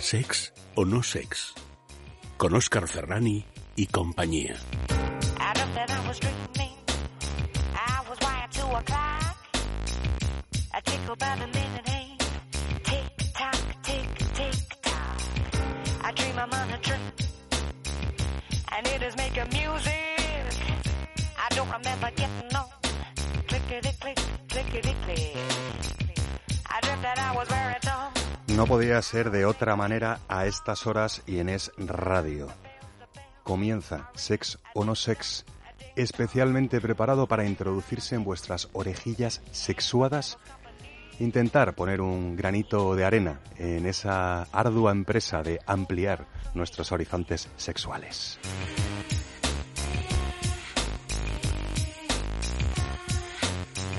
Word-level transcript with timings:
Sex 0.00 0.52
o 0.74 0.84
no 0.84 1.02
sex. 1.02 1.54
Con 2.36 2.54
Oscar 2.54 2.86
Ferrani 2.86 3.46
y 3.76 3.86
compañía. 3.86 4.56
No 28.94 29.00
podía 29.00 29.10
ser 29.10 29.32
de 29.32 29.44
otra 29.44 29.74
manera 29.74 30.20
a 30.28 30.46
estas 30.46 30.86
horas 30.86 31.24
y 31.26 31.40
en 31.40 31.48
Es 31.48 31.72
Radio. 31.76 32.46
Comienza 33.42 34.08
Sex 34.14 34.60
o 34.72 34.84
no 34.84 34.94
Sex, 34.94 35.44
especialmente 35.96 36.80
preparado 36.80 37.26
para 37.26 37.44
introducirse 37.44 38.14
en 38.14 38.22
vuestras 38.22 38.68
orejillas 38.72 39.42
sexuadas, 39.50 40.38
intentar 41.18 41.74
poner 41.74 42.00
un 42.00 42.36
granito 42.36 42.94
de 42.94 43.04
arena 43.04 43.40
en 43.58 43.84
esa 43.86 44.44
ardua 44.52 44.92
empresa 44.92 45.42
de 45.42 45.58
ampliar 45.66 46.26
nuestros 46.54 46.92
horizontes 46.92 47.48
sexuales. 47.56 48.38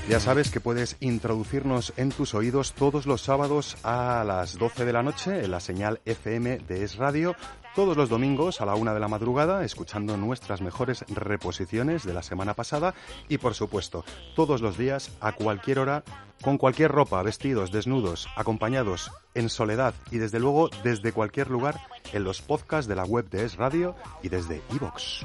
Ya 0.08 0.20
sabes 0.20 0.52
que 0.52 0.60
puedes 0.60 0.96
introducirnos 1.00 1.92
en 1.96 2.10
tus 2.10 2.34
oídos 2.34 2.74
todos 2.74 3.06
los 3.06 3.22
sábados 3.22 3.76
a 3.82 4.22
las 4.24 4.56
12 4.56 4.84
de 4.84 4.92
la 4.92 5.02
noche 5.02 5.44
en 5.44 5.50
la 5.50 5.58
señal 5.58 6.00
FM 6.04 6.58
de 6.58 6.84
Es 6.84 6.94
Radio, 6.94 7.34
todos 7.74 7.96
los 7.96 8.08
domingos 8.08 8.60
a 8.60 8.66
la 8.66 8.76
una 8.76 8.94
de 8.94 9.00
la 9.00 9.08
madrugada, 9.08 9.64
escuchando 9.64 10.16
nuestras 10.16 10.60
mejores 10.60 11.04
reposiciones 11.08 12.04
de 12.04 12.14
la 12.14 12.22
semana 12.22 12.54
pasada. 12.54 12.94
Y, 13.28 13.38
por 13.38 13.54
supuesto, 13.54 14.04
todos 14.36 14.60
los 14.60 14.78
días 14.78 15.10
a 15.20 15.32
cualquier 15.32 15.80
hora, 15.80 16.04
con 16.40 16.56
cualquier 16.56 16.92
ropa, 16.92 17.20
vestidos, 17.24 17.72
desnudos, 17.72 18.28
acompañados, 18.36 19.10
en 19.34 19.48
soledad 19.48 19.92
y, 20.12 20.18
desde 20.18 20.38
luego, 20.38 20.70
desde 20.84 21.10
cualquier 21.10 21.50
lugar 21.50 21.80
en 22.12 22.22
los 22.22 22.42
podcasts 22.42 22.88
de 22.88 22.94
la 22.94 23.04
web 23.04 23.28
de 23.28 23.44
Es 23.44 23.56
Radio 23.56 23.96
y 24.22 24.28
desde 24.28 24.62
iVoox. 24.70 25.24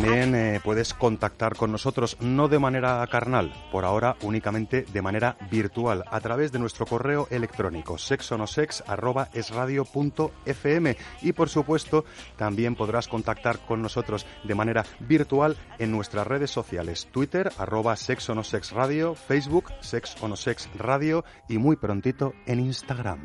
También 0.00 0.34
eh, 0.34 0.60
puedes 0.64 0.94
contactar 0.94 1.56
con 1.56 1.72
nosotros, 1.72 2.16
no 2.20 2.48
de 2.48 2.58
manera 2.58 3.06
carnal, 3.08 3.52
por 3.70 3.84
ahora 3.84 4.16
únicamente 4.22 4.86
de 4.90 5.02
manera 5.02 5.36
virtual, 5.50 6.04
a 6.10 6.20
través 6.20 6.52
de 6.52 6.58
nuestro 6.58 6.86
correo 6.86 7.28
electrónico 7.30 7.98
sexonosex.esradio.fm 7.98 10.96
y 11.20 11.32
por 11.32 11.50
supuesto 11.50 12.06
también 12.38 12.76
podrás 12.76 13.08
contactar 13.08 13.58
con 13.58 13.82
nosotros 13.82 14.24
de 14.42 14.54
manera 14.54 14.86
virtual 15.00 15.58
en 15.78 15.92
nuestras 15.92 16.26
redes 16.26 16.50
sociales, 16.50 17.06
Twitter, 17.12 17.52
arroba 17.58 17.94
sexonosexradio, 17.94 19.14
Facebook, 19.14 19.70
sexonosexradio 19.80 21.26
y 21.46 21.58
muy 21.58 21.76
prontito 21.76 22.32
en 22.46 22.60
Instagram. 22.60 23.20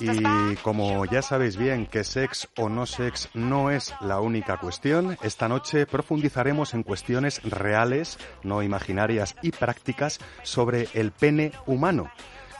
Y 0.00 0.56
como 0.56 1.04
ya 1.06 1.22
sabéis 1.22 1.56
bien 1.56 1.86
que 1.86 2.04
sex 2.04 2.48
o 2.56 2.68
no 2.68 2.86
sex 2.86 3.28
no 3.34 3.70
es 3.70 3.94
la 4.00 4.20
única 4.20 4.58
cuestión, 4.58 5.16
esta 5.22 5.48
noche 5.48 5.86
profundizaremos 5.86 6.74
en 6.74 6.82
cuestiones 6.82 7.42
reales, 7.42 8.18
no 8.42 8.62
imaginarias 8.62 9.34
y 9.42 9.52
prácticas 9.52 10.20
sobre 10.42 10.88
el 10.94 11.12
pene 11.12 11.52
humano 11.66 12.10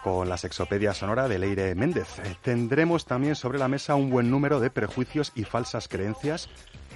con 0.03 0.29
la 0.29 0.37
sexopedia 0.37 0.95
sonora 0.95 1.27
de 1.27 1.39
Leire 1.39 1.75
Méndez. 1.75 2.07
Tendremos 2.41 3.07
también 3.07 3.35
sobre 3.35 3.59
la 3.59 3.67
mesa 3.67 3.97
un 3.97 4.09
buen 4.09 4.31
número 4.31 4.61
de 4.61 4.71
prejuicios 4.71 5.33
y 5.35 5.43
falsas 5.43 5.89
creencias 5.89 6.49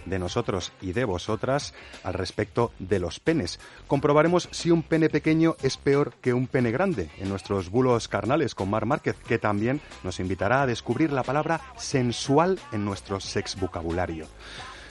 de 0.04 0.18
nosotros 0.18 0.72
y 0.80 0.92
de 0.92 1.04
vosotras 1.04 1.74
al 2.02 2.14
respecto 2.14 2.72
de 2.78 2.98
los 2.98 3.20
penes. 3.20 3.60
Comprobaremos 3.86 4.48
si 4.50 4.70
un 4.70 4.82
pene 4.82 5.08
pequeño 5.08 5.56
es 5.62 5.76
peor 5.76 6.12
que 6.20 6.34
un 6.34 6.46
pene 6.46 6.70
grande 6.70 7.10
en 7.18 7.28
nuestros 7.28 7.70
bulos 7.70 8.08
carnales 8.08 8.54
con 8.54 8.70
Mar 8.70 8.86
Márquez, 8.86 9.16
que 9.26 9.38
también 9.38 9.80
nos 10.02 10.20
invitará 10.20 10.62
a 10.62 10.66
descubrir 10.66 11.12
la 11.12 11.22
palabra 11.22 11.60
sensual 11.76 12.58
en 12.72 12.84
nuestro 12.84 13.20
sex 13.20 13.58
vocabulario. 13.58 14.26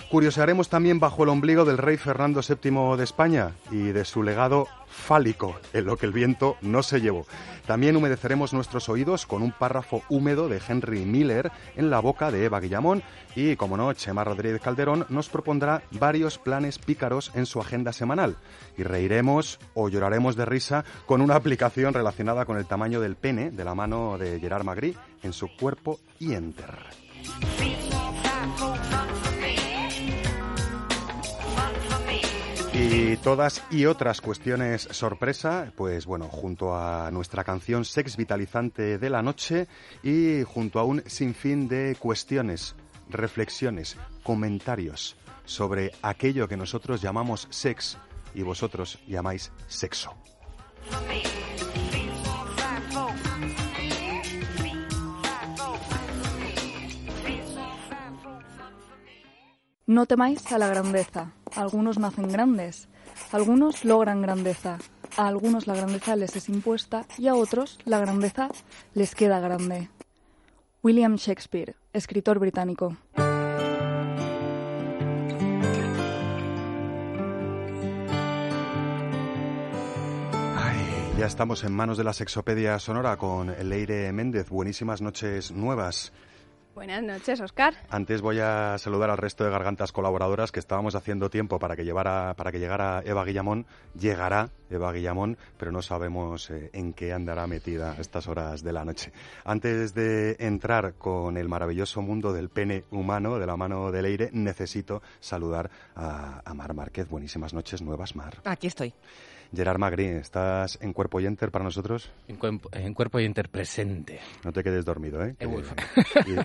Curiosearemos 0.10 0.70
también 0.70 1.00
bajo 1.00 1.22
el 1.22 1.30
ombligo 1.30 1.66
del 1.66 1.78
rey 1.78 1.96
Fernando 1.96 2.42
VII 2.42 2.98
de 2.98 3.04
España 3.04 3.52
y 3.70 3.92
de 3.92 4.06
su 4.06 4.24
legado 4.24 4.68
fálico, 4.88 5.56
en 5.72 5.86
lo 5.86 5.98
que 5.98 6.08
el 6.08 6.12
viento 6.12 6.58
no 6.62 6.82
se 6.82 7.00
llevó. 7.00 7.28
También 7.68 7.96
humedeceremos 7.96 8.52
nuestros 8.52 8.90
oídos 8.90 9.28
con 9.28 9.44
un 9.44 9.52
párrafo 9.52 10.02
húmedo 10.10 10.50
de 10.50 10.60
Henry 10.68 11.06
Miller 11.06 11.52
en 11.76 11.92
la 11.92 12.00
boca 12.00 12.32
de 12.32 12.44
Eva 12.44 12.60
Guillamón 12.60 13.04
y, 13.36 13.56
como 13.56 13.78
no, 13.78 13.94
Chema 13.94 14.24
Rodríguez 14.24 14.62
Calderón 14.62 15.06
nos 15.10 15.30
propondrá 15.30 15.84
varios 15.92 16.40
planes 16.40 16.80
pícaros 16.80 17.32
en 17.36 17.46
su 17.46 17.62
agenda 17.62 17.94
semanal. 17.94 18.38
Y 18.80 18.84
reiremos 18.84 19.60
o 19.76 19.90
lloraremos 19.90 20.36
de 20.36 20.46
risa 20.46 20.86
con 21.06 21.22
una 21.22 21.36
aplicación 21.36 21.94
relacionada 21.94 22.46
con 22.46 22.58
el 22.58 22.66
tamaño 22.66 23.00
del 23.00 23.16
pene 23.16 23.52
de 23.52 23.64
la 23.64 23.76
mano 23.76 24.18
de 24.18 24.40
Gerard 24.40 24.64
Magri 24.64 24.98
en 25.22 25.34
su 25.34 25.56
cuerpo 25.56 26.00
y 26.18 26.34
enter. 26.34 26.80
Y 32.92 33.18
todas 33.18 33.64
y 33.70 33.86
otras 33.86 34.20
cuestiones 34.20 34.88
sorpresa, 34.90 35.72
pues 35.76 36.08
bueno, 36.08 36.26
junto 36.26 36.76
a 36.76 37.12
nuestra 37.12 37.44
canción 37.44 37.86
Sex 37.86 38.18
Vitalizante 38.18 38.98
de 38.98 39.10
la 39.12 39.22
Noche 39.22 39.68
y 40.02 40.42
junto 40.44 40.80
a 40.80 40.84
un 40.86 41.04
sinfín 41.06 41.68
de 41.68 41.96
cuestiones, 42.00 42.76
reflexiones, 43.08 43.96
comentarios 44.24 45.18
sobre 45.46 45.92
aquello 46.02 46.48
que 46.48 46.58
nosotros 46.58 47.00
llamamos 47.00 47.48
sex 47.52 48.00
y 48.34 48.42
vosotros 48.42 48.98
llamáis 49.08 49.52
sexo. 49.68 50.16
No 59.86 60.08
temáis 60.08 60.52
a 60.52 60.58
la 60.58 60.68
grandeza. 60.68 61.34
Algunos 61.60 62.00
nacen 62.00 62.32
grandes, 62.32 62.88
algunos 63.34 63.84
logran 63.84 64.22
grandeza, 64.22 64.78
a 65.18 65.28
algunos 65.28 65.68
la 65.68 65.76
grandeza 65.76 66.16
les 66.16 66.34
es 66.38 66.48
impuesta 66.48 67.06
y 67.18 67.28
a 67.28 67.36
otros 67.36 67.80
la 67.84 68.00
grandeza 68.00 68.48
les 68.94 69.14
queda 69.14 69.42
grande. 69.42 69.90
William 70.82 71.18
Shakespeare, 71.18 71.76
escritor 71.92 72.40
británico. 72.40 72.96
ya 81.18 81.26
estamos 81.26 81.66
en 81.66 81.74
manos 81.74 81.98
de 81.98 82.06
la 82.06 82.14
Sexopedia 82.14 82.80
Sonora 82.80 83.18
con 83.18 83.54
Leire 83.68 84.14
Méndez. 84.14 84.48
Buenísimas 84.48 85.02
noches 85.02 85.52
nuevas. 85.52 86.14
Buenas 86.80 87.04
noches, 87.04 87.42
Oscar. 87.42 87.74
Antes 87.90 88.22
voy 88.22 88.40
a 88.40 88.78
saludar 88.78 89.10
al 89.10 89.18
resto 89.18 89.44
de 89.44 89.50
gargantas 89.50 89.92
colaboradoras 89.92 90.54
que 90.54 90.62
estábamos 90.62 90.96
haciendo 90.96 91.30
tiempo 91.30 91.60
para 91.60 91.76
que, 91.76 91.84
llevara, 91.84 92.34
para 92.38 92.54
que 92.54 92.60
llegara 92.60 93.04
Eva 93.06 93.26
Guillamón. 93.26 93.66
Llegará 94.00 94.52
Eva 94.70 94.94
Guillamón, 94.94 95.38
pero 95.58 95.74
no 95.74 95.82
sabemos 95.82 96.50
eh, 96.52 96.70
en 96.72 96.94
qué 96.94 97.12
andará 97.12 97.48
metida 97.48 97.92
a 97.92 97.96
estas 98.00 98.30
horas 98.30 98.64
de 98.64 98.72
la 98.72 98.86
noche. 98.86 99.12
Antes 99.44 99.94
de 99.94 100.38
entrar 100.40 100.94
con 100.94 101.36
el 101.36 101.50
maravilloso 101.50 102.02
mundo 102.02 102.32
del 102.32 102.48
pene 102.48 102.86
humano 102.92 103.40
de 103.40 103.46
la 103.46 103.58
mano 103.58 103.92
de 103.92 104.02
Leire, 104.02 104.30
necesito 104.32 105.02
saludar 105.20 105.70
a, 105.98 106.42
a 106.46 106.54
Mar 106.54 106.74
Márquez. 106.74 107.10
Buenísimas 107.10 107.54
noches 107.54 107.82
nuevas, 107.82 108.16
Mar. 108.16 108.38
Aquí 108.46 108.68
estoy. 108.68 108.94
Gerard 109.56 109.80
Magri, 109.80 110.06
¿estás 110.06 110.78
en 110.82 110.94
cuerpo 110.94 111.20
y 111.20 111.26
enter 111.26 111.50
para 111.50 111.66
nosotros? 111.66 112.12
En, 112.28 112.38
cuerpo 112.94 113.20
y 113.20 113.26
enter 113.26 113.50
presente. 113.50 114.20
No 114.44 114.54
te 114.54 114.64
quedes 114.64 114.86
dormido, 114.86 115.26
¿eh? 115.26 115.36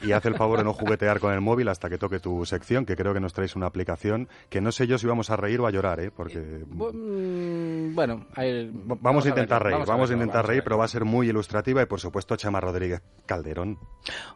y, 0.03 0.09
y, 0.09 0.13
haz 0.13 0.25
el 0.25 0.37
favor 0.37 0.59
de 0.59 0.65
no 0.65 0.73
juguetear 0.73 1.21
con 1.21 1.35
el 1.35 1.41
móvil 1.41 1.69
hasta 1.69 1.91
que 1.91 1.99
toque 1.99 2.19
tu 2.19 2.47
sección, 2.47 2.87
que 2.87 2.97
creo 2.97 3.13
que 3.13 3.21
nos 3.21 3.35
traes 3.35 3.57
una 3.57 3.67
aplicación 3.67 4.29
que 4.49 4.61
no 4.61 4.73
sé 4.73 4.87
yo 4.87 4.97
si 4.97 5.07
vamos 5.07 5.29
a 5.31 5.37
reír 5.37 5.61
o 5.61 5.67
a 5.67 5.71
llorar, 5.71 6.01
¿eh? 6.01 6.11
Porque... 6.11 6.39
Eh, 6.39 6.65
mm, 6.67 7.95
bueno, 7.95 8.27
vamos, 9.01 9.27
a 9.27 9.29
intentar 9.29 9.63
reír, 9.63 9.85
vamos 9.87 10.11
a, 10.11 10.15
intentar 10.15 10.47
reír, 10.47 10.63
pero 10.65 10.79
va 10.79 10.87
a 10.87 10.89
ser 10.89 11.05
muy 11.05 11.29
ilustrativa 11.29 11.83
y 11.83 11.87
por 11.87 12.01
supuesto 12.01 12.37
Chema 12.37 12.61
Rodríguez 12.61 13.03
Calderón. 13.27 13.79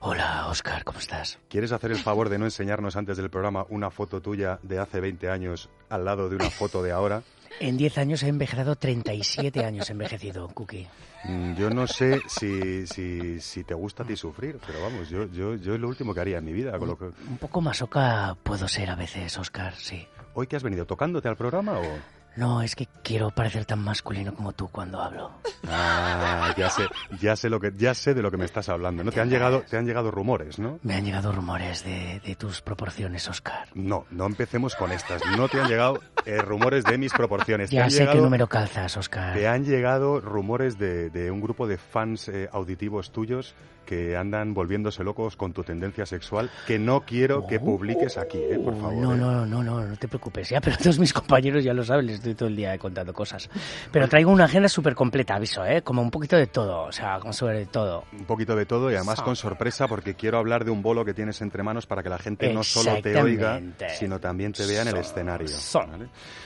Hola, 0.00 0.46
Oscar, 0.48 0.84
¿cómo 0.84 0.98
estás? 0.98 1.38
¿Quieres 1.48 1.72
hacer 1.72 1.90
el 1.90 1.98
favor 1.98 2.28
de 2.28 2.38
no 2.38 2.44
enseñarnos 2.44 2.96
antes 2.96 3.16
del 3.16 3.30
programa 3.30 3.64
una 3.70 3.90
foto 3.90 4.20
tuya 4.20 4.58
de 4.62 4.78
hace 4.78 5.00
20 5.00 5.30
años 5.30 5.70
al 5.88 6.04
lado 6.04 6.28
de 6.28 6.36
una 6.36 6.50
foto 6.50 6.82
de 6.82 6.92
ahora? 6.92 7.22
En 7.60 7.76
10 7.76 7.98
años 7.98 8.22
he 8.22 8.28
envejecido 8.28 8.76
37 8.76 9.64
años 9.64 9.90
envejecido, 9.90 10.48
Cookie. 10.48 10.86
Mm, 11.24 11.54
yo 11.54 11.70
no 11.70 11.86
sé 11.86 12.22
si, 12.28 12.86
si, 12.86 13.40
si, 13.40 13.64
te 13.64 13.74
gusta 13.74 14.04
a 14.04 14.06
ti 14.06 14.16
sufrir, 14.16 14.58
pero 14.64 14.80
vamos, 14.80 15.08
yo, 15.08 15.26
yo, 15.26 15.56
yo 15.56 15.74
es 15.74 15.80
lo 15.80 15.88
último 15.88 16.14
que 16.14 16.20
haría 16.20 16.38
en 16.38 16.44
mi 16.44 16.52
vida. 16.52 16.78
Con 16.78 16.88
lo 16.88 16.96
que... 16.96 17.06
Un 17.06 17.38
poco 17.38 17.60
masoca 17.60 18.36
puedo 18.42 18.68
ser 18.68 18.90
a 18.90 18.94
veces, 18.94 19.36
Oscar, 19.38 19.74
sí. 19.74 20.06
¿Hoy 20.34 20.46
que 20.46 20.56
has 20.56 20.62
venido 20.62 20.86
tocándote 20.86 21.28
al 21.28 21.36
programa 21.36 21.78
o...? 21.78 22.18
No, 22.38 22.62
es 22.62 22.76
que 22.76 22.86
quiero 23.02 23.32
parecer 23.32 23.64
tan 23.64 23.80
masculino 23.80 24.32
como 24.32 24.52
tú 24.52 24.68
cuando 24.68 25.02
hablo. 25.02 25.32
Ah, 25.66 26.54
ya 26.56 26.70
sé, 26.70 26.86
ya 27.20 27.34
sé 27.34 27.50
lo 27.50 27.58
que, 27.58 27.72
ya 27.76 27.94
sé 27.94 28.14
de 28.14 28.22
lo 28.22 28.30
que 28.30 28.36
me 28.36 28.44
estás 28.44 28.68
hablando. 28.68 29.02
No 29.02 29.10
te 29.10 29.20
han 29.20 29.28
llegado, 29.28 29.62
te 29.62 29.76
han 29.76 29.86
llegado 29.86 30.12
rumores, 30.12 30.60
¿no? 30.60 30.78
Me 30.84 30.94
han 30.94 31.04
llegado 31.04 31.32
rumores 31.32 31.82
de, 31.82 32.36
tus 32.38 32.60
proporciones, 32.62 33.28
Oscar. 33.28 33.68
No, 33.74 34.06
no 34.12 34.26
empecemos 34.26 34.76
con 34.76 34.92
estas. 34.92 35.20
No 35.36 35.48
te 35.48 35.60
han 35.60 35.66
llegado 35.66 36.00
eh, 36.28 36.42
rumores 36.42 36.84
de 36.84 36.98
mis 36.98 37.12
proporciones. 37.12 37.70
Ya 37.78 37.88
sé 37.90 38.06
qué 38.06 38.18
número 38.18 38.48
calzas, 38.48 38.96
Oscar. 38.96 39.34
Te 39.34 39.46
han 39.46 39.64
llegado 39.64 40.20
rumores 40.20 40.78
de, 40.78 41.30
un 41.30 41.40
grupo 41.40 41.66
de 41.66 41.78
fans 41.78 42.28
eh, 42.28 42.48
auditivos 42.52 43.12
tuyos 43.12 43.54
que 43.88 44.18
andan 44.18 44.52
volviéndose 44.52 45.02
locos 45.02 45.34
con 45.34 45.54
tu 45.54 45.64
tendencia 45.64 46.04
sexual, 46.04 46.50
que 46.66 46.78
no 46.78 47.06
quiero 47.06 47.46
que 47.46 47.58
publiques 47.58 48.18
aquí, 48.18 48.36
¿eh? 48.36 48.60
por 48.62 48.78
favor. 48.78 48.92
No, 48.92 49.16
no, 49.16 49.46
no, 49.46 49.62
no, 49.64 49.80
no 49.80 49.96
te 49.96 50.06
preocupes, 50.08 50.50
ya, 50.50 50.60
pero 50.62 50.76
todos 50.76 50.98
mis 50.98 51.10
compañeros 51.10 51.64
ya 51.64 51.72
lo 51.72 51.82
saben, 51.82 52.04
les 52.04 52.16
estoy 52.16 52.34
todo 52.34 52.50
el 52.50 52.56
día 52.56 52.76
contando 52.76 53.14
cosas. 53.14 53.48
Pero 53.90 54.06
traigo 54.06 54.30
una 54.30 54.44
agenda 54.44 54.68
súper 54.68 54.94
completa, 54.94 55.36
aviso, 55.36 55.64
¿eh? 55.64 55.80
Como 55.80 56.02
un 56.02 56.10
poquito 56.10 56.36
de 56.36 56.48
todo, 56.48 56.82
o 56.82 56.92
sea, 56.92 57.18
sobre 57.32 57.64
todo. 57.64 58.04
Un 58.12 58.26
poquito 58.26 58.54
de 58.54 58.66
todo 58.66 58.92
y 58.92 58.94
además 58.94 59.22
con 59.22 59.36
sorpresa 59.36 59.88
porque 59.88 60.14
quiero 60.14 60.36
hablar 60.36 60.66
de 60.66 60.70
un 60.70 60.82
bolo 60.82 61.02
que 61.06 61.14
tienes 61.14 61.40
entre 61.40 61.62
manos 61.62 61.86
para 61.86 62.02
que 62.02 62.10
la 62.10 62.18
gente 62.18 62.52
no 62.52 62.64
solo 62.64 63.00
te 63.00 63.16
oiga, 63.16 63.58
sino 63.98 64.20
también 64.20 64.52
te 64.52 64.66
vea 64.66 64.82
en 64.82 64.88
el 64.88 64.98
escenario. 64.98 65.48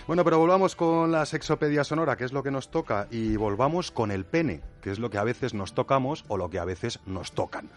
Bueno, 0.07 0.25
pero 0.25 0.39
volvamos 0.39 0.77
con 0.77 1.13
la 1.13 1.27
sexopedia 1.27 1.85
sonora, 1.85 2.17
que 2.17 2.25
es 2.25 2.33
lo 2.33 2.43
que 2.43 2.51
nos 2.51 2.71
toca, 2.71 3.07
y 3.11 3.37
volvamos 3.37 3.91
con 3.91 4.11
el 4.11 4.25
pene, 4.25 4.63
que 4.81 4.91
es 4.91 4.99
lo 4.99 5.11
que 5.11 5.19
a 5.19 5.25
veces 5.25 5.55
nos 5.55 5.75
tocamos 5.75 6.25
o 6.29 6.37
lo 6.37 6.51
que 6.51 6.59
a 6.59 6.65
veces 6.65 7.01
nos 7.07 7.33
tocan. 7.33 7.71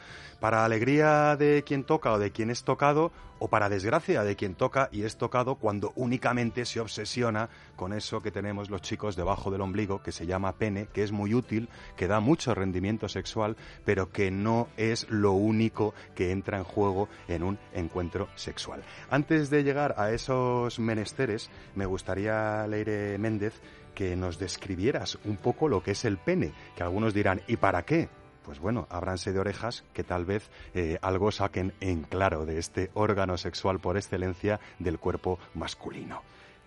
Para 0.46 0.64
alegría 0.64 1.36
de 1.38 1.64
quien 1.64 1.84
toca 1.84 2.14
o 2.14 2.20
de 2.20 2.30
quien 2.30 2.52
es 2.52 2.64
tocado, 2.64 3.12
o 3.40 3.48
para 3.48 3.68
desgracia 3.68 4.24
de 4.24 4.36
quien 4.36 4.54
toca 4.54 4.90
y 4.92 5.02
es 5.02 5.18
tocado 5.18 5.56
cuando 5.56 5.92
únicamente 5.96 6.66
se 6.66 6.80
obsesiona 6.80 7.50
con 7.76 7.94
eso 7.94 8.22
que 8.22 8.30
tenemos 8.30 8.70
los 8.70 8.84
chicos 8.84 9.16
debajo 9.16 9.50
del 9.50 9.62
ombligo, 9.62 10.04
que 10.04 10.12
se 10.12 10.28
llama 10.28 10.52
pene, 10.52 10.88
que 10.94 11.02
es 11.02 11.12
muy 11.12 11.34
útil, 11.34 11.68
que 11.98 12.06
da 12.06 12.20
mucho 12.20 12.54
rendimiento 12.54 13.10
sexual, 13.10 13.58
pero 13.86 14.12
que 14.12 14.30
no 14.30 14.68
es 14.78 15.10
lo 15.10 15.32
único 15.32 15.96
que 16.14 16.30
entra 16.30 16.60
en 16.60 16.64
juego 16.64 17.10
en 17.28 17.42
un 17.42 17.58
encuentro 17.74 18.28
sexual. 18.36 18.84
Antes 19.10 19.50
de 19.50 19.64
llegar 19.64 19.96
a 19.98 20.12
esos 20.12 20.78
menesteres, 20.78 21.50
me 21.74 21.88
gustaría, 21.88 22.68
Leire 22.68 23.18
Méndez, 23.18 23.60
que 23.96 24.16
nos 24.16 24.38
describieras 24.38 25.18
un 25.26 25.38
poco 25.38 25.68
lo 25.68 25.82
que 25.82 25.94
es 25.94 26.06
el 26.06 26.20
pene, 26.20 26.54
que 26.76 26.84
algunos 26.84 27.16
dirán, 27.16 27.42
¿y 27.48 27.58
para 27.58 27.84
qué? 27.84 28.10
Pues 28.46 28.60
bueno, 28.60 28.88
ábranse 28.90 29.34
de 29.34 29.40
orejas 29.40 29.84
que 29.94 30.04
tal 30.04 30.26
vez 30.26 30.50
eh, 30.74 30.98
algo 31.02 31.32
saquen 31.32 31.74
en 31.82 32.04
claro 32.04 32.46
de 32.46 32.60
este 32.60 32.92
órgano 32.94 33.38
sexual 33.38 33.80
por 33.80 33.98
excelencia 33.98 34.60
del 34.80 35.00
cuerpo 35.00 35.40
masculino. 35.54 36.22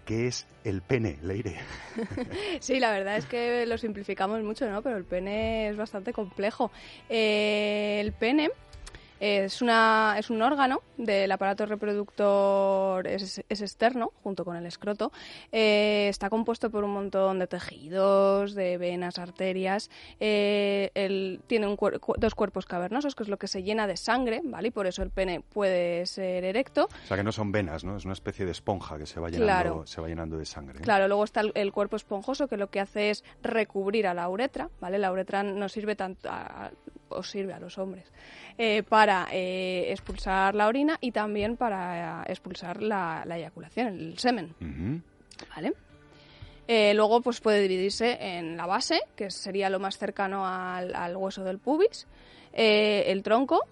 ¿Qué 0.05 0.27
es 0.27 0.47
el 0.65 0.81
pene, 0.81 1.19
Leire? 1.23 1.59
Sí, 2.61 2.81
la 2.81 2.91
verdad 2.91 3.19
es 3.19 3.27
que 3.27 3.67
lo 3.67 3.77
simplificamos 3.79 4.43
mucho, 4.43 4.69
¿no? 4.71 4.83
Pero 4.83 4.97
el 4.97 5.05
pene 5.05 5.69
es 5.69 5.77
bastante 5.77 6.13
complejo. 6.13 6.71
Eh, 7.09 7.99
el 8.01 8.13
pene 8.13 8.51
es, 9.21 9.63
una, 9.63 10.17
es 10.19 10.31
un 10.31 10.43
órgano 10.43 10.83
del 10.97 11.31
aparato 11.31 11.67
reproductor, 11.67 13.07
es, 13.07 13.39
externo, 13.49 14.13
junto 14.23 14.45
con 14.45 14.57
el 14.57 14.67
escroto. 14.67 15.13
Eh, 15.53 16.07
está 16.09 16.31
compuesto 16.31 16.71
por 16.71 16.85
un 16.85 16.93
montón 16.93 17.39
de 17.39 17.47
tejidos, 17.47 18.55
de 18.55 18.79
venas, 18.79 19.19
arterias. 19.19 19.91
Eh, 20.21 21.39
tiene 21.47 21.67
un 21.67 21.77
dos 22.19 22.35
cuerpos 22.35 22.67
cavernosos, 22.67 23.15
que 23.15 23.23
es 23.23 23.29
lo 23.29 23.39
que 23.39 23.49
se 23.49 23.63
llena 23.63 23.87
de 23.87 23.97
sangre, 23.97 24.41
¿vale? 24.45 24.69
Y 24.69 24.71
por 24.71 24.87
eso 24.87 25.03
el 25.03 25.11
pene 25.11 25.41
puede 25.41 26.07
ser 26.07 26.45
erecto. 26.45 26.89
O 27.05 27.07
sea, 27.07 27.17
que 27.17 27.25
no 27.25 27.33
son 27.33 27.53
venas, 27.53 27.85
¿no? 27.85 27.97
Es 27.97 28.05
una 28.05 28.15
especie 28.15 28.45
de 28.45 28.53
esponja 28.53 28.99
que 28.99 29.07
se 29.07 29.21
va 29.21 29.31
llenando, 29.31 29.87
se 29.87 30.01
va 30.01 30.09
llenando 30.09 30.39
de 30.39 30.45
sangre. 30.45 30.81
Claro, 30.81 31.09
luego 31.09 31.25
está 31.25 31.41
el, 31.41 31.73
cuerpo 31.73 31.97
esponjoso, 31.97 32.49
que 32.49 32.57
lo 32.57 32.71
que 32.71 32.81
hace 32.81 33.11
es 33.11 33.25
recubrir 33.43 34.07
a 34.07 34.15
la 34.15 34.29
uretra, 34.29 34.71
¿vale? 34.81 34.99
La 34.99 35.13
uretra 35.13 35.43
no 35.43 35.69
sirve 35.69 35.97
tanto, 35.97 36.29
o 37.09 37.23
sirve 37.23 37.53
a 37.53 37.61
los 37.61 37.79
hombres, 37.79 38.11
eh, 38.57 38.83
para 38.83 39.29
eh, 39.33 39.91
expulsar 39.91 40.55
la 40.55 40.67
orina 40.67 40.99
y 41.01 41.13
también 41.13 41.57
para 41.57 42.25
expulsar 42.27 42.83
la, 42.83 43.25
eyaculación, 43.29 43.89
el 43.89 44.19
semen. 44.19 44.55
¿Vale? 45.55 45.73
Eh, 46.67 46.93
luego 46.95 47.21
pues 47.21 47.41
puede 47.41 47.63
dividirse 47.63 48.19
en 48.21 48.57
la 48.57 48.67
base, 48.67 49.01
que 49.17 49.31
sería 49.31 49.71
lo 49.71 49.79
más 49.79 49.97
cercano 49.97 50.47
al, 50.47 51.17
hueso 51.17 51.45
del 51.45 51.59
pubis, 51.59 52.07
el 52.53 53.23
tronco, 53.23 53.67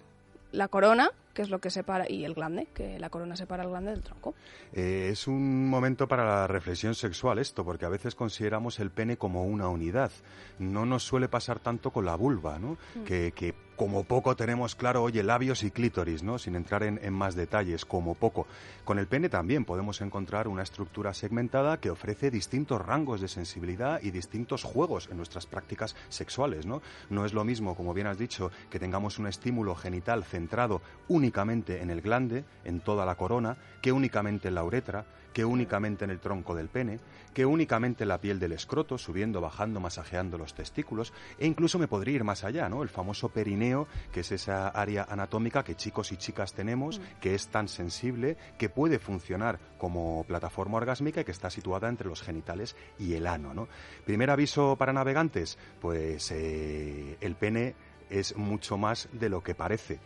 la 0.53 0.69
corona, 0.69 1.11
que 1.37 1.43
es 1.43 1.51
lo 1.51 1.61
que 1.61 1.69
separa, 1.69 2.11
y 2.11 2.25
el 2.25 2.33
glande, 2.33 2.67
que 2.73 2.99
la 2.99 3.11
corona 3.11 3.37
separa 3.37 3.63
el 3.63 3.69
glande 3.69 3.91
del 3.91 4.03
tronco. 4.03 4.35
es 4.73 5.29
un 5.29 5.69
momento 5.69 6.09
para 6.09 6.25
la 6.25 6.47
reflexión 6.47 6.95
sexual 6.95 7.39
esto, 7.39 7.63
porque 7.63 7.85
a 7.85 7.91
veces 7.91 8.15
consideramos 8.15 8.81
el 8.81 8.91
pene 8.91 9.19
como 9.19 9.45
una 9.45 9.69
unidad. 9.69 10.11
No 10.59 10.87
nos 10.87 11.03
suele 11.03 11.29
pasar 11.29 11.61
tanto 11.61 11.91
con 11.91 12.07
la 12.07 12.17
vulva, 12.17 12.59
¿no? 12.59 12.79
Mm. 12.95 13.05
Que, 13.05 13.33
que 13.33 13.55
como 13.77 14.05
poco 14.05 14.35
tenemos 14.37 14.75
claro, 14.75 15.03
oye, 15.03 15.23
labios 15.23 15.63
y 15.63 15.71
clítoris, 15.71 16.23
¿no? 16.23 16.39
Sin 16.39 16.57
entrar 16.57 16.83
en, 16.83 17.13
más 17.13 17.35
detalles, 17.35 17.85
como 17.85 18.15
poco. 18.15 18.47
Con 18.85 18.99
el 18.99 19.07
pene 19.07 19.29
también 19.29 19.65
podemos 19.65 20.01
encontrar 20.01 20.49
una 20.49 20.63
estructura 20.63 21.15
segmentada 21.15 21.79
que 21.79 21.91
ofrece 21.91 22.31
distintos 22.31 22.85
rangos 22.85 23.21
de 23.21 23.29
sensibilidad 23.29 24.01
y 24.03 24.11
distintos 24.11 24.65
juegos 24.65 25.09
en 25.11 25.19
nuestras 25.19 25.47
prácticas 25.47 25.95
sexuales, 26.09 26.67
¿no? 26.67 26.83
No 27.11 27.25
es 27.25 27.33
lo 27.33 27.45
mismo, 27.45 27.77
como 27.77 27.95
bien 27.95 28.07
has 28.07 28.19
dicho, 28.19 28.51
que 28.71 28.79
tengamos 28.79 29.19
un 29.19 29.27
estímulo 29.27 29.75
genital 29.75 30.25
centrado 30.25 30.81
únicamente 31.09 31.83
en 31.83 31.91
el 31.91 32.01
glande, 32.01 32.45
en 32.65 32.81
toda 32.81 33.05
la 33.05 33.17
corona, 33.17 33.57
que 33.83 33.93
únicamente 33.93 34.49
en 34.49 34.55
la 34.55 34.65
uretra, 34.65 35.05
que 35.37 35.45
únicamente 35.45 36.07
en 36.07 36.11
el 36.11 36.19
tronco 36.19 36.55
del 36.55 36.71
pene, 36.71 36.99
que 37.35 37.45
únicamente 37.45 38.05
en 38.05 38.09
la 38.09 38.23
piel 38.23 38.41
del 38.41 38.53
escroto, 38.53 38.97
subiendo, 38.97 39.43
bajando, 39.43 39.81
masajeando 39.81 40.39
los 40.39 40.55
testículos, 40.55 41.13
e 41.39 41.47
incluso 41.47 41.79
me 41.79 41.89
podría 41.89 42.15
ir 42.15 42.25
más 42.25 42.43
allá, 42.43 42.71
¿no? 42.71 42.83
El 42.83 42.89
famoso 42.89 43.29
perineo, 43.29 43.87
que 44.13 44.21
es 44.21 44.33
esa 44.33 44.69
área 44.69 45.07
anatómica 45.07 45.63
que 45.63 45.75
chicos 45.75 46.11
y 46.11 46.17
chicas 46.17 46.55
tenemos, 46.55 47.01
mm. 47.01 47.03
que 47.21 47.35
es 47.35 47.49
tan 47.49 47.69
sensible, 47.69 48.39
que 48.57 48.71
puede 48.71 48.99
funcionar 48.99 49.59
como 49.77 50.25
plataforma 50.27 50.79
orgásmica 50.79 51.21
y 51.21 51.25
que 51.25 51.33
está 51.33 51.51
situada 51.51 51.91
entre 51.91 52.09
los 52.09 52.23
genitales 52.23 52.75
y 52.99 53.13
el 53.13 53.27
ano, 53.27 53.53
¿no? 53.53 53.69
Primer 54.07 54.31
aviso 54.31 54.77
para 54.77 54.95
navegantes, 54.95 55.59
pues 55.83 56.31
eh, 56.31 57.19
el 57.21 57.37
pene 57.37 57.75
es 58.09 58.35
mucho 58.39 58.79
más 58.79 59.11
de 59.13 59.29
lo 59.29 59.43
que 59.43 59.55
parece 59.55 60.01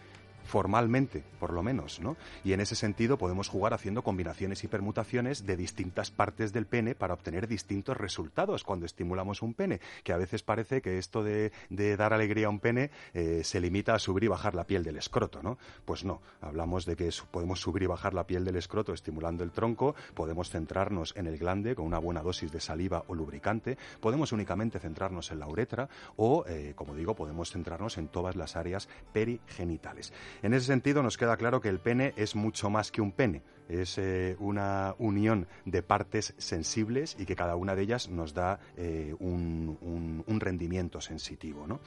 formalmente, 0.50 1.22
por 1.38 1.52
lo 1.52 1.62
menos, 1.62 2.00
¿no? 2.00 2.16
Y 2.42 2.54
en 2.54 2.60
ese 2.60 2.74
sentido 2.74 3.16
podemos 3.18 3.48
jugar 3.48 3.72
haciendo 3.72 4.02
combinaciones 4.02 4.64
y 4.64 4.68
permutaciones 4.68 5.46
de 5.46 5.56
distintas 5.56 6.10
partes 6.10 6.52
del 6.52 6.66
pene 6.66 6.96
para 6.96 7.14
obtener 7.14 7.46
distintos 7.46 7.96
resultados 7.96 8.64
cuando 8.64 8.84
estimulamos 8.84 9.42
un 9.42 9.54
pene, 9.54 9.80
que 10.02 10.12
a 10.12 10.16
veces 10.16 10.42
parece 10.42 10.82
que 10.82 10.98
esto 10.98 11.22
de, 11.22 11.52
dar 11.96 12.12
alegría 12.12 12.48
a 12.48 12.50
un 12.50 12.58
pene 12.58 12.90
eh, 13.14 13.42
se 13.44 13.60
limita 13.60 13.94
a 13.94 14.00
subir 14.00 14.24
y 14.24 14.28
bajar 14.28 14.56
la 14.56 14.66
piel 14.66 14.82
del 14.82 14.96
escroto, 14.96 15.40
¿no? 15.40 15.56
Pues 15.84 16.04
no, 16.04 16.20
hablamos 16.40 16.84
de 16.84 16.96
que 16.96 17.10
podemos 17.30 17.60
subir 17.60 17.84
y 17.84 17.86
bajar 17.86 18.12
la 18.12 18.26
piel 18.26 18.44
del 18.44 18.56
escroto 18.56 18.92
estimulando 18.92 19.44
el 19.44 19.52
tronco, 19.52 19.94
podemos 20.14 20.50
centrarnos 20.50 21.14
en 21.16 21.28
el 21.28 21.38
glande 21.38 21.76
con 21.76 21.86
una 21.86 22.00
buena 22.00 22.22
dosis 22.22 22.50
de 22.50 22.60
saliva 22.60 23.04
o 23.06 23.14
lubricante, 23.14 23.78
podemos 24.00 24.32
únicamente 24.32 24.80
centrarnos 24.80 25.30
en 25.30 25.38
la 25.38 25.46
uretra 25.46 25.88
o, 26.16 26.44
eh, 26.48 26.72
como 26.74 26.96
digo, 26.96 27.14
podemos 27.14 27.52
centrarnos 27.52 27.98
en 27.98 28.08
todas 28.08 28.34
las 28.34 28.56
áreas 28.56 28.88
perigenitales. 29.12 30.12
En 30.42 30.54
ese 30.54 30.66
sentido, 30.66 31.02
nos 31.02 31.18
queda 31.18 31.36
claro 31.36 31.60
que 31.60 31.68
el 31.68 31.80
pene 31.80 32.14
es 32.16 32.34
mucho 32.34 32.70
más 32.70 32.90
que 32.90 33.00
un 33.00 33.12
pene. 33.12 33.42
Es 33.68 33.98
eh, 33.98 34.36
una 34.40 34.94
unión 34.98 35.46
de 35.64 35.82
partes 35.82 36.34
sensibles 36.38 37.16
y 37.18 37.26
que 37.26 37.36
cada 37.36 37.56
una 37.56 37.76
de 37.76 37.82
ellas 37.82 38.08
nos 38.08 38.34
da 38.34 38.58
eh, 38.76 39.14
un, 39.20 40.24
rendimiento 40.40 41.00
sensitivo. 41.00 41.66
¿no? 41.66 41.80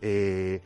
Eh, 0.00 0.60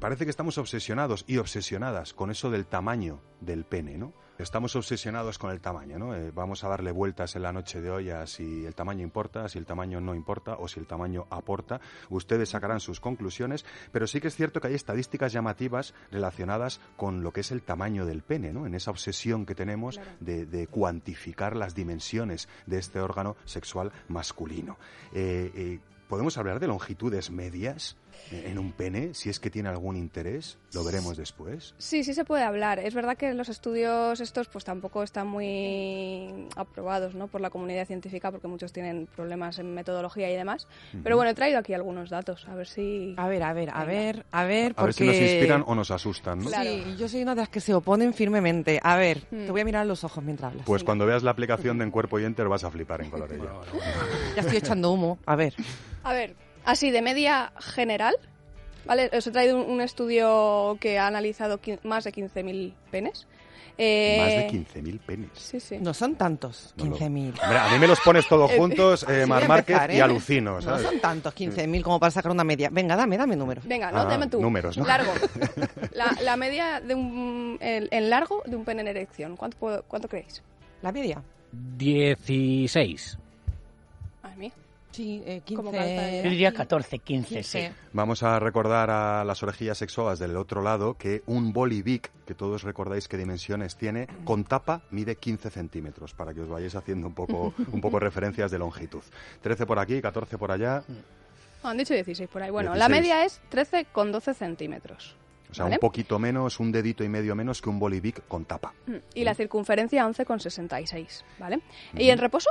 parece 0.00 0.24
que 0.24 0.30
estamos 0.30 0.58
obsesionados 0.58 1.24
y 1.26 1.38
obsesionadas 1.38 2.12
con 2.12 2.30
eso 2.30 2.50
del 2.50 2.66
tamaño 2.66 3.20
del 3.40 3.64
pene, 3.64 3.98
¿no? 3.98 4.12
Estamos 4.38 4.74
obsesionados 4.74 5.38
con 5.38 5.50
el 5.50 5.60
tamaño, 5.60 5.98
¿no? 5.98 6.16
Eh, 6.16 6.32
vamos 6.34 6.64
a 6.64 6.68
darle 6.68 6.90
vueltas 6.90 7.36
en 7.36 7.42
la 7.42 7.52
noche 7.52 7.80
de 7.80 7.90
hoy 7.90 8.10
a 8.10 8.26
si 8.26 8.64
el 8.64 8.74
tamaño 8.74 9.02
importa, 9.02 9.48
si 9.48 9.58
el 9.58 9.66
tamaño 9.66 10.00
no 10.00 10.14
importa 10.14 10.56
o 10.58 10.66
si 10.66 10.80
el 10.80 10.86
tamaño 10.86 11.26
aporta. 11.30 11.80
Ustedes 12.08 12.48
sacarán 12.48 12.80
sus 12.80 12.98
conclusiones, 12.98 13.64
pero 13.92 14.06
sí 14.06 14.20
que 14.20 14.28
es 14.28 14.34
cierto 14.34 14.60
que 14.60 14.68
hay 14.68 14.74
estadísticas 14.74 15.32
llamativas 15.32 15.94
relacionadas 16.10 16.80
con 16.96 17.22
lo 17.22 17.32
que 17.32 17.40
es 17.40 17.52
el 17.52 17.62
tamaño 17.62 18.06
del 18.06 18.22
pene, 18.22 18.52
¿no? 18.52 18.66
En 18.66 18.74
esa 18.74 18.90
obsesión 18.90 19.46
que 19.46 19.54
tenemos 19.54 20.00
de, 20.20 20.46
de 20.46 20.66
cuantificar 20.66 21.54
las 21.54 21.74
dimensiones 21.74 22.48
de 22.66 22.78
este 22.78 23.00
órgano 23.00 23.36
sexual 23.44 23.92
masculino. 24.08 24.78
Eh, 25.12 25.52
eh, 25.54 25.80
¿Podemos 26.08 26.36
hablar 26.36 26.60
de 26.60 26.66
longitudes 26.66 27.30
medias 27.30 27.96
en 28.30 28.58
un 28.58 28.72
pene? 28.72 29.14
Si 29.14 29.28
es 29.28 29.38
que 29.40 29.50
tiene 29.50 29.68
algún 29.68 29.96
interés, 29.96 30.58
lo 30.72 30.84
veremos 30.84 31.16
después. 31.16 31.74
Sí, 31.78 32.04
sí 32.04 32.14
se 32.14 32.24
puede 32.24 32.42
hablar. 32.44 32.78
Es 32.78 32.94
verdad 32.94 33.16
que 33.16 33.32
los 33.34 33.48
estudios 33.48 34.20
estos 34.20 34.48
pues 34.48 34.64
tampoco 34.64 35.02
están 35.02 35.26
muy 35.26 36.48
aprobados 36.56 37.14
¿no? 37.14 37.28
por 37.28 37.40
la 37.40 37.50
comunidad 37.50 37.86
científica 37.86 38.30
porque 38.30 38.48
muchos 38.48 38.72
tienen 38.72 39.06
problemas 39.14 39.58
en 39.58 39.74
metodología 39.74 40.30
y 40.30 40.36
demás. 40.36 40.66
Pero 41.02 41.16
bueno, 41.16 41.30
he 41.30 41.34
traído 41.34 41.58
aquí 41.58 41.74
algunos 41.74 42.10
datos, 42.10 42.46
a 42.48 42.54
ver 42.54 42.66
si... 42.66 43.14
A 43.16 43.28
ver, 43.28 43.42
a 43.42 43.52
ver, 43.52 43.70
a 43.72 43.84
ver, 43.84 44.24
a 44.30 44.44
ver, 44.44 44.74
A 44.76 44.84
ver 44.84 44.94
si 44.94 45.04
nos 45.04 45.16
inspiran 45.16 45.64
o 45.66 45.74
nos 45.74 45.90
asustan, 45.90 46.40
¿no? 46.40 46.46
Claro. 46.48 46.70
Sí, 46.70 46.96
yo 46.98 47.08
soy 47.08 47.22
una 47.22 47.34
de 47.34 47.42
las 47.42 47.48
que 47.48 47.60
se 47.60 47.74
oponen 47.74 48.14
firmemente. 48.14 48.80
A 48.82 48.96
ver, 48.96 49.22
Hmm. 49.30 49.46
te 49.46 49.50
voy 49.52 49.60
a 49.60 49.64
mirar 49.64 49.82
a 49.82 49.84
los 49.84 50.04
ojos 50.04 50.22
mientras 50.22 50.50
hablas. 50.50 50.66
Pues 50.66 50.84
cuando 50.84 51.06
veas 51.06 51.22
la 51.22 51.30
aplicación 51.30 51.78
de 51.78 51.84
En 51.84 51.90
Cuerpo 51.90 52.18
y 52.18 52.24
Enter 52.24 52.48
vas 52.48 52.64
a 52.64 52.70
flipar 52.70 53.00
en 53.02 53.10
color 53.10 53.30
Ya 54.36 54.42
estoy 54.42 54.56
echando 54.58 54.90
humo. 54.92 55.18
A 55.26 55.36
ver. 55.36 55.54
A 56.02 56.12
ver, 56.12 56.34
así 56.64 56.90
de 56.90 57.02
media 57.02 57.52
general, 57.58 58.14
¿vale? 58.84 59.10
Os 59.16 59.26
he 59.26 59.30
traído 59.30 59.56
un, 59.62 59.70
un 59.70 59.80
estudio 59.80 60.76
que 60.80 60.98
ha 60.98 61.06
analizado 61.06 61.60
quin- 61.60 61.80
más 61.82 62.04
de 62.04 62.12
15.000 62.12 62.74
penes. 62.90 63.26
Eh, 63.78 64.18
Más 64.20 64.28
de 64.28 64.82
15.000 64.82 65.00
penes. 65.00 65.30
Sí, 65.32 65.58
sí. 65.58 65.78
No 65.80 65.94
son 65.94 66.14
tantos, 66.16 66.74
No 66.76 66.84
lo- 66.84 66.96
15.000. 66.98 67.42
Hombre, 67.42 67.58
a 67.58 67.68
mí 67.72 67.78
me 67.78 67.86
los 67.86 67.98
pones 68.00 68.28
todos 68.28 68.50
juntos, 68.58 69.02
eh, 69.08 69.22
Sí, 69.22 69.28
Mar 69.28 69.44
a 69.44 69.48
Márquez, 69.48 69.78
y 69.88 69.96
¿eh? 69.96 70.02
alucino, 70.02 70.60
No 70.60 70.78
son 70.78 71.00
tantos, 71.00 71.34
15.000 71.34 71.82
como 71.82 71.98
para 71.98 72.10
sacar 72.10 72.30
una 72.32 72.44
media. 72.44 72.68
Venga, 72.70 72.96
dame, 72.96 73.16
dame 73.16 73.34
números. 73.34 73.66
Venga, 73.66 73.90
no, 73.90 74.00
Ah, 74.00 74.04
dame 74.04 74.26
tú. 74.26 74.42
números, 74.42 74.76
¿no? 74.76 74.84
Largo. 74.84 75.12
La, 75.92 76.14
la 76.22 76.36
media 76.36 76.80
de 76.80 76.94
un, 76.94 77.56
el- 77.62 77.88
en 77.90 78.10
largo 78.10 78.42
de 78.44 78.56
un 78.56 78.64
pene 78.66 78.82
en 78.82 78.88
erección. 78.88 79.36
¿Cuánto, 79.36 79.56
puedo- 79.56 79.82
cuánto 79.88 80.06
creéis? 80.06 80.42
¿La 80.82 80.92
media? 80.92 81.22
16. 81.52 83.18
Ay, 84.22 84.36
mía. 84.36 84.52
Sí, 84.92 85.22
eh, 85.26 85.40
15. 85.44 85.56
Como 85.56 85.72
carta 85.72 85.86
de- 86.02 86.22
Yo 86.22 86.30
diría 86.30 86.52
14, 86.52 86.98
15, 86.98 87.42
sí. 87.42 87.58
15. 87.58 87.72
Vamos 87.92 88.22
a 88.22 88.38
recordar 88.38 88.90
a 88.90 89.24
las 89.24 89.42
orejillas 89.42 89.78
sexuadas 89.78 90.18
del 90.18 90.36
otro 90.36 90.62
lado 90.62 90.94
que 90.94 91.22
un 91.26 91.52
bolivic, 91.52 92.10
que 92.26 92.34
todos 92.34 92.62
recordáis 92.62 93.08
qué 93.08 93.16
dimensiones 93.16 93.76
tiene, 93.76 94.06
con 94.24 94.44
tapa 94.44 94.82
mide 94.90 95.16
15 95.16 95.50
centímetros, 95.50 96.12
para 96.14 96.32
que 96.34 96.42
os 96.42 96.48
vayáis 96.48 96.74
haciendo 96.74 97.06
un 97.08 97.14
poco, 97.14 97.54
un 97.72 97.80
poco 97.80 97.98
referencias 98.00 98.50
de 98.50 98.58
longitud. 98.58 99.02
13 99.40 99.66
por 99.66 99.78
aquí, 99.78 100.00
14 100.00 100.38
por 100.38 100.52
allá, 100.52 100.84
Ah, 101.64 101.70
han 101.70 101.78
dicho 101.78 101.94
16 101.94 102.28
por 102.28 102.42
ahí. 102.42 102.50
Bueno, 102.50 102.74
la 102.74 102.88
16. 102.88 102.90
media 103.00 103.24
es 103.24 103.40
13,12 103.50 104.34
centímetros. 104.34 105.14
o 105.50 105.54
sea, 105.54 105.64
¿Vale? 105.64 105.76
un 105.76 105.80
poquito 105.80 106.18
menos, 106.18 106.58
un 106.58 106.72
dedito 106.72 107.04
y 107.04 107.08
medio 107.08 107.34
menos 107.36 107.62
que 107.62 107.68
un 107.70 107.78
bolivic 107.78 108.26
con 108.26 108.44
tapa. 108.46 108.72
Mm, 108.86 108.96
Y 109.14 109.22
la 109.24 109.34
circunferencia 109.34 110.04
11,66. 110.06 111.22
¿Vale? 111.38 111.60
¿Y 111.96 112.10
en 112.10 112.18
reposo? 112.18 112.50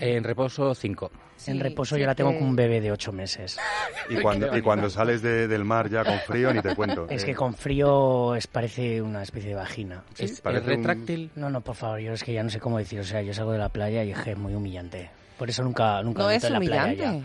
En 0.00 0.24
reposo 0.24 0.74
5. 0.74 1.10
Sí, 1.36 1.50
en 1.52 1.60
reposo 1.60 1.96
yo 1.96 2.04
la 2.06 2.14
tengo 2.14 2.34
como 2.34 2.46
un 2.46 2.56
bebé 2.56 2.80
de 2.80 2.90
8 2.90 3.12
meses. 3.12 3.58
Y 4.10 4.16
cuando, 4.16 4.56
y 4.56 4.60
cuando 4.60 4.90
sales 4.90 5.22
de- 5.22 5.46
del 5.46 5.64
mar 5.64 5.88
ya 5.88 6.04
con 6.04 6.18
frío, 6.20 6.52
ni 6.52 6.60
te 6.60 6.74
cuento. 6.74 7.06
Es 7.08 7.22
Eh, 7.22 7.26
que 7.26 7.34
con 7.34 7.54
frío 7.54 8.34
es, 8.34 8.46
parece 8.48 9.00
una 9.02 9.22
especie 9.22 9.50
de 9.50 9.54
vagina. 9.54 10.02
¿Es, 10.18 10.32
es 10.32 10.40
parece 10.40 10.64
un- 10.64 10.76
retráctil? 10.76 11.30
No, 11.36 11.48
no, 11.50 11.60
por 11.60 11.76
favor, 11.76 12.00
yo 12.00 12.12
es 12.12 12.24
que 12.24 12.32
ya 12.32 12.42
no 12.42 12.50
sé 12.50 12.58
cómo 12.58 12.78
decir. 12.78 12.98
O 13.00 13.04
sea, 13.04 13.22
yo 13.22 13.32
salgo 13.34 13.52
de 13.52 13.58
la 13.58 13.68
playa 13.68 14.02
y 14.04 14.10
es 14.12 14.18
que 14.18 14.32
es 14.32 14.38
muy 14.38 14.54
humillante. 14.54 15.10
Por 15.38 15.48
eso 15.50 15.62
nunca, 15.62 16.02
nunca 16.02 16.22
No 16.22 16.28
me 16.28 16.34
es 16.36 16.44
en 16.44 16.52
la 16.52 16.60
playa 16.60 16.92
ya. 16.92 17.20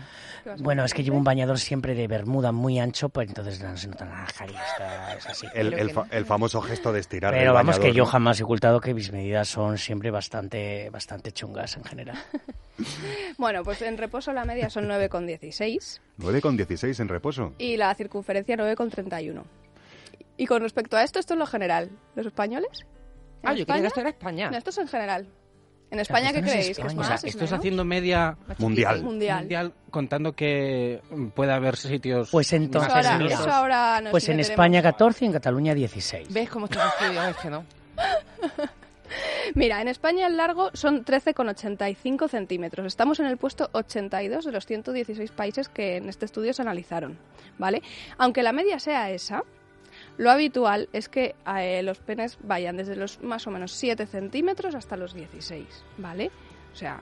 Bueno, 0.58 0.84
es 0.84 0.92
que 0.92 1.02
llevo 1.02 1.16
un 1.16 1.24
bañador 1.24 1.58
siempre 1.58 1.94
de 1.94 2.06
bermuda 2.06 2.52
muy 2.52 2.78
ancho, 2.78 3.08
pues 3.08 3.28
entonces 3.28 3.62
no 3.62 3.74
se 3.78 3.88
nota 3.88 4.04
nada, 4.04 4.26
Jari, 4.26 4.54
está- 4.54 5.14
es 5.16 5.26
así. 5.26 5.46
el, 5.54 5.68
Creo 5.68 5.80
el 5.80 5.88
que 5.88 5.94
fa- 5.94 6.04
no. 6.04 6.12
el 6.12 6.26
famoso 6.26 6.60
gesto 6.60 6.92
de 6.92 7.00
estirar 7.00 7.32
Pero 7.32 7.50
el 7.50 7.54
vamos, 7.54 7.78
que 7.78 7.94
yo 7.94 8.04
¿no? 8.04 8.10
jamás 8.10 8.38
he 8.40 8.44
ocultado 8.44 8.78
que 8.78 8.92
mis 8.92 9.10
medidas 9.10 9.48
son 9.48 9.78
siempre 9.78 10.10
bastante, 10.10 10.90
bastante 10.90 11.32
chungas 11.32 11.76
en 11.76 11.84
general. 11.84 12.18
Bueno, 13.38 13.62
pues 13.62 13.80
en 13.82 13.96
reposo 13.96 14.32
la 14.32 14.44
media 14.44 14.68
son 14.68 14.88
9,16 14.88 16.00
9 16.18 16.40
con 16.40 16.56
16 16.56 16.98
en 17.00 17.08
reposo. 17.08 17.54
y 17.58 17.76
la 17.76 17.94
circunferencia 17.94 18.56
9,31. 18.56 19.42
Y 20.36 20.46
con 20.46 20.60
respecto 20.62 20.96
a 20.96 21.04
esto, 21.04 21.18
esto 21.20 21.34
es 21.34 21.38
lo 21.38 21.46
general. 21.46 21.90
¿Los 22.16 22.26
españoles? 22.26 22.84
¿En 23.42 23.48
Ah, 23.50 23.54
yo 23.54 23.60
España? 23.60 23.80
que 23.82 23.86
esto 23.86 24.00
era 24.00 24.08
España. 24.10 24.50
No, 24.50 24.56
esto 24.58 24.70
es 24.70 24.78
en 24.78 24.88
general. 24.88 25.28
¿En 25.90 26.00
España 26.00 26.32
qué 26.32 26.38
es 26.40 26.44
creéis? 26.44 26.66
¿Que 26.66 26.72
es 26.72 26.78
España. 26.78 26.94
O 26.94 26.96
más? 26.96 27.06
sea, 27.06 27.28
¿Es 27.28 27.34
esto 27.34 27.44
es 27.44 27.52
haciendo 27.52 27.84
media 27.84 28.36
Mundial. 28.58 29.02
Mundial. 29.02 29.40
mundial 29.40 29.72
contando 29.90 30.32
que 30.32 31.00
puede 31.34 31.52
haber 31.52 31.76
sitios... 31.76 32.30
Pues 32.30 32.52
entonces, 32.52 32.88
Eso 32.88 32.96
ahora, 32.96 33.18
mira, 33.18 33.34
eso 33.34 33.50
ahora 33.50 34.00
nos 34.00 34.10
pues 34.10 34.28
en. 34.28 34.40
España 34.40 34.82
14 34.82 35.24
y 35.24 35.28
en 35.28 35.32
Cataluña 35.32 35.74
16. 35.74 36.32
¿Ves 36.32 36.50
cómo 36.50 36.66
estás 36.66 36.92
estudiado? 36.94 37.30
Es 37.34 37.36
que 37.36 37.50
no. 37.50 37.64
Mira, 39.54 39.80
en 39.80 39.88
España 39.88 40.26
el 40.26 40.36
largo 40.36 40.70
son 40.74 41.04
13,85 41.04 42.28
centímetros. 42.28 42.86
Estamos 42.86 43.20
en 43.20 43.26
el 43.26 43.36
puesto 43.36 43.68
82 43.72 44.44
de 44.44 44.52
los 44.52 44.66
116 44.66 45.30
países 45.30 45.68
que 45.68 45.96
en 45.96 46.08
este 46.08 46.24
estudio 46.24 46.52
se 46.52 46.62
analizaron, 46.62 47.18
¿vale? 47.58 47.82
Aunque 48.18 48.42
la 48.42 48.52
media 48.52 48.78
sea 48.78 49.10
esa, 49.10 49.44
lo 50.16 50.30
habitual 50.30 50.88
es 50.92 51.08
que 51.08 51.34
eh, 51.46 51.82
los 51.82 51.98
penes 51.98 52.38
vayan 52.42 52.76
desde 52.76 52.96
los 52.96 53.22
más 53.22 53.46
o 53.46 53.50
menos 53.50 53.72
7 53.72 54.06
centímetros 54.06 54.74
hasta 54.74 54.96
los 54.96 55.14
16, 55.14 55.66
¿vale? 55.98 56.30
O 56.72 56.76
sea, 56.76 57.00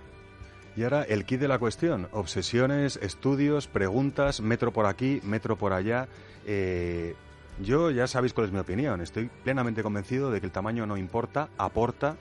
Y 0.76 0.84
ahora 0.84 1.02
el 1.02 1.24
kit 1.26 1.40
de 1.40 1.48
la 1.48 1.58
cuestión, 1.58 2.08
obsesiones, 2.12 2.96
estudios, 2.96 3.66
preguntas, 3.66 4.40
metro 4.40 4.72
por 4.72 4.86
aquí, 4.86 5.20
metro 5.24 5.56
por 5.56 5.74
allá. 5.74 6.08
Eh, 6.46 7.14
yo 7.60 7.90
ya 7.90 8.06
sabéis 8.06 8.32
cuál 8.32 8.46
es 8.46 8.52
mi 8.52 8.58
opinión, 8.58 9.02
estoy 9.02 9.30
plenamente 9.44 9.82
convencido 9.82 10.30
de 10.30 10.40
que 10.40 10.46
el 10.46 10.52
tamaño 10.52 10.86
no 10.86 10.96
importa, 10.96 11.50
aporta. 11.58 12.16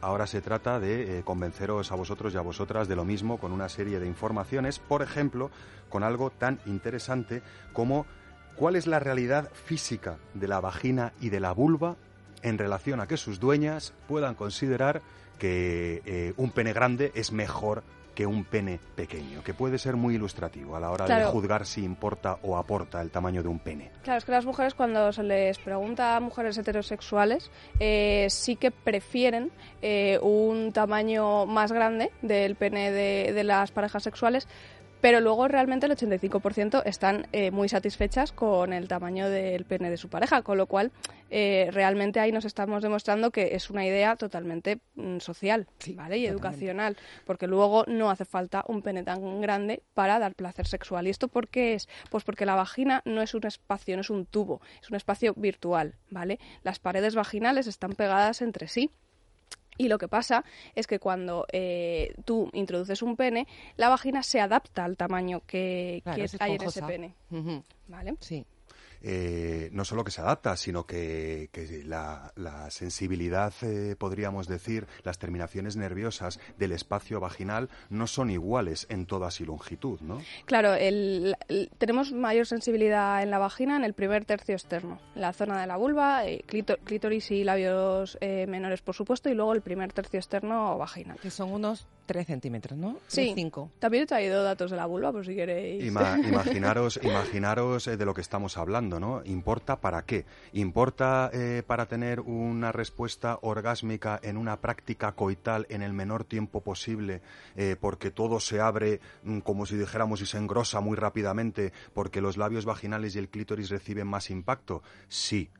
Ahora 0.00 0.26
se 0.26 0.40
trata 0.40 0.80
de 0.80 1.18
eh, 1.18 1.22
convenceros 1.22 1.92
a 1.92 1.94
vosotros 1.94 2.32
y 2.32 2.38
a 2.38 2.40
vosotras 2.40 2.88
de 2.88 2.96
lo 2.96 3.04
mismo 3.04 3.38
con 3.38 3.52
una 3.52 3.68
serie 3.68 4.00
de 4.00 4.06
informaciones, 4.06 4.78
por 4.78 5.02
ejemplo, 5.02 5.50
con 5.90 6.02
algo 6.02 6.30
tan 6.30 6.58
interesante 6.64 7.42
como 7.74 8.06
cuál 8.56 8.76
es 8.76 8.86
la 8.86 8.98
realidad 8.98 9.50
física 9.52 10.16
de 10.34 10.48
la 10.48 10.60
vagina 10.60 11.12
y 11.20 11.30
de 11.30 11.40
la 11.40 11.52
vulva 11.52 11.96
en 12.42 12.58
relación 12.58 13.00
a 13.00 13.06
que 13.06 13.16
sus 13.16 13.40
dueñas 13.40 13.92
puedan 14.08 14.34
considerar 14.34 15.02
que 15.38 16.02
eh, 16.04 16.34
un 16.36 16.50
pene 16.50 16.72
grande 16.72 17.12
es 17.14 17.32
mejor 17.32 17.82
que 18.14 18.26
un 18.26 18.44
pene 18.44 18.78
pequeño, 18.94 19.42
que 19.42 19.54
puede 19.54 19.78
ser 19.78 19.96
muy 19.96 20.16
ilustrativo 20.16 20.76
a 20.76 20.80
la 20.80 20.90
hora 20.90 21.06
de 21.06 21.24
juzgar 21.24 21.66
si 21.66 21.82
importa 21.82 22.38
o 22.42 22.56
aporta 22.56 23.00
el 23.00 23.10
tamaño 23.10 23.42
de 23.42 23.48
un 23.48 23.58
pene. 23.58 23.90
Claro, 24.02 24.18
es 24.18 24.24
que 24.24 24.32
las 24.32 24.44
mujeres 24.44 24.74
cuando 24.74 25.12
se 25.12 25.22
les 25.22 25.58
pregunta 25.58 26.16
a 26.16 26.20
mujeres 26.20 26.58
heterosexuales 26.58 27.50
eh, 27.80 28.26
sí 28.28 28.56
que 28.56 28.70
prefieren 28.70 29.50
eh, 29.80 30.18
un 30.22 30.72
tamaño 30.72 31.46
más 31.46 31.72
grande 31.72 32.10
del 32.20 32.54
pene 32.56 32.90
de, 32.92 33.32
de 33.32 33.44
las 33.44 33.70
parejas 33.70 34.02
sexuales, 34.02 34.46
pero 35.02 35.20
luego 35.20 35.48
realmente 35.48 35.86
el 35.86 35.92
85% 35.92 36.82
están 36.86 37.26
eh, 37.32 37.50
muy 37.50 37.68
satisfechas 37.68 38.30
con 38.32 38.72
el 38.72 38.86
tamaño 38.86 39.28
del 39.28 39.64
pene 39.64 39.90
de 39.90 39.96
su 39.96 40.08
pareja, 40.08 40.42
con 40.42 40.56
lo 40.56 40.66
cual 40.66 40.92
eh, 41.28 41.68
realmente 41.72 42.20
ahí 42.20 42.30
nos 42.30 42.44
estamos 42.44 42.84
demostrando 42.84 43.32
que 43.32 43.56
es 43.56 43.68
una 43.68 43.84
idea 43.84 44.14
totalmente 44.14 44.78
mm, 44.94 45.18
social 45.18 45.66
Sí, 45.80 45.94
¿vale? 45.94 46.18
y 46.18 46.22
totalmente. 46.22 46.28
educacional, 46.30 46.96
porque 47.26 47.48
luego 47.48 47.84
no 47.88 48.10
hace 48.10 48.24
falta 48.24 48.64
un 48.68 48.80
pene 48.80 49.02
tan 49.02 49.40
grande 49.40 49.82
para 49.92 50.20
dar 50.20 50.36
placer 50.36 50.68
sexual. 50.68 51.08
¿Y 51.08 51.10
esto 51.10 51.26
por 51.26 51.48
qué 51.48 51.74
es? 51.74 51.88
Pues 52.08 52.22
porque 52.22 52.46
la 52.46 52.54
vagina 52.54 53.02
no 53.04 53.22
es 53.22 53.34
un 53.34 53.44
espacio, 53.44 53.96
no 53.96 54.02
es 54.02 54.10
un 54.10 54.24
tubo, 54.24 54.60
es 54.80 54.88
un 54.88 54.96
espacio 54.96 55.34
virtual, 55.36 55.96
¿vale? 56.10 56.38
Las 56.62 56.78
paredes 56.78 57.16
vaginales 57.16 57.66
están 57.66 57.94
pegadas 57.94 58.40
entre 58.40 58.68
sí. 58.68 58.90
Y 59.82 59.88
lo 59.88 59.98
que 59.98 60.06
pasa 60.06 60.44
es 60.76 60.86
que 60.86 61.00
cuando 61.00 61.44
eh, 61.52 62.14
tú 62.24 62.48
introduces 62.52 63.02
un 63.02 63.16
pene, 63.16 63.48
la 63.76 63.88
vagina 63.88 64.22
se 64.22 64.40
adapta 64.40 64.84
al 64.84 64.96
tamaño 64.96 65.42
que, 65.44 66.02
Claro, 66.04 66.16
que 66.16 66.24
es 66.24 66.40
hay 66.40 66.54
en 66.54 66.62
ese 66.62 66.82
pene, 66.82 67.14
¿vale? 67.88 68.14
Sí. 68.20 68.46
Eh, 69.02 69.68
no 69.72 69.84
solo 69.84 70.04
que 70.04 70.10
se 70.10 70.20
adapta, 70.20 70.56
sino 70.56 70.86
que, 70.86 71.48
que 71.52 71.82
la, 71.84 72.32
la 72.36 72.70
sensibilidad, 72.70 73.52
eh, 73.62 73.96
podríamos 73.98 74.46
decir, 74.48 74.86
las 75.04 75.18
terminaciones 75.18 75.76
nerviosas 75.76 76.38
del 76.58 76.72
espacio 76.72 77.20
vaginal 77.20 77.68
no 77.90 78.06
son 78.06 78.30
iguales 78.30 78.86
en 78.90 79.06
toda 79.06 79.30
su 79.30 79.44
longitud, 79.44 80.00
¿no? 80.00 80.20
Claro, 80.46 80.74
el- 80.74 81.34
el- 81.48 81.70
tenemos 81.78 82.12
mayor 82.12 82.46
sensibilidad 82.46 83.22
en 83.22 83.30
la 83.30 83.38
vagina 83.38 83.76
en 83.76 83.84
el 83.84 83.94
primer 83.94 84.24
tercio 84.24 84.54
externo, 84.54 85.00
en 85.14 85.20
la 85.22 85.32
zona 85.32 85.60
de 85.60 85.66
la 85.66 85.76
vulva, 85.76 86.26
eh, 86.26 86.44
clíto- 86.46 86.78
clítoris 86.84 87.30
y 87.30 87.44
labios 87.44 88.18
eh, 88.20 88.46
menores, 88.46 88.82
por 88.82 88.94
supuesto, 88.94 89.28
y 89.30 89.34
luego 89.34 89.52
el 89.54 89.62
primer 89.62 89.92
tercio 89.92 90.18
externo 90.18 90.76
vaginal. 90.78 91.18
Que 91.20 91.30
son 91.30 91.52
unos 91.52 91.86
3 92.06 92.26
centímetros, 92.26 92.78
¿no? 92.78 92.96
Sí. 93.06 93.32
5. 93.34 93.70
También 93.78 94.04
he 94.04 94.06
traído 94.06 94.42
datos 94.42 94.70
de 94.70 94.76
la 94.76 94.86
vulva, 94.86 95.12
por 95.12 95.24
si 95.24 95.34
queréis. 95.34 95.84
Ima- 95.84 96.18
imaginaros, 96.28 96.98
imaginaros 97.02 97.86
eh, 97.86 97.96
de 97.96 98.04
lo 98.04 98.14
que 98.14 98.20
estamos 98.20 98.56
hablando, 98.56 98.98
¿no? 99.00 99.22
¿Importa 99.24 99.80
para 99.80 100.02
qué? 100.04 100.24
¿Importa 100.52 101.30
eh, 101.32 101.62
para 101.66 101.86
tener 101.86 102.20
una 102.20 102.72
respuesta 102.72 103.38
orgásmica 103.42 104.18
en 104.22 104.36
una 104.36 104.60
práctica 104.60 105.12
coital 105.12 105.66
en 105.70 105.82
el 105.82 105.92
menor 105.92 106.24
tiempo 106.24 106.60
posible, 106.60 107.22
eh, 107.56 107.76
porque 107.80 108.10
todo 108.10 108.40
se 108.40 108.60
abre 108.60 109.00
mm, 109.22 109.38
como 109.40 109.66
si 109.66 109.76
dijéramos 109.76 110.20
y 110.20 110.26
se 110.26 110.38
engrosa 110.38 110.80
muy 110.80 110.96
rápidamente, 110.96 111.72
porque 111.94 112.20
los 112.20 112.36
labios 112.36 112.64
vaginales 112.64 113.14
y 113.14 113.18
el 113.18 113.28
clítoris 113.28 113.70
reciben 113.70 114.06
más 114.06 114.30
impacto? 114.30 114.82
Sí. 115.08 115.50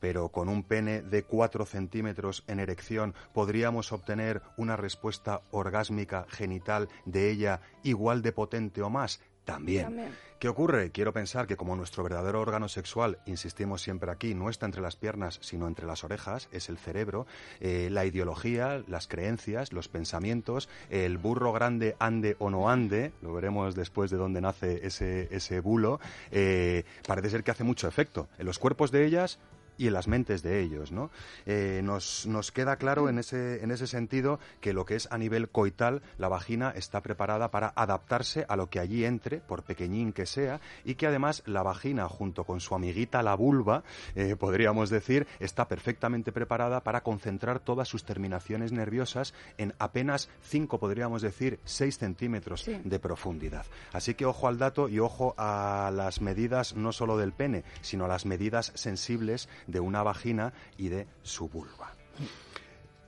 Pero 0.00 0.28
con 0.28 0.48
un 0.48 0.62
pene 0.62 1.02
de 1.02 1.22
4 1.22 1.64
centímetros 1.66 2.44
en 2.46 2.60
erección 2.60 3.14
podríamos 3.32 3.92
obtener 3.92 4.42
una 4.56 4.76
respuesta 4.76 5.42
orgásmica 5.50 6.26
genital 6.28 6.88
de 7.04 7.30
ella 7.30 7.60
igual 7.82 8.22
de 8.22 8.32
potente 8.32 8.82
o 8.82 8.90
más. 8.90 9.20
También. 9.44 9.84
También. 9.84 10.26
¿Qué 10.38 10.48
ocurre? 10.48 10.90
Quiero 10.90 11.14
pensar 11.14 11.46
que 11.46 11.56
como 11.56 11.76
nuestro 11.76 12.02
verdadero 12.02 12.42
órgano 12.42 12.68
sexual, 12.68 13.18
insistimos 13.24 13.80
siempre 13.80 14.10
aquí, 14.10 14.34
no 14.34 14.50
está 14.50 14.66
entre 14.66 14.82
las 14.82 14.96
piernas, 14.96 15.38
sino 15.40 15.66
entre 15.66 15.86
las 15.86 16.04
orejas, 16.04 16.48
es 16.52 16.68
el 16.68 16.76
cerebro, 16.76 17.26
eh, 17.60 17.88
la 17.90 18.04
ideología, 18.04 18.82
las 18.86 19.08
creencias, 19.08 19.72
los 19.72 19.88
pensamientos, 19.88 20.68
el 20.90 21.16
burro 21.16 21.52
grande 21.52 21.96
ande 22.00 22.36
o 22.38 22.50
no 22.50 22.68
ande, 22.68 23.12
lo 23.22 23.32
veremos 23.32 23.74
después 23.74 24.10
de 24.10 24.18
dónde 24.18 24.42
nace 24.42 24.86
ese, 24.86 25.28
ese 25.30 25.60
bulo, 25.60 26.00
eh, 26.32 26.84
parece 27.06 27.30
ser 27.30 27.42
que 27.42 27.52
hace 27.52 27.64
mucho 27.64 27.88
efecto 27.88 28.28
en 28.36 28.44
los 28.44 28.58
cuerpos 28.58 28.90
de 28.90 29.06
ellas 29.06 29.38
y 29.78 29.86
en 29.86 29.92
las 29.92 30.08
mentes 30.08 30.42
de 30.42 30.60
ellos, 30.60 30.92
¿no? 30.92 31.10
Eh, 31.46 31.80
nos, 31.82 32.26
nos 32.26 32.52
queda 32.52 32.76
claro 32.76 33.08
en 33.08 33.18
ese, 33.18 33.62
en 33.62 33.70
ese 33.70 33.86
sentido 33.86 34.38
que 34.60 34.72
lo 34.72 34.84
que 34.84 34.96
es 34.96 35.08
a 35.10 35.18
nivel 35.18 35.48
coital, 35.48 36.02
la 36.18 36.28
vagina 36.28 36.70
está 36.70 37.02
preparada 37.02 37.50
para 37.50 37.72
adaptarse 37.76 38.44
a 38.48 38.56
lo 38.56 38.68
que 38.70 38.80
allí 38.80 39.04
entre, 39.04 39.38
por 39.38 39.62
pequeñín 39.62 40.12
que 40.12 40.26
sea, 40.26 40.60
y 40.84 40.94
que 40.94 41.06
además 41.06 41.42
la 41.46 41.62
vagina, 41.62 42.08
junto 42.08 42.44
con 42.44 42.60
su 42.60 42.74
amiguita 42.74 43.22
la 43.22 43.34
vulva, 43.34 43.82
eh, 44.14 44.36
podríamos 44.36 44.90
decir, 44.90 45.26
está 45.40 45.68
perfectamente 45.68 46.32
preparada 46.32 46.82
para 46.82 47.02
concentrar 47.02 47.60
todas 47.60 47.88
sus 47.88 48.04
terminaciones 48.04 48.72
nerviosas 48.72 49.34
en 49.58 49.74
apenas 49.78 50.28
5, 50.42 50.78
podríamos 50.78 51.22
decir, 51.22 51.60
6 51.64 51.98
centímetros 51.98 52.62
Sí. 52.62 52.80
de 52.84 52.98
profundidad. 52.98 53.66
Así 53.92 54.14
que 54.14 54.24
ojo 54.26 54.48
al 54.48 54.58
dato 54.58 54.88
y 54.88 54.98
ojo 54.98 55.34
a 55.36 55.90
las 55.94 56.20
medidas 56.20 56.74
no 56.74 56.92
solo 56.92 57.16
del 57.16 57.32
pene, 57.32 57.64
sino 57.82 58.04
a 58.04 58.08
las 58.08 58.26
medidas 58.26 58.72
sensibles 58.74 59.48
de 59.66 59.80
una 59.80 60.02
vagina 60.02 60.52
y 60.78 60.88
de 60.88 61.06
su 61.22 61.48
vulva. 61.48 61.92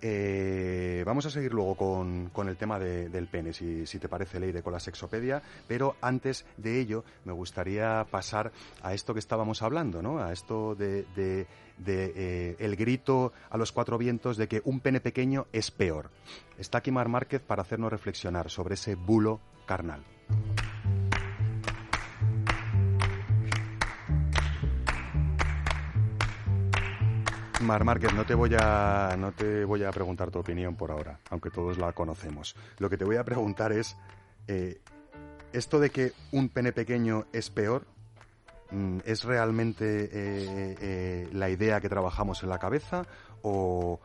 Eh, 0.00 1.02
vamos 1.04 1.26
a 1.26 1.30
seguir 1.30 1.52
luego 1.52 1.74
con, 1.74 2.30
con 2.32 2.48
el 2.48 2.56
tema 2.56 2.78
de- 2.78 3.08
del 3.08 3.26
pene, 3.26 3.52
si, 3.52 3.84
si 3.84 3.98
te 3.98 4.08
parece, 4.08 4.38
Leire, 4.38 4.62
con 4.62 4.72
la 4.72 4.78
sexopedia, 4.78 5.42
pero 5.66 5.96
antes 6.00 6.46
de 6.56 6.78
ello 6.80 7.02
me 7.24 7.32
gustaría 7.32 8.06
pasar 8.08 8.52
a 8.80 8.94
esto 8.94 9.12
que 9.12 9.18
estábamos 9.18 9.60
hablando, 9.60 10.00
¿no? 10.00 10.20
A 10.20 10.32
esto 10.32 10.76
de, 10.76 11.04
de- 11.16 11.46
eh, 11.84 12.56
el 12.60 12.76
grito 12.76 13.32
a 13.50 13.56
los 13.56 13.72
cuatro 13.72 13.98
vientos 13.98 14.36
de 14.36 14.46
que 14.46 14.62
un 14.64 14.78
pene 14.78 15.00
pequeño 15.00 15.46
es 15.52 15.72
peor. 15.72 16.10
Está 16.58 16.78
aquí 16.78 16.92
Mar 16.92 17.08
Márquez 17.08 17.42
para 17.42 17.62
hacernos 17.62 17.90
reflexionar 17.90 18.50
sobre 18.50 18.74
ese 18.74 18.94
bulo 18.94 19.40
carnal. 19.66 20.04
Mar 27.60 27.84
Márquez, 27.84 28.14
no 28.14 28.24
te 28.24 28.34
voy 28.34 28.54
a 28.58 29.16
no 29.18 29.32
te 29.32 29.64
voy 29.64 29.82
a 29.82 29.90
preguntar 29.90 30.30
tu 30.30 30.38
opinión 30.38 30.76
por 30.76 30.90
ahora, 30.90 31.18
aunque 31.30 31.50
todos 31.50 31.76
la 31.76 31.92
conocemos. 31.92 32.54
Lo 32.78 32.88
que 32.88 32.96
te 32.96 33.04
voy 33.04 33.16
a 33.16 33.24
preguntar 33.24 33.72
es 33.72 33.96
eh, 34.46 34.80
esto 35.52 35.80
de 35.80 35.90
que 35.90 36.12
un 36.32 36.48
pene 36.50 36.72
pequeño 36.72 37.26
es 37.32 37.50
peor. 37.50 37.86
mm, 38.70 38.98
¿Es 39.04 39.24
realmente 39.24 40.04
eh, 40.04 40.76
eh, 40.80 41.28
la 41.32 41.50
idea 41.50 41.80
que 41.80 41.88
trabajamos 41.88 42.42
en 42.42 42.48
la 42.48 42.58
cabeza 42.58 43.04
o, 43.42 43.98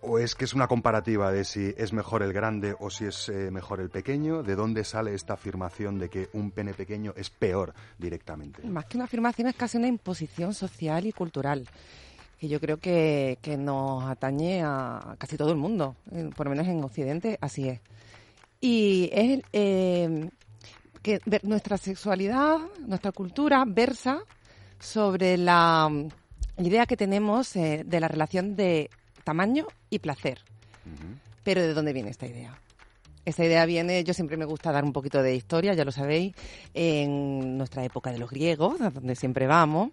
o 0.00 0.18
es 0.18 0.34
que 0.34 0.44
es 0.44 0.54
una 0.54 0.66
comparativa 0.66 1.30
de 1.30 1.44
si 1.44 1.72
es 1.76 1.92
mejor 1.92 2.22
el 2.22 2.32
grande 2.32 2.74
o 2.80 2.90
si 2.90 3.06
es 3.06 3.28
eh, 3.28 3.50
mejor 3.52 3.80
el 3.80 3.90
pequeño? 3.90 4.42
¿De 4.42 4.56
dónde 4.56 4.82
sale 4.82 5.14
esta 5.14 5.34
afirmación 5.34 5.98
de 5.98 6.08
que 6.08 6.30
un 6.32 6.50
pene 6.50 6.74
pequeño 6.74 7.12
es 7.16 7.30
peor 7.30 7.74
directamente? 7.98 8.62
Más 8.66 8.86
que 8.86 8.96
una 8.96 9.04
afirmación 9.04 9.48
es 9.48 9.54
casi 9.54 9.78
una 9.78 9.88
imposición 9.88 10.52
social 10.52 11.06
y 11.06 11.12
cultural 11.12 11.68
que 12.38 12.48
yo 12.48 12.60
creo 12.60 12.78
que, 12.78 13.38
que 13.42 13.56
nos 13.56 14.04
atañe 14.04 14.62
a 14.62 15.16
casi 15.18 15.36
todo 15.36 15.50
el 15.50 15.56
mundo, 15.56 15.96
por 16.36 16.46
lo 16.46 16.50
menos 16.50 16.66
en 16.66 16.82
Occidente 16.82 17.38
así 17.40 17.68
es. 17.68 17.80
Y 18.60 19.10
es 19.12 19.42
eh, 19.52 20.30
que 21.02 21.20
nuestra 21.42 21.76
sexualidad, 21.76 22.58
nuestra 22.86 23.12
cultura 23.12 23.64
versa 23.66 24.20
sobre 24.80 25.36
la 25.36 25.88
mm, 25.90 26.64
idea 26.64 26.86
que 26.86 26.96
tenemos 26.96 27.54
eh, 27.56 27.82
de 27.84 28.00
la 28.00 28.08
relación 28.08 28.56
de 28.56 28.88
tamaño 29.22 29.66
y 29.90 29.98
placer. 29.98 30.40
Pero 31.42 31.60
¿de 31.60 31.74
dónde 31.74 31.92
viene 31.92 32.10
esta 32.10 32.26
idea? 32.26 32.58
Esta 33.26 33.44
idea 33.44 33.64
viene, 33.66 34.02
yo 34.04 34.12
siempre 34.14 34.36
me 34.36 34.44
gusta 34.44 34.72
dar 34.72 34.84
un 34.84 34.92
poquito 34.92 35.22
de 35.22 35.34
historia, 35.34 35.74
ya 35.74 35.84
lo 35.84 35.92
sabéis, 35.92 36.34
en 36.74 37.56
nuestra 37.56 37.84
época 37.84 38.12
de 38.12 38.18
los 38.18 38.30
griegos, 38.30 38.80
a 38.80 38.90
donde 38.90 39.14
siempre 39.14 39.46
vamos. 39.46 39.90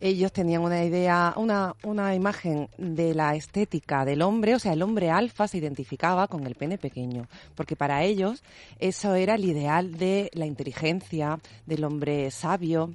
Ellos 0.00 0.32
tenían 0.32 0.62
una 0.62 0.82
idea, 0.82 1.34
una, 1.36 1.74
una 1.82 2.14
imagen 2.14 2.70
de 2.78 3.14
la 3.14 3.34
estética 3.34 4.06
del 4.06 4.22
hombre, 4.22 4.54
o 4.54 4.58
sea, 4.58 4.72
el 4.72 4.80
hombre 4.80 5.10
alfa 5.10 5.46
se 5.46 5.58
identificaba 5.58 6.26
con 6.26 6.46
el 6.46 6.54
pene 6.54 6.78
pequeño, 6.78 7.28
porque 7.54 7.76
para 7.76 8.02
ellos 8.02 8.42
eso 8.78 9.14
era 9.14 9.34
el 9.34 9.44
ideal 9.44 9.98
de 9.98 10.30
la 10.32 10.46
inteligencia, 10.46 11.38
del 11.66 11.84
hombre 11.84 12.30
sabio. 12.30 12.94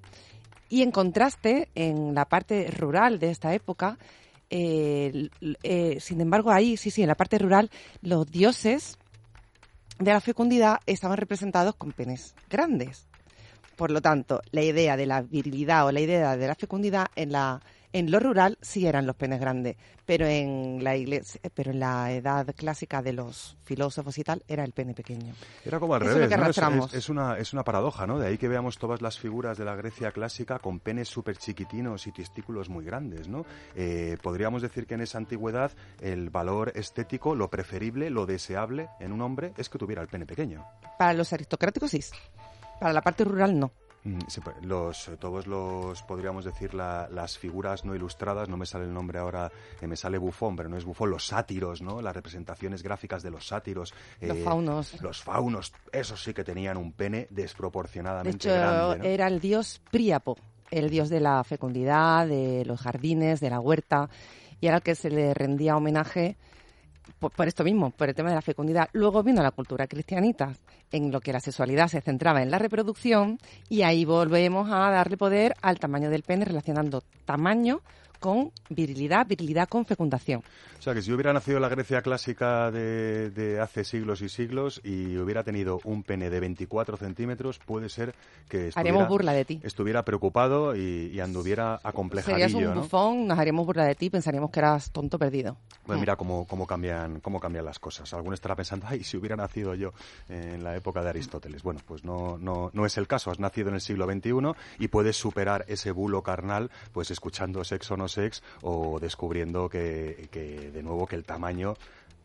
Y 0.68 0.82
en 0.82 0.90
contraste, 0.90 1.70
en 1.76 2.16
la 2.16 2.26
parte 2.26 2.72
rural 2.72 3.20
de 3.20 3.30
esta 3.30 3.54
época, 3.54 4.00
eh, 4.50 5.30
sin 6.00 6.22
embargo, 6.22 6.52
ahí, 6.52 6.76
sí, 6.76 6.90
sí, 6.90 7.04
en 7.04 7.08
la 7.08 7.16
parte 7.16 7.38
rural, 7.38 7.70
los 8.02 8.30
dioses 8.32 8.98
de 10.00 10.12
la 10.12 10.22
fecundidad 10.22 10.80
estaban 10.86 11.18
representados 11.18 11.76
con 11.76 11.92
penes 11.92 12.36
grandes. 12.50 13.08
Por 13.76 13.92
lo 13.92 14.02
tanto, 14.02 14.42
la 14.52 14.62
idea 14.62 14.96
de 14.98 15.06
la 15.06 15.22
virilidad 15.22 15.86
o 15.86 15.92
la 15.92 16.00
idea 16.00 16.38
de 16.38 16.48
la 16.48 16.56
fecundidad 16.56 17.08
en 17.16 17.32
la 17.32 17.62
en 17.94 18.12
lo 18.12 18.20
rural 18.20 18.58
sí 18.62 18.86
eran 18.86 19.06
los 19.08 19.16
penes 19.16 19.40
grandes, 19.40 19.78
pero 20.06 20.26
en 20.28 20.84
la 20.84 20.98
iglesia, 20.98 21.40
pero 21.54 21.72
en 21.72 21.80
la 21.80 22.12
edad 22.12 22.46
clásica 22.54 23.02
de 23.02 23.14
los 23.14 23.56
filósofos 23.64 24.18
y 24.18 24.24
tal 24.26 24.44
era 24.50 24.66
el 24.66 24.74
pene 24.74 24.94
pequeño. 24.94 25.34
Era 25.64 25.80
como 25.80 25.96
al 25.96 26.02
Eso 26.02 26.14
revés, 26.16 26.28
que 26.28 26.36
¿no? 26.36 26.42
Es- 26.42 26.44
arrastramos. 26.44 26.94
Es, 26.94 27.00
es 27.06 27.10
una, 27.10 27.38
es 27.38 27.54
una 27.54 27.64
paradoja, 27.64 28.06
¿no? 28.06 28.20
De 28.20 28.28
ahí 28.28 28.38
que 28.38 28.50
veamos 28.50 28.78
todas 28.80 29.02
las 29.02 29.18
figuras 29.18 29.58
de 29.58 29.64
la 29.64 29.76
Grecia 29.76 30.12
clásica 30.12 30.60
con 30.60 30.82
penes 30.82 31.08
súper 31.08 31.38
chiquitinos 31.38 32.06
y 32.06 32.12
testículos 32.12 32.68
muy 32.68 32.84
grandes, 32.84 33.30
¿no? 33.30 33.46
Eh, 33.78 34.18
podríamos 34.22 34.62
decir 34.62 34.88
que 34.88 34.96
en 34.96 35.02
esa 35.02 35.18
antigüedad 35.18 35.72
el 36.02 36.30
valor 36.30 36.74
estético, 36.76 37.34
lo 37.34 37.50
preferible, 37.50 38.10
lo 38.10 38.26
deseable 38.26 38.90
en 39.00 39.14
un 39.14 39.22
hombre 39.22 39.54
es 39.56 39.70
que 39.70 39.78
tuviera 39.78 40.02
el 40.02 40.10
pene 40.10 40.26
pequeño. 40.26 40.66
Para 41.00 41.14
los 41.14 41.32
aristocráticos 41.32 41.92
sí, 41.92 42.02
para 42.80 42.94
la 42.94 43.02
parte 43.02 43.24
rural 43.24 43.58
no. 43.60 43.72
Mm, 44.04 44.20
sí, 44.28 44.40
pues, 44.40 44.56
los, 44.62 45.10
todos 45.20 45.48
los, 45.48 46.04
podríamos 46.04 46.46
decir, 46.46 46.76
la- 46.76 47.08
las 47.10 47.40
figuras 47.40 47.86
no 47.86 47.96
ilustradas, 47.96 48.48
no 48.50 48.56
me 48.56 48.68
sale 48.68 48.86
el 48.86 48.94
nombre 48.94 49.18
ahora, 49.18 49.52
eh, 49.82 49.88
me 49.88 49.96
sale 49.96 50.20
bufón, 50.20 50.56
pero 50.56 50.70
no 50.70 50.78
es 50.78 50.86
bufón, 50.86 51.10
los 51.10 51.26
sátiros, 51.26 51.82
¿no? 51.82 52.04
Las 52.04 52.16
representaciones 52.16 52.84
gráficas 52.84 53.24
de 53.24 53.32
los 53.32 53.48
sátiros. 53.48 53.96
Los 54.22 54.38
eh, 54.38 54.44
faunos. 54.44 55.02
Los 55.02 55.24
faunos, 55.24 55.74
esos 55.92 56.22
sí 56.24 56.36
que 56.36 56.44
tenían 56.44 56.78
un 56.78 56.92
pene 56.92 57.28
De 57.32 57.42
desproporcionadamente 57.42 58.48
hecho, 58.48 58.60
grande, 58.60 58.98
¿no? 59.00 59.04
era 59.06 59.28
el 59.28 59.40
dios 59.40 59.82
Príapo, 59.90 60.38
el 60.70 60.92
dios 60.92 61.10
de 61.10 61.20
la 61.22 61.44
fecundidad, 61.44 62.28
de 62.28 62.64
los 62.66 62.80
jardines, 62.82 63.40
de 63.40 63.50
la 63.50 63.60
huerta, 63.60 64.08
y 64.62 64.68
era 64.68 64.78
el 64.78 64.84
que 64.84 64.94
se 64.94 65.10
le 65.10 65.34
rendía 65.34 65.76
homenaje 65.78 66.38
por, 67.20 67.32
por 67.32 67.48
esto 67.48 67.64
mismo, 67.64 67.92
por 67.92 68.10
el 68.10 68.16
tema 68.16 68.30
de 68.30 68.36
la 68.36 68.42
fecundidad. 68.42 68.90
Luego 68.94 69.24
vino 69.24 69.42
la 69.42 69.52
cultura 69.52 69.88
cristianita, 69.88 70.54
en 70.92 71.12
lo 71.12 71.22
que 71.22 71.34
la 71.34 71.40
sexualidad 71.40 71.88
se 71.88 72.02
centraba 72.02 72.42
en 72.42 72.52
la 72.52 72.60
reproducción, 72.60 73.40
y 73.70 73.82
ahí 73.82 74.06
volvemos 74.06 74.70
a 74.72 74.90
darle 74.92 75.18
poder 75.18 75.56
al 75.62 75.80
tamaño 75.80 76.10
del 76.10 76.24
pene, 76.24 76.46
relacionando 76.46 77.04
tamaño 77.26 77.82
con 78.20 78.52
virilidad, 78.70 79.26
virilidad 79.28 79.68
con 79.68 79.86
fecundación. 79.86 80.42
O 80.78 80.82
sea, 80.82 80.94
que 80.94 81.02
si 81.02 81.10
yo 81.10 81.16
hubiera 81.16 81.34
nacido 81.34 81.58
en 81.58 81.64
la 81.64 81.70
Grecia 81.70 82.02
clásica 82.02 82.70
de, 82.70 83.32
de 83.32 83.60
hace 83.60 83.84
siglos 83.84 84.22
y 84.22 84.30
siglos 84.30 84.82
y 84.84 85.18
hubiera 85.18 85.44
tenido 85.44 85.80
un 85.84 86.04
pene 86.04 86.30
de 86.30 86.40
24 86.40 86.98
centímetros, 86.98 87.60
puede 87.60 87.90
ser 87.90 88.14
que 88.50 88.68
estuviera, 88.68 88.80
Haremos 88.92 89.08
burla 89.08 89.34
de 89.34 89.46
ti. 89.46 89.60
estuviera 89.64 90.04
preocupado 90.06 90.76
y, 90.76 91.12
y 91.14 91.20
anduviera 91.20 91.78
Serías 91.78 91.86
acomplejadillo, 91.86 92.58
un 92.70 92.76
¿no? 92.76 92.82
bufón, 92.82 93.28
nos 93.28 93.40
haríamos 93.40 93.66
burla 93.66 93.86
de 93.86 93.96
ti, 93.96 94.10
pensaríamos 94.12 94.52
que 94.52 94.60
eras 94.60 94.92
tonto 94.92 95.18
perdido. 95.18 95.58
Pues 95.86 96.00
mira 96.00 96.16
cómo, 96.16 96.46
cómo, 96.46 96.68
cambian, 96.68 97.20
cómo 97.20 97.40
cambian 97.40 97.66
las 97.66 97.80
cosas. 97.80 98.14
Alguno 98.14 98.34
estará 98.36 98.56
pensando, 98.56 98.86
ay, 98.90 99.04
si 99.04 99.18
hubiera 99.18 99.36
nacido 99.36 99.74
yo 99.76 99.94
en 100.30 100.64
la 100.64 100.76
época 100.76 101.02
de 101.02 101.10
Aristóteles. 101.10 101.64
Bueno, 101.64 101.80
pues 101.86 102.04
no, 102.04 102.38
no, 102.38 102.70
no 102.74 102.86
es 102.86 102.98
el 102.98 103.08
caso. 103.08 103.32
Has 103.32 103.40
nacido 103.40 103.70
en 103.70 103.76
el 103.76 103.82
siglo 103.82 104.06
XXI 104.06 104.32
y 104.80 104.88
puedes 104.90 105.16
superar 105.18 105.66
ese 105.68 105.92
bulo 105.92 106.22
carnal 106.22 106.70
pues 106.92 107.12
escuchando 107.12 107.64
Sex 107.64 107.90
o 107.92 107.98
no 107.98 108.08
Sex 108.16 108.42
o 108.62 109.00
descubriendo 109.00 109.70
que, 109.70 110.30
de 110.74 110.84
nuevo, 110.84 111.06
que 111.06 111.16
el 111.16 111.24
tamaño 111.24 111.76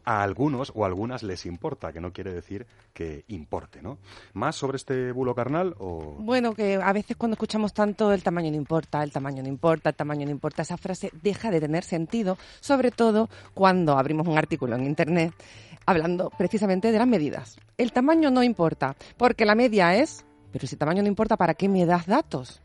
a 0.05 0.23
algunos 0.23 0.73
o 0.75 0.87
algunas 0.87 1.23
les 1.23 1.45
importa, 1.45 1.93
que 1.93 2.01
no 2.01 2.13
quiere 2.13 2.33
decir 2.33 2.67
que 2.95 3.25
importe, 3.29 3.83
¿no? 3.83 3.99
¿Más 4.33 4.57
sobre 4.57 4.77
este 4.77 5.13
bulo 5.13 5.35
carnal 5.35 5.75
o...? 5.79 6.17
Bueno, 6.19 6.55
que 6.55 6.77
a 6.77 6.93
veces 6.93 7.17
cuando 7.17 7.35
escuchamos 7.35 7.75
tanto 7.75 8.11
el 8.13 8.23
tamaño 8.23 8.51
no 8.51 8.57
importa, 8.57 9.03
el 9.03 9.13
tamaño 9.13 9.43
no 9.43 9.49
importa, 9.49 9.91
el 9.91 9.97
tamaño 9.97 10.25
no 10.25 10.33
importa, 10.33 10.63
esa 10.63 10.79
frase 10.79 11.11
deja 11.23 11.51
de 11.51 11.61
tener 11.61 11.85
sentido, 11.85 12.39
sobre 12.61 12.91
todo 12.91 13.29
cuando 13.53 13.99
abrimos 13.99 14.27
un 14.27 14.39
artículo 14.39 14.75
en 14.75 14.87
Internet 14.87 15.35
hablando 15.87 16.31
precisamente 16.31 16.93
de 16.93 16.99
las 16.99 17.07
medidas. 17.07 17.59
El 17.77 17.93
tamaño 17.93 18.31
no 18.31 18.43
importa, 18.43 18.97
porque 19.17 19.45
la 19.45 19.55
media 19.55 19.95
es... 19.97 20.25
Pero 20.53 20.67
si 20.67 20.75
el 20.75 20.79
tamaño 20.79 21.03
no 21.03 21.09
importa, 21.09 21.37
¿para 21.37 21.55
qué 21.55 21.69
me 21.69 21.87
das 21.87 22.07
datos? 22.07 22.61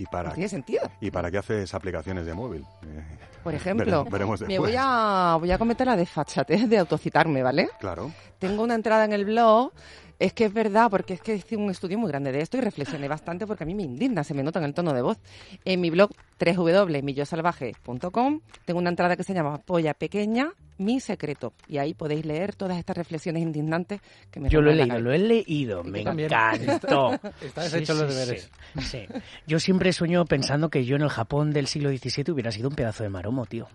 ¿Y 0.00 0.06
para, 0.06 0.30
No 0.30 0.34
tiene 0.34 0.48
sentido. 0.48 0.80
¿Y 0.98 1.10
para 1.10 1.30
qué 1.30 1.36
haces 1.36 1.74
aplicaciones 1.74 2.24
de 2.24 2.32
móvil? 2.32 2.64
Eh, 2.86 3.02
Por 3.44 3.54
ejemplo, 3.54 4.04
vere- 4.04 4.10
veremos 4.10 4.40
me 4.40 4.58
voy 4.58 4.74
a, 4.78 5.36
voy 5.38 5.50
a 5.50 5.58
cometer 5.58 5.86
la 5.86 5.94
desfachatez 5.96 6.66
de 6.70 6.78
autocitarme, 6.78 7.42
¿vale? 7.42 7.68
Claro. 7.78 8.10
Tengo 8.38 8.62
una 8.62 8.74
entrada 8.76 9.04
en 9.04 9.12
el 9.12 9.26
blog. 9.26 9.72
Es 10.20 10.32
que 10.34 10.44
es 10.44 10.52
verdad, 10.52 10.90
porque 10.90 11.14
es 11.14 11.22
que 11.22 11.34
hice 11.34 11.56
un 11.56 11.70
estudio 11.70 11.98
muy 11.98 12.10
grande 12.10 12.30
de 12.30 12.42
esto 12.42 12.58
y 12.58 12.60
reflexioné 12.60 13.08
bastante 13.08 13.46
porque 13.46 13.64
a 13.64 13.66
mí 13.66 13.74
me 13.74 13.84
indigna, 13.84 14.22
se 14.22 14.34
me 14.34 14.42
nota 14.42 14.58
en 14.58 14.66
el 14.66 14.74
tono 14.74 14.92
de 14.92 15.00
voz. 15.00 15.16
En 15.64 15.80
mi 15.80 15.88
blog 15.88 16.10
www.millosalvaje.com 16.38 18.40
tengo 18.66 18.78
una 18.78 18.90
entrada 18.90 19.16
que 19.16 19.24
se 19.24 19.32
llama 19.32 19.56
Polla 19.56 19.94
Pequeña, 19.94 20.52
mi 20.76 21.00
secreto. 21.00 21.54
Y 21.68 21.78
ahí 21.78 21.94
podéis 21.94 22.26
leer 22.26 22.54
todas 22.54 22.76
estas 22.76 22.98
reflexiones 22.98 23.42
indignantes 23.42 24.02
que 24.30 24.40
me 24.40 24.50
Yo 24.50 24.60
lo 24.60 24.70
he 24.70 24.74
leído, 24.74 25.00
lo 25.00 25.10
he 25.10 25.18
leído, 25.18 25.82
me 25.84 26.02
encantó. 26.02 27.12
Estás 27.40 27.72
hecho 27.72 27.94
los 27.94 28.14
deberes. 28.14 28.50
Sí, 28.76 28.82
sí. 28.82 29.06
Yo 29.46 29.58
siempre 29.58 29.90
sueño 29.94 30.26
pensando 30.26 30.68
que 30.68 30.84
yo 30.84 30.96
en 30.96 31.02
el 31.02 31.08
Japón 31.08 31.50
del 31.50 31.66
siglo 31.66 31.88
XVII 31.88 32.32
hubiera 32.32 32.52
sido 32.52 32.68
un 32.68 32.74
pedazo 32.74 33.04
de 33.04 33.08
maromo, 33.08 33.46
tío. 33.46 33.68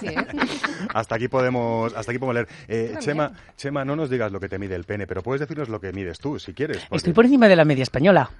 Sí, 0.00 0.06
¿eh? 0.08 0.16
Hasta 0.94 1.14
aquí 1.16 1.28
podemos, 1.28 1.92
hasta 1.94 2.12
aquí 2.12 2.18
podemos 2.18 2.34
leer. 2.34 2.48
Eh. 2.68 2.94
Chema, 3.00 3.32
Chema, 3.56 3.84
no 3.84 3.96
nos 3.96 4.10
digas 4.10 4.30
lo 4.30 4.38
que 4.40 4.48
te 4.48 4.58
mide 4.58 4.74
el 4.74 4.84
pene, 4.84 5.06
pero 5.06 5.22
puedes 5.22 5.40
decirnos 5.40 5.68
lo 5.68 5.80
que 5.80 5.92
mides 5.92 6.18
tú, 6.18 6.38
si 6.38 6.52
quieres. 6.52 6.78
porque- 6.78 6.96
Estoy 6.96 7.12
por 7.12 7.24
encima 7.24 7.48
de 7.48 7.56
la 7.56 7.64
media 7.64 7.82
española. 7.82 8.30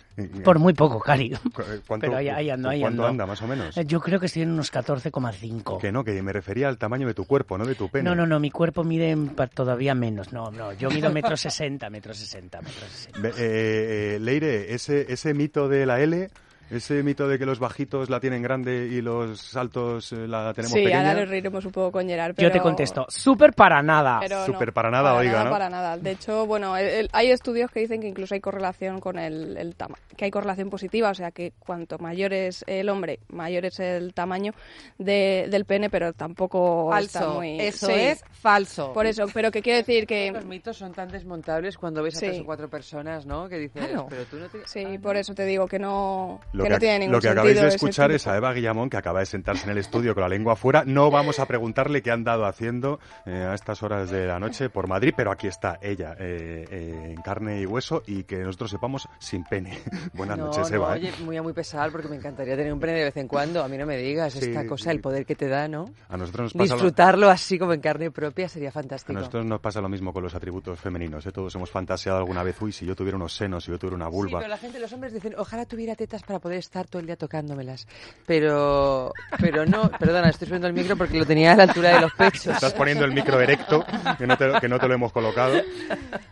Por 0.44 0.58
muy 0.58 0.74
poco, 0.74 1.00
Cari. 1.00 1.32
eh, 1.34 1.80
¿Cuánto, 1.86 2.06
Pero 2.06 2.16
ahí, 2.16 2.28
ahí 2.28 2.50
ando, 2.50 2.68
ahí 2.68 2.80
¿cuánto 2.80 3.02
ando. 3.02 3.10
anda, 3.10 3.26
más 3.26 3.40
o 3.42 3.46
menos? 3.46 3.76
Eh, 3.76 3.84
Yo 3.86 4.00
creo 4.00 4.20
que 4.20 4.26
estoy 4.26 4.42
en 4.42 4.50
unos 4.50 4.72
14,5. 4.72 5.78
Que 5.80 5.90
no, 5.92 6.04
que 6.04 6.20
me 6.22 6.32
refería 6.32 6.68
al 6.68 6.78
tamaño 6.78 7.06
de 7.06 7.14
tu 7.14 7.24
cuerpo, 7.26 7.56
no 7.58 7.64
de 7.64 7.74
tu 7.74 7.88
pene. 7.88 8.04
No, 8.08 8.14
no, 8.14 8.26
no, 8.26 8.38
mi 8.38 8.50
cuerpo 8.50 8.84
mide 8.84 9.16
todavía 9.54 9.94
menos. 9.94 10.32
No, 10.32 10.50
no, 10.50 10.72
yo 10.74 10.90
mido 10.90 11.10
metro 11.10 11.36
sesenta, 11.36 11.90
metro 11.90 12.14
sesenta, 12.14 12.60
metro 12.60 12.86
sesenta. 12.88 13.28
Eh, 13.28 13.32
eh, 13.38 14.18
Leire, 14.20 14.74
ese, 14.74 15.10
ese 15.12 15.34
mito 15.34 15.68
de 15.68 15.86
la 15.86 16.00
L, 16.00 16.28
ese 16.72 17.02
mito 17.02 17.28
de 17.28 17.38
que 17.38 17.46
los 17.46 17.58
bajitos 17.58 18.08
la 18.10 18.18
tienen 18.20 18.42
grande 18.42 18.88
y 18.90 19.00
los 19.02 19.56
altos 19.56 20.12
eh, 20.12 20.26
la 20.26 20.52
tenemos 20.54 20.72
Sí, 20.72 20.84
pequeña. 20.84 21.00
ahora 21.10 21.20
nos 21.20 21.28
reiremos 21.28 21.64
un 21.64 21.72
poco 21.72 21.92
con 21.92 22.08
Gerard, 22.08 22.34
pero... 22.34 22.48
Yo 22.48 22.52
te 22.52 22.60
contesto, 22.60 23.06
súper 23.08 23.52
para 23.52 23.82
nada. 23.82 24.18
pero 24.20 24.38
no, 24.40 24.46
Súper 24.46 24.72
para 24.72 24.90
nada, 24.90 25.14
oiga, 25.14 25.32
nada, 25.32 25.44
¿no? 25.44 25.50
Para 25.50 25.68
nada. 25.70 25.96
De 25.98 26.10
hecho, 26.12 26.46
bueno, 26.46 26.76
el- 26.76 26.88
el- 26.88 27.08
hay 27.12 27.30
estudios 27.30 27.70
que 27.70 27.80
dicen 27.80 28.00
que 28.00 28.08
incluso 28.08 28.34
hay 28.34 28.40
correlación 28.40 29.00
con 29.00 29.18
el, 29.18 29.56
el 29.56 29.74
tamaño, 29.76 30.02
que 30.16 30.24
hay 30.24 30.30
correlación 30.30 30.70
positiva, 30.70 31.10
o 31.10 31.14
sea 31.14 31.30
que 31.30 31.52
cuanto 31.58 31.98
mayor 31.98 32.32
es 32.32 32.64
el 32.66 32.88
hombre, 32.88 33.20
mayor 33.28 33.64
es 33.66 33.78
el 33.80 34.14
tamaño 34.14 34.52
de- 34.98 35.46
del 35.50 35.64
pene, 35.64 35.90
pero 35.90 36.12
tampoco 36.12 36.94
está 36.96 37.20
Falso. 37.20 37.34
muy... 37.34 37.60
Eso 37.60 37.86
Sí, 37.86 37.92
es 37.92 38.24
falso. 38.30 38.92
Por 38.92 39.06
eso, 39.06 39.26
pero 39.32 39.50
que 39.50 39.62
quiere 39.62 39.78
decir 39.78 40.06
que... 40.06 40.30
Los 40.32 40.44
mitos 40.44 40.76
son 40.76 40.92
tan 40.92 41.08
desmontables 41.08 41.76
cuando 41.76 42.02
ves 42.02 42.16
a 42.16 42.20
Sí. 42.20 42.26
tres 42.26 42.40
o 42.40 42.44
cuatro 42.44 42.68
personas, 42.68 43.26
¿no? 43.26 43.48
Que 43.48 43.58
dices, 43.58 43.84
Claro. 43.84 44.06
pero 44.08 44.24
tú 44.24 44.36
no 44.36 44.46
te... 44.48 44.66
Sí, 44.66 44.84
Ah, 44.86 44.98
por 45.02 45.16
eso 45.16 45.34
te 45.34 45.44
digo 45.44 45.66
que 45.66 45.78
no, 45.78 46.40
Lo 46.52 46.61
que 46.62 46.68
que, 46.68 46.74
no 46.74 46.78
tiene 46.78 46.98
ningún 47.00 47.12
lo 47.12 47.18
que 47.20 47.28
sentido 47.28 47.40
acabáis 47.42 47.60
de 47.60 47.68
escuchar 47.68 48.10
es 48.12 48.26
a 48.26 48.36
Eva 48.36 48.52
Guillamón, 48.52 48.90
que 48.90 48.96
acaba 48.96 49.20
de 49.20 49.26
sentarse 49.26 49.64
en 49.64 49.70
el 49.72 49.78
estudio 49.78 50.14
con 50.14 50.22
la 50.22 50.28
lengua 50.28 50.54
afuera. 50.54 50.84
No 50.86 51.10
vamos 51.10 51.38
a 51.38 51.46
preguntarle 51.46 52.02
qué 52.02 52.10
han 52.10 52.24
dado 52.24 52.46
haciendo 52.46 53.00
eh, 53.26 53.46
a 53.50 53.54
estas 53.54 53.82
horas 53.82 54.10
de 54.10 54.26
la 54.26 54.38
noche 54.38 54.70
por 54.70 54.88
Madrid, 54.88 55.12
pero 55.16 55.30
aquí 55.30 55.46
está 55.46 55.78
ella, 55.82 56.14
eh, 56.18 56.64
eh, 56.70 57.12
en 57.16 57.22
carne 57.22 57.60
y 57.60 57.66
hueso, 57.66 58.02
y 58.06 58.24
que 58.24 58.38
nosotros 58.38 58.70
sepamos 58.70 59.08
sin 59.18 59.44
pene. 59.44 59.78
Buenas 60.14 60.38
no, 60.38 60.46
noches, 60.46 60.70
no, 60.70 60.76
Eva. 60.76 60.96
¿eh? 60.96 61.00
oye, 61.00 61.12
muy 61.24 61.36
a 61.36 61.42
muy 61.42 61.52
pesar 61.52 61.90
porque 61.90 62.08
me 62.08 62.16
encantaría 62.16 62.56
tener 62.56 62.72
un 62.72 62.80
pene 62.80 62.94
de 62.94 63.04
vez 63.04 63.16
en 63.16 63.28
cuando. 63.28 63.62
A 63.62 63.68
mí 63.68 63.76
no 63.78 63.86
me 63.86 63.96
digas 63.96 64.32
Sí, 64.32 64.46
esta 64.46 64.66
cosa, 64.66 64.90
el 64.90 65.00
poder 65.00 65.26
que 65.26 65.34
te 65.34 65.48
da, 65.48 65.68
¿no? 65.68 65.86
A 66.08 66.16
nosotros 66.16 66.44
nos 66.44 66.52
pasa 66.54 66.74
lo- 66.74 66.82
Disfrutarlo 66.82 67.28
así 67.30 67.58
como 67.58 67.72
en 67.72 67.80
carne 67.80 68.10
propia 68.10 68.48
sería 68.48 68.68
A 68.70 68.72
fantástico. 68.72 69.12
nosotros 69.12 69.44
nos 69.46 69.60
pasa 69.60 69.80
lo 69.80 69.88
mismo 69.88 70.12
con 70.12 70.22
los 70.22 70.34
atributos 70.34 70.78
femeninos. 70.80 71.24
¿eh? 71.26 71.32
Todos 71.32 71.54
hemos 71.54 71.70
fantaseado 71.70 72.18
alguna 72.18 72.42
vez, 72.42 72.60
uy, 72.60 72.72
si 72.72 72.84
yo 72.86 72.94
tuviera 72.94 73.16
unos 73.16 73.34
senos, 73.34 73.64
si 73.64 73.70
yo 73.70 73.78
tuviera 73.78 73.96
una 73.96 74.06
Sí, 74.10 74.12
vulva. 74.16 74.38
pero 74.40 74.50
la 74.50 74.58
gente, 74.58 74.78
los 74.78 74.92
hombres 74.92 75.12
dicen, 75.12 75.34
ojalá 75.38 75.64
tuviera 75.66 75.94
tetas 75.94 76.22
para 76.22 76.38
poder 76.38 76.51
estar 76.58 76.86
todo 76.86 77.00
el 77.00 77.06
día 77.06 77.16
tocándomelas. 77.16 77.86
Pero, 78.26 79.12
pero 79.38 79.66
no, 79.66 79.90
perdona, 79.90 80.30
estoy 80.30 80.48
subiendo 80.48 80.68
el 80.68 80.74
micro 80.74 80.96
porque 80.96 81.18
lo 81.18 81.26
tenía 81.26 81.52
a 81.52 81.56
la 81.56 81.64
altura 81.64 81.94
de 81.94 82.00
los 82.00 82.12
pechos. 82.12 82.54
Estás 82.54 82.72
poniendo 82.74 83.04
el 83.04 83.12
micro 83.12 83.40
erecto, 83.40 83.84
que 84.18 84.26
no, 84.26 84.36
te, 84.36 84.52
que 84.60 84.68
no 84.68 84.78
te 84.78 84.88
lo 84.88 84.94
hemos 84.94 85.12
colocado. 85.12 85.60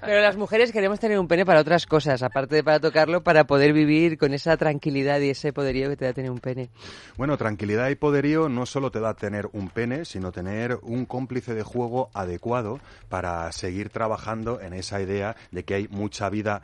Pero 0.01 0.21
las 0.21 0.37
mujeres 0.37 0.73
queremos 0.73 1.01
tener 1.01 1.19
un 1.19 1.29
pene 1.29 1.45
para 1.45 1.61
otras 1.61 1.87
cosas, 1.87 2.23
aparte 2.23 2.57
de 2.57 2.65
para 2.65 2.81
tocarlo, 2.81 3.23
para 3.23 3.45
poder 3.45 3.73
vivir 3.73 4.19
con 4.19 4.35
esa 4.35 4.57
tranquilidad 4.57 5.21
y 5.21 5.31
ese 5.31 5.53
poderío 5.53 5.89
que 5.89 5.97
te 5.97 6.05
da 6.05 6.13
tener 6.13 6.31
un 6.31 6.41
pene. 6.41 6.71
Bueno, 7.17 7.37
tranquilidad 7.37 7.89
y 7.91 7.95
poderío 7.95 8.49
no 8.49 8.67
solo 8.67 8.91
te 8.91 9.01
da 9.01 9.15
tener 9.15 9.49
un 9.53 9.69
pene, 9.69 10.05
sino 10.05 10.33
tener 10.33 10.79
un 10.83 11.07
cómplice 11.07 11.55
de 11.55 11.63
juego 11.63 12.11
adecuado 12.15 12.81
para 13.09 13.51
seguir 13.53 13.91
trabajando 13.91 14.61
en 14.61 14.73
esa 14.73 15.01
idea 15.01 15.37
de 15.51 15.65
que 15.65 15.75
hay 15.75 15.89
mucha 15.89 16.29
vida 16.31 16.63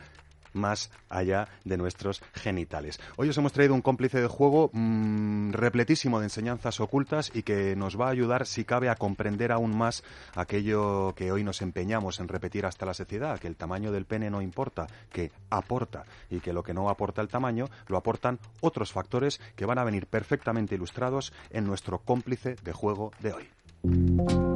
más 0.56 0.90
allá 1.08 1.48
de 1.64 1.76
nuestros 1.76 2.22
genitales. 2.34 2.98
Hoy 3.16 3.28
os 3.28 3.38
hemos 3.38 3.52
traído 3.52 3.74
un 3.74 3.82
cómplice 3.82 4.20
de 4.20 4.26
juego 4.26 4.70
mm, 4.72 5.52
repletísimo 5.52 6.18
de 6.18 6.26
enseñanzas 6.26 6.80
ocultas 6.80 7.30
y 7.34 7.42
que 7.42 7.76
nos 7.76 8.00
va 8.00 8.08
a 8.08 8.10
ayudar, 8.10 8.46
si 8.46 8.64
cabe, 8.64 8.88
a 8.88 8.96
comprender 8.96 9.52
aún 9.52 9.76
más 9.76 10.02
aquello 10.34 11.14
que 11.14 11.30
hoy 11.30 11.44
nos 11.44 11.62
empeñamos 11.62 12.20
en 12.20 12.28
repetir 12.28 12.66
hasta 12.66 12.86
la 12.86 12.94
saciedad, 12.94 13.38
que 13.38 13.48
el 13.48 13.56
tamaño 13.56 13.92
del 13.92 14.06
pene 14.06 14.30
no 14.30 14.42
importa, 14.42 14.86
que 15.10 15.30
aporta 15.50 16.04
y 16.30 16.40
que 16.40 16.52
lo 16.52 16.62
que 16.62 16.74
no 16.74 16.88
aporta 16.88 17.22
el 17.22 17.28
tamaño 17.28 17.66
lo 17.88 17.96
aportan 17.96 18.38
otros 18.60 18.92
factores 18.92 19.40
que 19.54 19.66
van 19.66 19.78
a 19.78 19.84
venir 19.84 20.06
perfectamente 20.06 20.74
ilustrados 20.74 21.32
en 21.50 21.66
nuestro 21.66 21.98
cómplice 21.98 22.56
de 22.62 22.72
juego 22.72 23.12
de 23.20 23.32
hoy. 23.32 24.55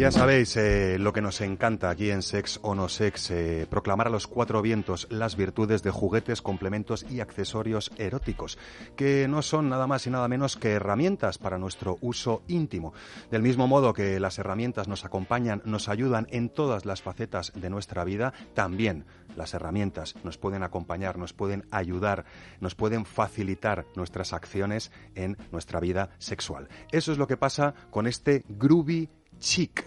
Ya 0.00 0.10
sabéis 0.10 0.56
eh, 0.56 0.96
lo 0.98 1.12
que 1.12 1.20
nos 1.20 1.42
encanta 1.42 1.90
aquí 1.90 2.10
en 2.10 2.22
Sex 2.22 2.58
o 2.62 2.74
No 2.74 2.88
Sex, 2.88 3.32
eh, 3.32 3.66
proclamar 3.68 4.06
a 4.06 4.10
los 4.10 4.26
cuatro 4.26 4.62
vientos 4.62 5.06
las 5.10 5.36
virtudes 5.36 5.82
de 5.82 5.90
juguetes, 5.90 6.40
complementos 6.40 7.04
y 7.10 7.20
accesorios 7.20 7.92
eróticos, 7.98 8.56
que 8.96 9.28
no 9.28 9.42
son 9.42 9.68
nada 9.68 9.86
más 9.86 10.06
y 10.06 10.10
nada 10.10 10.26
menos 10.26 10.56
que 10.56 10.72
herramientas 10.72 11.36
para 11.36 11.58
nuestro 11.58 11.98
uso 12.00 12.42
íntimo. 12.48 12.94
Del 13.30 13.42
mismo 13.42 13.68
modo 13.68 13.92
que 13.92 14.18
las 14.20 14.38
herramientas 14.38 14.88
nos 14.88 15.04
acompañan, 15.04 15.60
nos 15.66 15.90
ayudan 15.90 16.26
en 16.30 16.48
todas 16.48 16.86
las 16.86 17.02
facetas 17.02 17.52
de 17.54 17.68
nuestra 17.68 18.02
vida, 18.02 18.32
también 18.54 19.04
las 19.36 19.52
herramientas 19.52 20.14
nos 20.24 20.38
pueden 20.38 20.62
acompañar, 20.62 21.18
nos 21.18 21.34
pueden 21.34 21.66
ayudar, 21.70 22.24
nos 22.58 22.74
pueden 22.74 23.04
facilitar 23.04 23.84
nuestras 23.96 24.32
acciones 24.32 24.92
en 25.14 25.36
nuestra 25.52 25.78
vida 25.78 26.08
sexual. 26.16 26.70
Eso 26.90 27.12
es 27.12 27.18
lo 27.18 27.26
que 27.26 27.36
pasa 27.36 27.74
con 27.90 28.06
este 28.06 28.44
Groovy 28.48 29.10
Chic, 29.40 29.84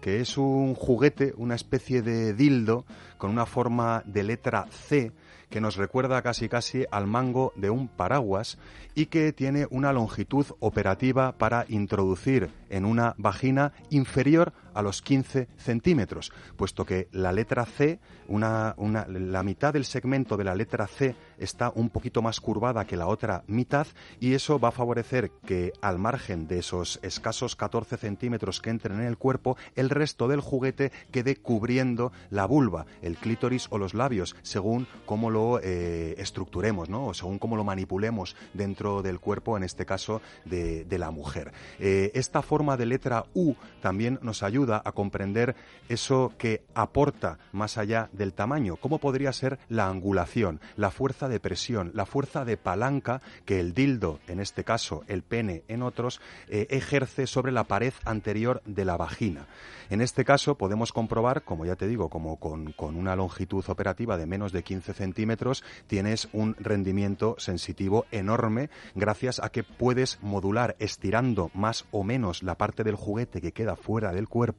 que 0.00 0.20
es 0.20 0.36
un 0.36 0.74
juguete, 0.74 1.32
una 1.36 1.54
especie 1.54 2.02
de 2.02 2.34
dildo 2.34 2.84
con 3.16 3.30
una 3.30 3.46
forma 3.46 4.02
de 4.04 4.22
letra 4.24 4.66
C 4.70 5.12
que 5.48 5.60
nos 5.60 5.76
recuerda 5.76 6.22
casi 6.22 6.48
casi 6.48 6.84
al 6.90 7.06
mango 7.06 7.52
de 7.56 7.70
un 7.70 7.88
paraguas 7.88 8.58
y 8.94 9.06
que 9.06 9.32
tiene 9.32 9.66
una 9.70 9.92
longitud 9.92 10.46
operativa 10.58 11.32
para 11.38 11.64
introducir 11.68 12.50
en 12.68 12.84
una 12.84 13.14
vagina 13.16 13.72
inferior 13.90 14.52
a 14.76 14.82
los 14.82 15.02
15 15.02 15.48
centímetros, 15.56 16.32
puesto 16.56 16.84
que 16.84 17.08
la 17.12 17.32
letra 17.32 17.64
C, 17.66 17.98
una, 18.28 18.74
una- 18.76 19.06
la 19.08 19.42
mitad 19.42 19.72
del 19.72 19.84
segmento 19.84 20.36
de 20.36 20.44
la 20.44 20.54
letra 20.54 20.86
C 20.86 21.14
está 21.38 21.72
un 21.74 21.90
poquito 21.90 22.22
más 22.22 22.40
curvada 22.40 22.84
que 22.86 22.96
la 22.96 23.06
otra 23.06 23.42
mitad 23.46 23.86
y 24.20 24.34
eso 24.34 24.58
va 24.58 24.68
a 24.68 24.72
favorecer 24.72 25.30
que 25.46 25.72
al 25.80 25.98
margen 25.98 26.46
de 26.46 26.58
esos 26.58 26.98
escasos 27.02 27.56
14 27.56 27.96
centímetros 27.96 28.60
que 28.60 28.70
entren 28.70 29.00
en 29.00 29.06
el 29.06 29.16
cuerpo, 29.18 29.56
el 29.74 29.90
resto 29.90 30.28
del 30.28 30.40
juguete 30.40 30.92
quede 31.10 31.36
cubriendo 31.36 32.12
la 32.30 32.46
vulva, 32.46 32.86
el 33.02 33.16
clítoris 33.16 33.68
o 33.70 33.78
los 33.78 33.94
labios, 33.94 34.36
según 34.42 34.86
cómo 35.06 35.30
lo 35.30 35.60
eh, 35.62 36.14
estructuremos, 36.18 36.88
¿no? 36.88 37.06
O 37.06 37.14
según 37.14 37.38
cómo 37.38 37.56
lo 37.56 37.64
manipulemos 37.64 38.36
dentro 38.54 39.02
del 39.02 39.20
cuerpo, 39.20 39.56
en 39.56 39.62
este 39.62 39.86
caso 39.86 40.20
de, 40.44 40.84
de 40.84 40.98
la 40.98 41.10
mujer. 41.10 41.52
Eh, 41.78 42.10
esta 42.14 42.42
forma 42.42 42.76
de 42.76 42.86
letra 42.86 43.24
U 43.34 43.54
también 43.80 44.18
nos 44.22 44.42
ayuda 44.42 44.65
a 44.74 44.92
comprender 44.92 45.56
eso 45.88 46.32
que 46.38 46.62
aporta 46.74 47.38
más 47.52 47.78
allá 47.78 48.08
del 48.12 48.32
tamaño, 48.32 48.76
cómo 48.76 48.98
podría 48.98 49.32
ser 49.32 49.58
la 49.68 49.88
angulación, 49.88 50.60
la 50.76 50.90
fuerza 50.90 51.28
de 51.28 51.40
presión, 51.40 51.90
la 51.94 52.06
fuerza 52.06 52.44
de 52.44 52.56
palanca 52.56 53.20
que 53.44 53.60
el 53.60 53.74
dildo, 53.74 54.20
en 54.28 54.40
este 54.40 54.64
caso 54.64 55.04
el 55.08 55.22
pene 55.22 55.62
en 55.68 55.82
otros, 55.82 56.20
eh, 56.48 56.66
ejerce 56.70 57.26
sobre 57.26 57.52
la 57.52 57.64
pared 57.64 57.94
anterior 58.04 58.62
de 58.64 58.84
la 58.84 58.96
vagina. 58.96 59.46
En 59.88 60.00
este 60.00 60.24
caso 60.24 60.56
podemos 60.56 60.92
comprobar, 60.92 61.42
como 61.42 61.64
ya 61.64 61.76
te 61.76 61.86
digo, 61.86 62.08
como 62.08 62.36
con, 62.36 62.72
con 62.72 62.96
una 62.96 63.14
longitud 63.16 63.64
operativa 63.68 64.16
de 64.16 64.26
menos 64.26 64.52
de 64.52 64.62
15 64.62 64.92
centímetros, 64.92 65.06
centímetros 65.06 65.62
tienes 65.86 66.28
un 66.32 66.56
rendimiento 66.58 67.36
sensitivo 67.38 68.06
enorme 68.10 68.70
gracias 68.94 69.40
a 69.40 69.50
que 69.50 69.62
puedes 69.62 70.18
modular 70.20 70.76
estirando 70.78 71.50
más 71.54 71.86
o 71.90 72.02
menos 72.02 72.42
la 72.42 72.56
parte 72.56 72.84
del 72.84 72.96
juguete 72.96 73.40
que 73.40 73.52
queda 73.52 73.76
fuera 73.76 74.12
del 74.12 74.28
cuerpo. 74.28 74.55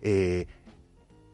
Eh, 0.00 0.46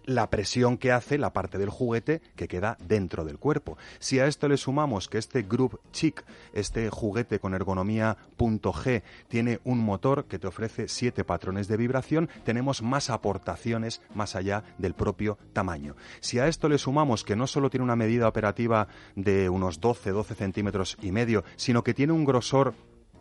la 0.07 0.31
presión 0.31 0.79
que 0.79 0.93
hace 0.93 1.19
la 1.19 1.33
parte 1.33 1.59
del 1.59 1.69
juguete 1.69 2.23
que 2.37 2.49
queda 2.49 2.79
dentro 2.81 3.25
del 3.25 3.39
cuerpo. 3.39 3.77
Si 3.99 4.19
a 4.19 4.27
esto 4.27 4.49
le 4.49 4.57
sumamos 4.57 5.09
que 5.09 5.19
este 5.19 5.43
Group 5.43 5.81
Chic, 5.93 6.25
este 6.53 6.89
juguete 6.89 7.39
con 7.41 7.55
ergonomía 7.55 8.17
.G, 8.39 9.03
tiene 9.29 9.61
un 9.65 9.81
motor 9.81 10.27
que 10.27 10.39
te 10.39 10.47
ofrece 10.47 10.89
siete 10.89 11.25
patrones 11.25 11.69
de 11.69 11.77
vibración, 11.77 12.31
tenemos 12.45 12.83
más 12.83 13.11
aportaciones 13.11 14.01
más 14.15 14.37
allá 14.37 14.63
del 14.79 14.95
propio 14.95 15.39
tamaño. 15.53 15.97
Si 16.21 16.39
a 16.39 16.47
esto 16.47 16.69
le 16.69 16.79
sumamos 16.79 17.25
que 17.25 17.37
no 17.37 17.47
solo 17.47 17.69
tiene 17.69 17.85
una 17.85 17.97
medida 17.97 18.29
operativa 18.29 18.87
de 19.17 19.49
unos 19.49 19.81
12, 19.81 20.11
12 20.11 20.35
centímetros 20.35 20.97
y 21.03 21.11
medio, 21.11 21.45
sino 21.57 21.83
que 21.83 21.95
tiene 21.95 22.13
un 22.13 22.25
grosor 22.25 22.75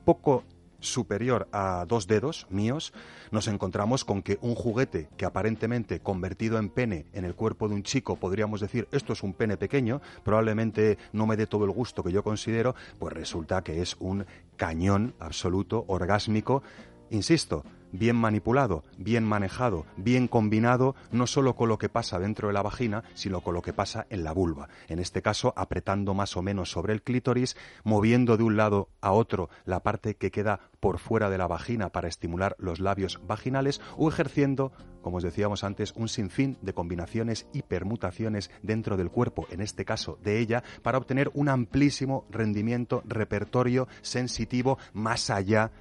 poco 0.05 0.43
superior 0.85 1.47
a 1.51 1.85
dos 1.87 2.07
dedos 2.07 2.47
míos, 2.49 2.93
nos 3.31 3.47
encontramos 3.47 4.05
con 4.05 4.21
que 4.21 4.37
un 4.41 4.55
juguete 4.55 5.09
que 5.17 5.25
aparentemente 5.25 5.99
convertido 5.99 6.57
en 6.57 6.69
pene 6.69 7.05
en 7.13 7.25
el 7.25 7.35
cuerpo 7.35 7.67
de 7.67 7.75
un 7.75 7.83
chico 7.83 8.15
podríamos 8.15 8.61
decir 8.61 8.87
esto 8.91 9.13
es 9.13 9.23
un 9.23 9.33
pene 9.33 9.57
pequeño, 9.57 10.01
probablemente 10.23 10.97
no 11.11 11.27
me 11.27 11.37
dé 11.37 11.47
todo 11.47 11.65
el 11.65 11.71
gusto 11.71 12.03
que 12.03 12.11
yo 12.11 12.23
considero, 12.23 12.75
pues 12.99 13.13
resulta 13.13 13.63
que 13.63 13.81
es 13.81 13.95
un 13.99 14.25
cañón 14.55 15.13
absoluto, 15.19 15.85
orgásmico, 15.87 16.63
insisto, 17.09 17.63
bien 17.97 18.15
manipulado, 18.15 18.83
bien 18.97 19.23
manejado, 19.23 19.85
bien 19.97 20.27
combinado, 20.27 20.95
no 21.11 21.27
solo 21.27 21.55
con 21.55 21.69
lo 21.69 21.77
que 21.77 21.89
pasa 21.89 22.19
dentro 22.19 22.47
de 22.47 22.53
la 22.53 22.61
vagina, 22.61 23.03
sino 23.13 23.41
con 23.41 23.53
lo 23.53 23.61
que 23.61 23.73
pasa 23.73 24.05
en 24.09 24.23
la 24.23 24.31
vulva. 24.31 24.69
En 24.87 24.99
este 24.99 25.21
caso, 25.21 25.53
apretando 25.55 26.13
más 26.13 26.37
o 26.37 26.41
menos 26.41 26.71
sobre 26.71 26.93
el 26.93 27.01
clítoris, 27.01 27.55
moviendo 27.83 28.37
de 28.37 28.43
un 28.43 28.57
lado 28.57 28.89
a 29.01 29.11
otro 29.11 29.49
la 29.65 29.81
parte 29.81 30.15
que 30.15 30.31
queda 30.31 30.59
por 30.79 30.99
fuera 30.99 31.29
de 31.29 31.37
la 31.37 31.47
vagina 31.47 31.89
para 31.89 32.07
estimular 32.07 32.55
los 32.59 32.79
labios 32.79 33.19
vaginales 33.25 33.81
o 33.97 34.09
ejerciendo, 34.09 34.71
como 35.01 35.17
os 35.17 35.23
decíamos 35.23 35.63
antes, 35.63 35.93
un 35.95 36.09
sinfín 36.09 36.57
de 36.61 36.73
combinaciones 36.73 37.47
y 37.53 37.63
permutaciones 37.63 38.51
dentro 38.61 38.97
del 38.97 39.09
cuerpo, 39.09 39.47
en 39.49 39.61
este 39.61 39.85
caso 39.85 40.17
de 40.23 40.39
ella, 40.39 40.63
para 40.83 40.97
obtener 40.97 41.31
un 41.33 41.49
amplísimo 41.49 42.25
rendimiento 42.29 43.01
repertorio 43.05 43.87
sensitivo 44.01 44.77
más 44.93 45.29
allá 45.29 45.71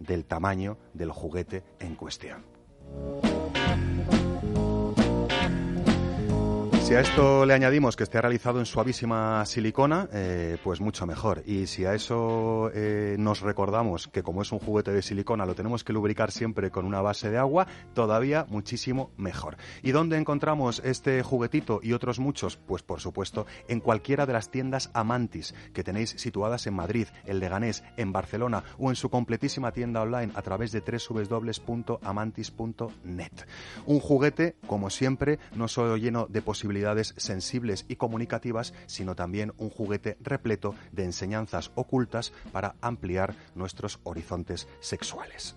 del 0.00 0.24
tamaño 0.24 0.78
del 0.94 1.10
juguete 1.10 1.64
en 1.80 1.94
cuestión. 1.94 2.44
Si 6.88 6.94
a 6.94 7.00
esto 7.00 7.44
le 7.44 7.52
añadimos 7.52 7.96
que 7.96 8.04
esté 8.04 8.18
realizado 8.18 8.60
en 8.60 8.64
suavísima 8.64 9.44
silicona, 9.44 10.08
eh, 10.10 10.56
pues 10.64 10.80
mucho 10.80 11.06
mejor. 11.06 11.42
Y 11.44 11.66
si 11.66 11.84
a 11.84 11.92
eso 11.92 12.70
eh, 12.72 13.16
nos 13.18 13.42
recordamos 13.42 14.08
que 14.08 14.22
como 14.22 14.40
es 14.40 14.50
un 14.52 14.58
juguete 14.58 14.92
de 14.92 15.02
silicona 15.02 15.44
lo 15.44 15.54
tenemos 15.54 15.84
que 15.84 15.92
lubricar 15.92 16.30
siempre 16.30 16.70
con 16.70 16.86
una 16.86 17.02
base 17.02 17.28
de 17.28 17.36
agua, 17.36 17.66
todavía 17.92 18.46
muchísimo 18.48 19.10
mejor. 19.18 19.58
¿Y 19.82 19.90
dónde 19.90 20.16
encontramos 20.16 20.80
este 20.82 21.22
juguetito 21.22 21.80
y 21.82 21.92
otros 21.92 22.20
muchos? 22.20 22.56
Pues 22.56 22.82
por 22.82 23.00
supuesto 23.00 23.44
en 23.68 23.80
cualquiera 23.80 24.24
de 24.24 24.32
las 24.32 24.50
tiendas 24.50 24.88
Amantis 24.94 25.54
que 25.74 25.84
tenéis 25.84 26.14
situadas 26.16 26.66
en 26.66 26.72
Madrid, 26.72 27.08
en 27.26 27.38
Leganés, 27.38 27.84
en 27.98 28.14
Barcelona 28.14 28.64
o 28.78 28.88
en 28.88 28.96
su 28.96 29.10
completísima 29.10 29.72
tienda 29.72 30.00
online 30.00 30.32
a 30.34 30.40
través 30.40 30.72
de 30.72 30.80
www.amantis.net. 30.80 33.32
Un 33.84 34.00
juguete, 34.00 34.56
como 34.66 34.88
siempre, 34.88 35.38
no 35.54 35.68
solo 35.68 35.98
lleno 35.98 36.26
de 36.30 36.40
posibilidades 36.40 36.77
sensibles 37.16 37.84
y 37.88 37.96
comunicativas, 37.96 38.74
sino 38.86 39.14
también 39.14 39.52
un 39.58 39.70
juguete 39.70 40.16
repleto 40.20 40.74
de 40.92 41.04
enseñanzas 41.04 41.70
ocultas 41.74 42.32
para 42.52 42.74
ampliar 42.80 43.34
nuestros 43.54 44.00
horizontes 44.04 44.68
sexuales. 44.80 45.56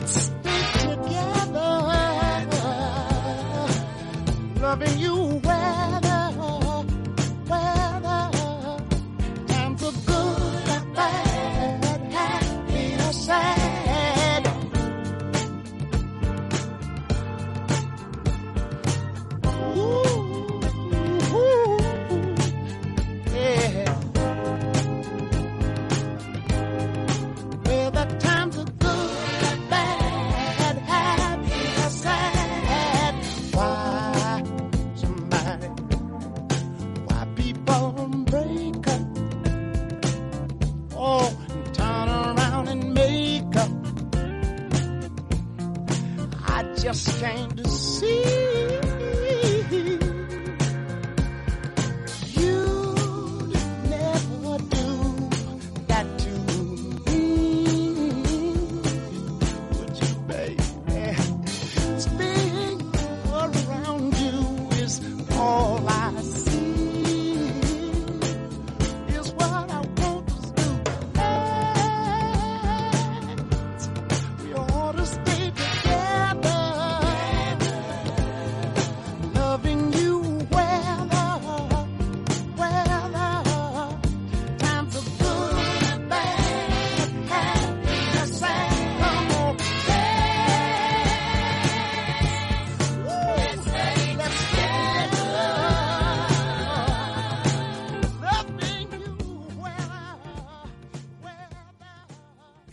Let's, 0.00 0.30
let's 0.44 0.80
stay 0.80 0.94
together. 0.94 1.70
Loving 4.60 4.98
you 4.98 5.07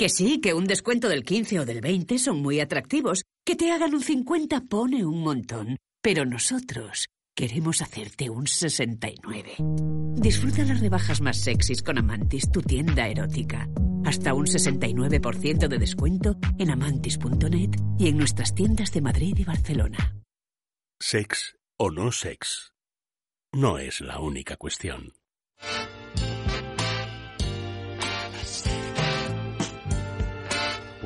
Que 0.06 0.10
sí, 0.10 0.40
que 0.40 0.54
un 0.54 0.68
descuento 0.68 1.10
del 1.10 1.24
15 1.24 1.62
o 1.62 1.66
del 1.66 1.82
20 1.82 2.20
son 2.20 2.40
muy 2.40 2.60
atractivos. 2.60 3.24
Que 3.44 3.56
te 3.56 3.72
hagan 3.72 3.96
un 3.96 4.04
50 4.04 4.62
pone 4.70 5.04
un 5.04 5.24
montón. 5.24 5.78
Pero 6.00 6.26
nosotros 6.26 7.08
queremos 7.34 7.82
hacerte 7.82 8.30
un 8.30 8.46
69. 8.46 9.56
Disfruta 10.14 10.64
las 10.64 10.80
rebajas 10.80 11.22
más 11.22 11.38
sexys 11.38 11.82
con 11.82 11.98
Amantis, 11.98 12.52
tu 12.52 12.62
tienda 12.62 13.08
erótica. 13.08 13.68
Hasta 14.06 14.36
un 14.36 14.46
69% 14.46 15.68
de 15.68 15.78
descuento 15.80 16.38
en 16.60 16.70
amantis.net 16.70 17.72
y 17.98 18.08
en 18.08 18.18
nuestras 18.18 18.54
tiendas 18.54 18.92
de 18.92 19.02
Madrid 19.02 19.36
y 19.40 19.44
Barcelona. 19.44 20.22
Sex 21.00 21.58
o 21.78 21.90
no 21.90 22.12
sex. 22.12 22.74
No 23.52 23.80
es 23.80 24.02
la 24.02 24.20
única 24.20 24.56
cuestión. 24.56 25.14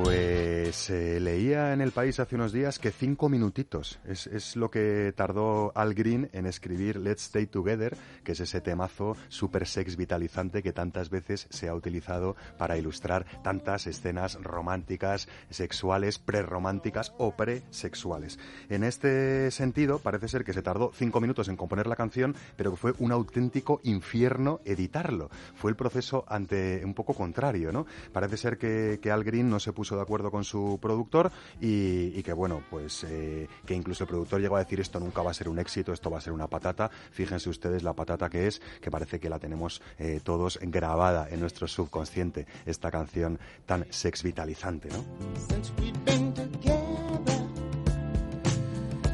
Pues 0.02 0.90
eh, 0.92 1.20
leía 1.20 1.74
en 1.74 1.82
el 1.82 1.92
país 1.92 2.22
hace 2.22 2.36
unos 2.36 2.54
días 2.54 2.80
que 2.80 2.92
cinco 2.92 3.28
minutitos 3.28 4.00
es, 4.08 4.28
es 4.28 4.56
lo 4.56 4.72
que 4.72 5.14
tardó 5.14 5.74
Al 5.76 5.94
Green 5.94 6.30
en 6.32 6.46
escribir 6.46 6.96
Let's 6.96 7.24
Stay 7.24 7.48
Together, 7.48 7.98
que 8.24 8.32
es 8.32 8.40
ese 8.40 8.62
temazo 8.62 9.18
super 9.28 9.68
sex 9.68 9.98
vitalizante 9.98 10.64
que 10.64 10.72
tantas 10.72 11.10
veces 11.10 11.48
se 11.50 11.68
ha 11.68 11.76
utilizado 11.76 12.38
para 12.58 12.78
ilustrar 12.78 13.26
tantas 13.44 13.88
escenas 13.88 14.36
románticas, 14.42 15.28
sexuales, 15.50 16.18
prerrománticas 16.18 17.14
o 17.18 17.36
presexuales. 17.36 18.40
En 18.70 18.86
este 18.86 19.52
sentido, 19.52 20.00
parece 20.00 20.30
ser 20.30 20.46
que 20.46 20.54
se 20.54 20.62
tardó 20.62 20.92
cinco 20.94 21.20
minutos 21.20 21.50
en 21.50 21.58
componer 21.58 21.88
la 21.88 21.98
canción, 21.98 22.36
pero 22.56 22.72
que 22.72 22.78
fue 22.78 22.94
un 23.00 23.12
auténtico 23.12 23.82
infierno 23.84 24.62
editarlo. 24.64 25.30
Fue 25.56 25.72
el 25.72 25.76
proceso 25.76 26.24
ante 26.28 26.86
un 26.86 26.94
poco 26.94 27.14
contrario, 27.14 27.74
¿no? 27.74 27.86
Parece 28.14 28.38
ser 28.38 28.58
que, 28.58 29.00
que 29.02 29.12
Al 29.12 29.26
Green 29.26 29.50
no 29.50 29.60
se 29.60 29.74
puso 29.74 29.89
de 29.96 30.02
acuerdo 30.02 30.32
con 30.32 30.44
su 30.44 30.80
productor 30.82 31.32
y, 31.60 32.22
que 32.24 32.34
bueno, 32.34 32.64
pues 32.70 33.06
eh, 33.08 33.48
que 33.66 33.74
incluso 33.74 34.04
el 34.04 34.10
productor 34.10 34.42
llegó 34.42 34.56
a 34.56 34.60
decir 34.60 34.80
esto 34.80 35.00
nunca 35.00 35.22
va 35.22 35.32
a 35.32 35.34
ser 35.34 35.50
un 35.50 35.60
éxito, 35.60 35.94
esto 35.94 36.10
va 36.10 36.18
a 36.18 36.22
ser 36.22 36.34
una 36.34 36.48
patata. 36.48 36.90
Fíjense 37.12 37.50
ustedes 37.50 37.84
la 37.84 37.94
patata 37.94 38.30
que 38.30 38.48
es, 38.48 38.62
que 38.82 38.92
parece 38.92 39.20
que 39.20 39.30
la 39.30 39.40
tenemos 39.40 39.82
eh, 39.98 40.20
todos 40.24 40.60
grabada 40.62 41.28
en 41.30 41.40
nuestro 41.40 41.68
subconsciente, 41.68 42.46
esta 42.66 42.92
canción 42.92 43.40
tan 43.66 43.86
sex 43.90 44.24
vitalizante. 44.24 44.90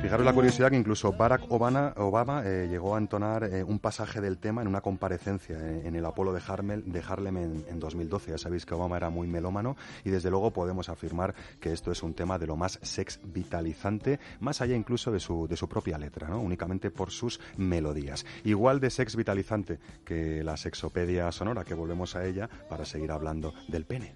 Fijaros 0.06 0.24
la 0.24 0.34
curiosidad 0.34 0.70
que 0.70 0.76
incluso 0.76 1.14
Barack 1.14 1.50
Obama, 1.50 2.44
eh, 2.46 2.68
llegó 2.70 2.96
a 2.96 3.00
entonar 3.00 3.44
eh, 3.46 3.64
un 3.64 3.80
pasaje 3.80 4.22
del 4.22 4.38
tema 4.38 4.62
en 4.62 4.68
una 4.68 4.82
comparecencia 4.82 5.58
eh, 5.58 5.82
en 5.84 5.96
el 5.96 6.06
Apolo 6.06 6.32
de, 6.32 6.44
Harmel, 6.48 6.84
de 6.86 7.02
Harlem 7.02 7.38
en, 7.38 7.66
en 7.68 7.80
2012. 7.80 8.30
Ya 8.30 8.38
sabéis 8.38 8.68
que 8.68 8.76
Obama 8.76 8.98
era 8.98 9.10
muy 9.10 9.28
melómano 9.28 9.76
y 10.04 10.12
desde 10.12 10.30
luego 10.30 10.52
podemos 10.52 10.90
afirmar 10.90 11.34
que 11.60 11.74
esto 11.74 11.92
es 11.92 12.04
un 12.04 12.14
tema 12.14 12.38
de 12.38 12.46
lo 12.46 12.56
más 12.56 12.78
sex 12.84 13.20
vitalizante, 13.24 14.20
más 14.42 14.62
allá 14.62 14.76
incluso 14.76 15.12
de 15.12 15.20
su, 15.20 15.48
de 15.48 15.58
su 15.58 15.68
propia 15.68 15.98
letra, 15.98 16.28
¿no? 16.28 16.40
únicamente 16.40 16.92
por 16.92 17.10
sus 17.10 17.40
melodías. 17.58 18.28
Igual 18.44 18.80
de 18.80 18.92
sex 18.92 19.16
vitalizante 19.16 19.80
que 20.06 20.44
la 20.44 20.56
sexopedia 20.56 21.32
sonora, 21.32 21.64
que 21.64 21.74
volvemos 21.74 22.16
a 22.16 22.26
ella 22.26 22.48
para 22.70 22.86
seguir 22.86 23.12
hablando 23.12 23.56
del 23.68 23.86
pene. 23.86 24.14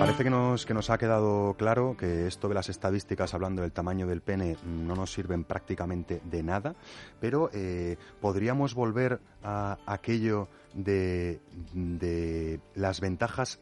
Parece 0.00 0.24
que 0.24 0.30
nos, 0.30 0.64
que 0.64 0.72
nos 0.72 0.88
ha 0.88 0.96
quedado 0.96 1.54
claro 1.58 1.94
que 1.98 2.26
esto 2.26 2.48
de 2.48 2.54
las 2.54 2.70
estadísticas 2.70 3.34
hablando 3.34 3.60
del 3.60 3.72
tamaño 3.72 4.06
del 4.06 4.22
pene 4.22 4.56
no 4.64 4.94
nos 4.94 5.12
sirven 5.12 5.44
prácticamente 5.44 6.22
de 6.24 6.42
nada, 6.42 6.74
pero 7.20 7.50
eh, 7.52 7.98
podríamos 8.20 8.74
volver 8.74 9.20
a 9.42 9.78
aquello 9.84 10.48
de, 10.72 11.40
de 11.74 12.60
las 12.74 13.00
ventajas 13.00 13.60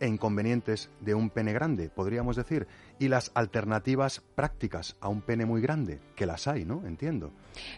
e 0.00 0.06
inconvenientes 0.06 0.90
de 1.00 1.14
un 1.14 1.30
pene 1.30 1.52
grande, 1.52 1.88
podríamos 1.88 2.36
decir, 2.36 2.66
y 2.98 3.08
las 3.08 3.30
alternativas 3.34 4.22
prácticas 4.34 4.96
a 5.00 5.08
un 5.08 5.22
pene 5.22 5.46
muy 5.46 5.60
grande, 5.60 6.00
que 6.14 6.26
las 6.26 6.48
hay, 6.48 6.64
¿no? 6.64 6.86
Entiendo. 6.86 7.32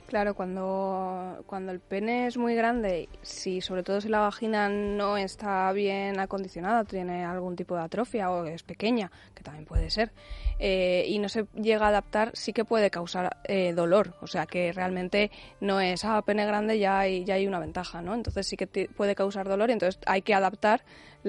Claro, 0.06 0.34
cuando, 0.34 1.44
cuando 1.46 1.72
el 1.72 1.80
pene 1.80 2.26
es 2.26 2.36
muy 2.36 2.54
grande, 2.54 3.08
si 3.22 3.60
sobre 3.60 3.82
todo 3.82 4.00
si 4.00 4.08
la 4.08 4.20
vagina 4.20 4.68
no 4.68 5.16
está 5.16 5.70
bien 5.72 6.18
acondicionada, 6.18 6.84
tiene 6.84 7.24
algún 7.24 7.56
tipo 7.56 7.76
de 7.76 7.82
atrofia 7.82 8.30
o 8.30 8.44
es 8.44 8.62
pequeña, 8.62 9.10
que 9.34 9.42
también 9.42 9.64
puede 9.64 9.90
ser, 9.90 10.12
eh, 10.58 11.04
y 11.06 11.18
no 11.18 11.28
se 11.28 11.46
llega 11.54 11.86
a 11.86 11.88
adaptar, 11.90 12.30
sí 12.34 12.52
que 12.52 12.64
puede 12.64 12.90
causar 12.90 13.36
eh, 13.44 13.72
dolor. 13.72 14.14
O 14.20 14.26
sea 14.26 14.46
que 14.46 14.72
realmente 14.72 15.30
no 15.60 15.80
es, 15.80 16.04
ah, 16.04 16.20
pene 16.22 16.46
grande 16.46 16.78
ya 16.78 16.98
hay, 17.00 17.24
ya 17.24 17.34
hay 17.34 17.46
una 17.46 17.60
ventaja, 17.60 18.02
¿no? 18.02 18.14
Entonces 18.14 18.46
sí 18.46 18.56
que 18.56 18.66
puede 18.88 19.14
causar 19.14 19.48
dolor 19.48 19.70
y 19.70 19.74
entonces 19.74 20.00
hay 20.06 20.22
que 20.22 20.34
adaptar 20.34 20.84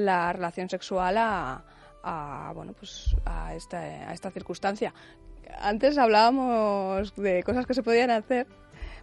la 0.05 0.33
relación 0.33 0.69
sexual 0.69 1.17
a, 1.17 1.63
a, 2.03 2.51
bueno, 2.53 2.73
pues 2.73 3.15
a 3.25 3.55
esta, 3.55 3.79
a 3.79 4.13
esta 4.13 4.31
circunstancia. 4.31 4.93
Antes 5.59 5.97
hablábamos 5.97 7.15
de 7.15 7.43
cosas 7.43 7.65
que 7.65 7.73
se 7.73 7.83
podían 7.83 8.11
hacer 8.11 8.47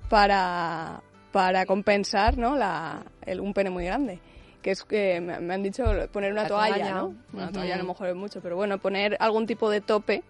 para, 0.08 1.02
para 1.32 1.66
compensar 1.66 2.38
¿no? 2.38 2.56
la, 2.56 3.04
el, 3.24 3.40
un 3.40 3.52
pene 3.52 3.70
muy 3.70 3.84
grande. 3.84 4.20
Que 4.62 4.72
es 4.72 4.84
que 4.84 5.20
me, 5.20 5.54
han 5.54 5.62
dicho 5.62 5.84
poner 6.12 6.32
una 6.32 6.42
La 6.42 6.48
toalla, 6.48 6.74
toalla. 6.74 6.94
¿no? 6.94 7.14
Una 7.32 7.52
toalla 7.52 7.74
a 7.74 7.78
lo 7.78 7.84
mejor 7.84 8.08
es 8.08 8.16
mucho, 8.16 8.40
pero 8.40 8.56
bueno, 8.56 8.78
poner 8.78 9.16
algún 9.20 9.46
tipo 9.46 9.70
de 9.70 9.80
tope, 9.80 10.24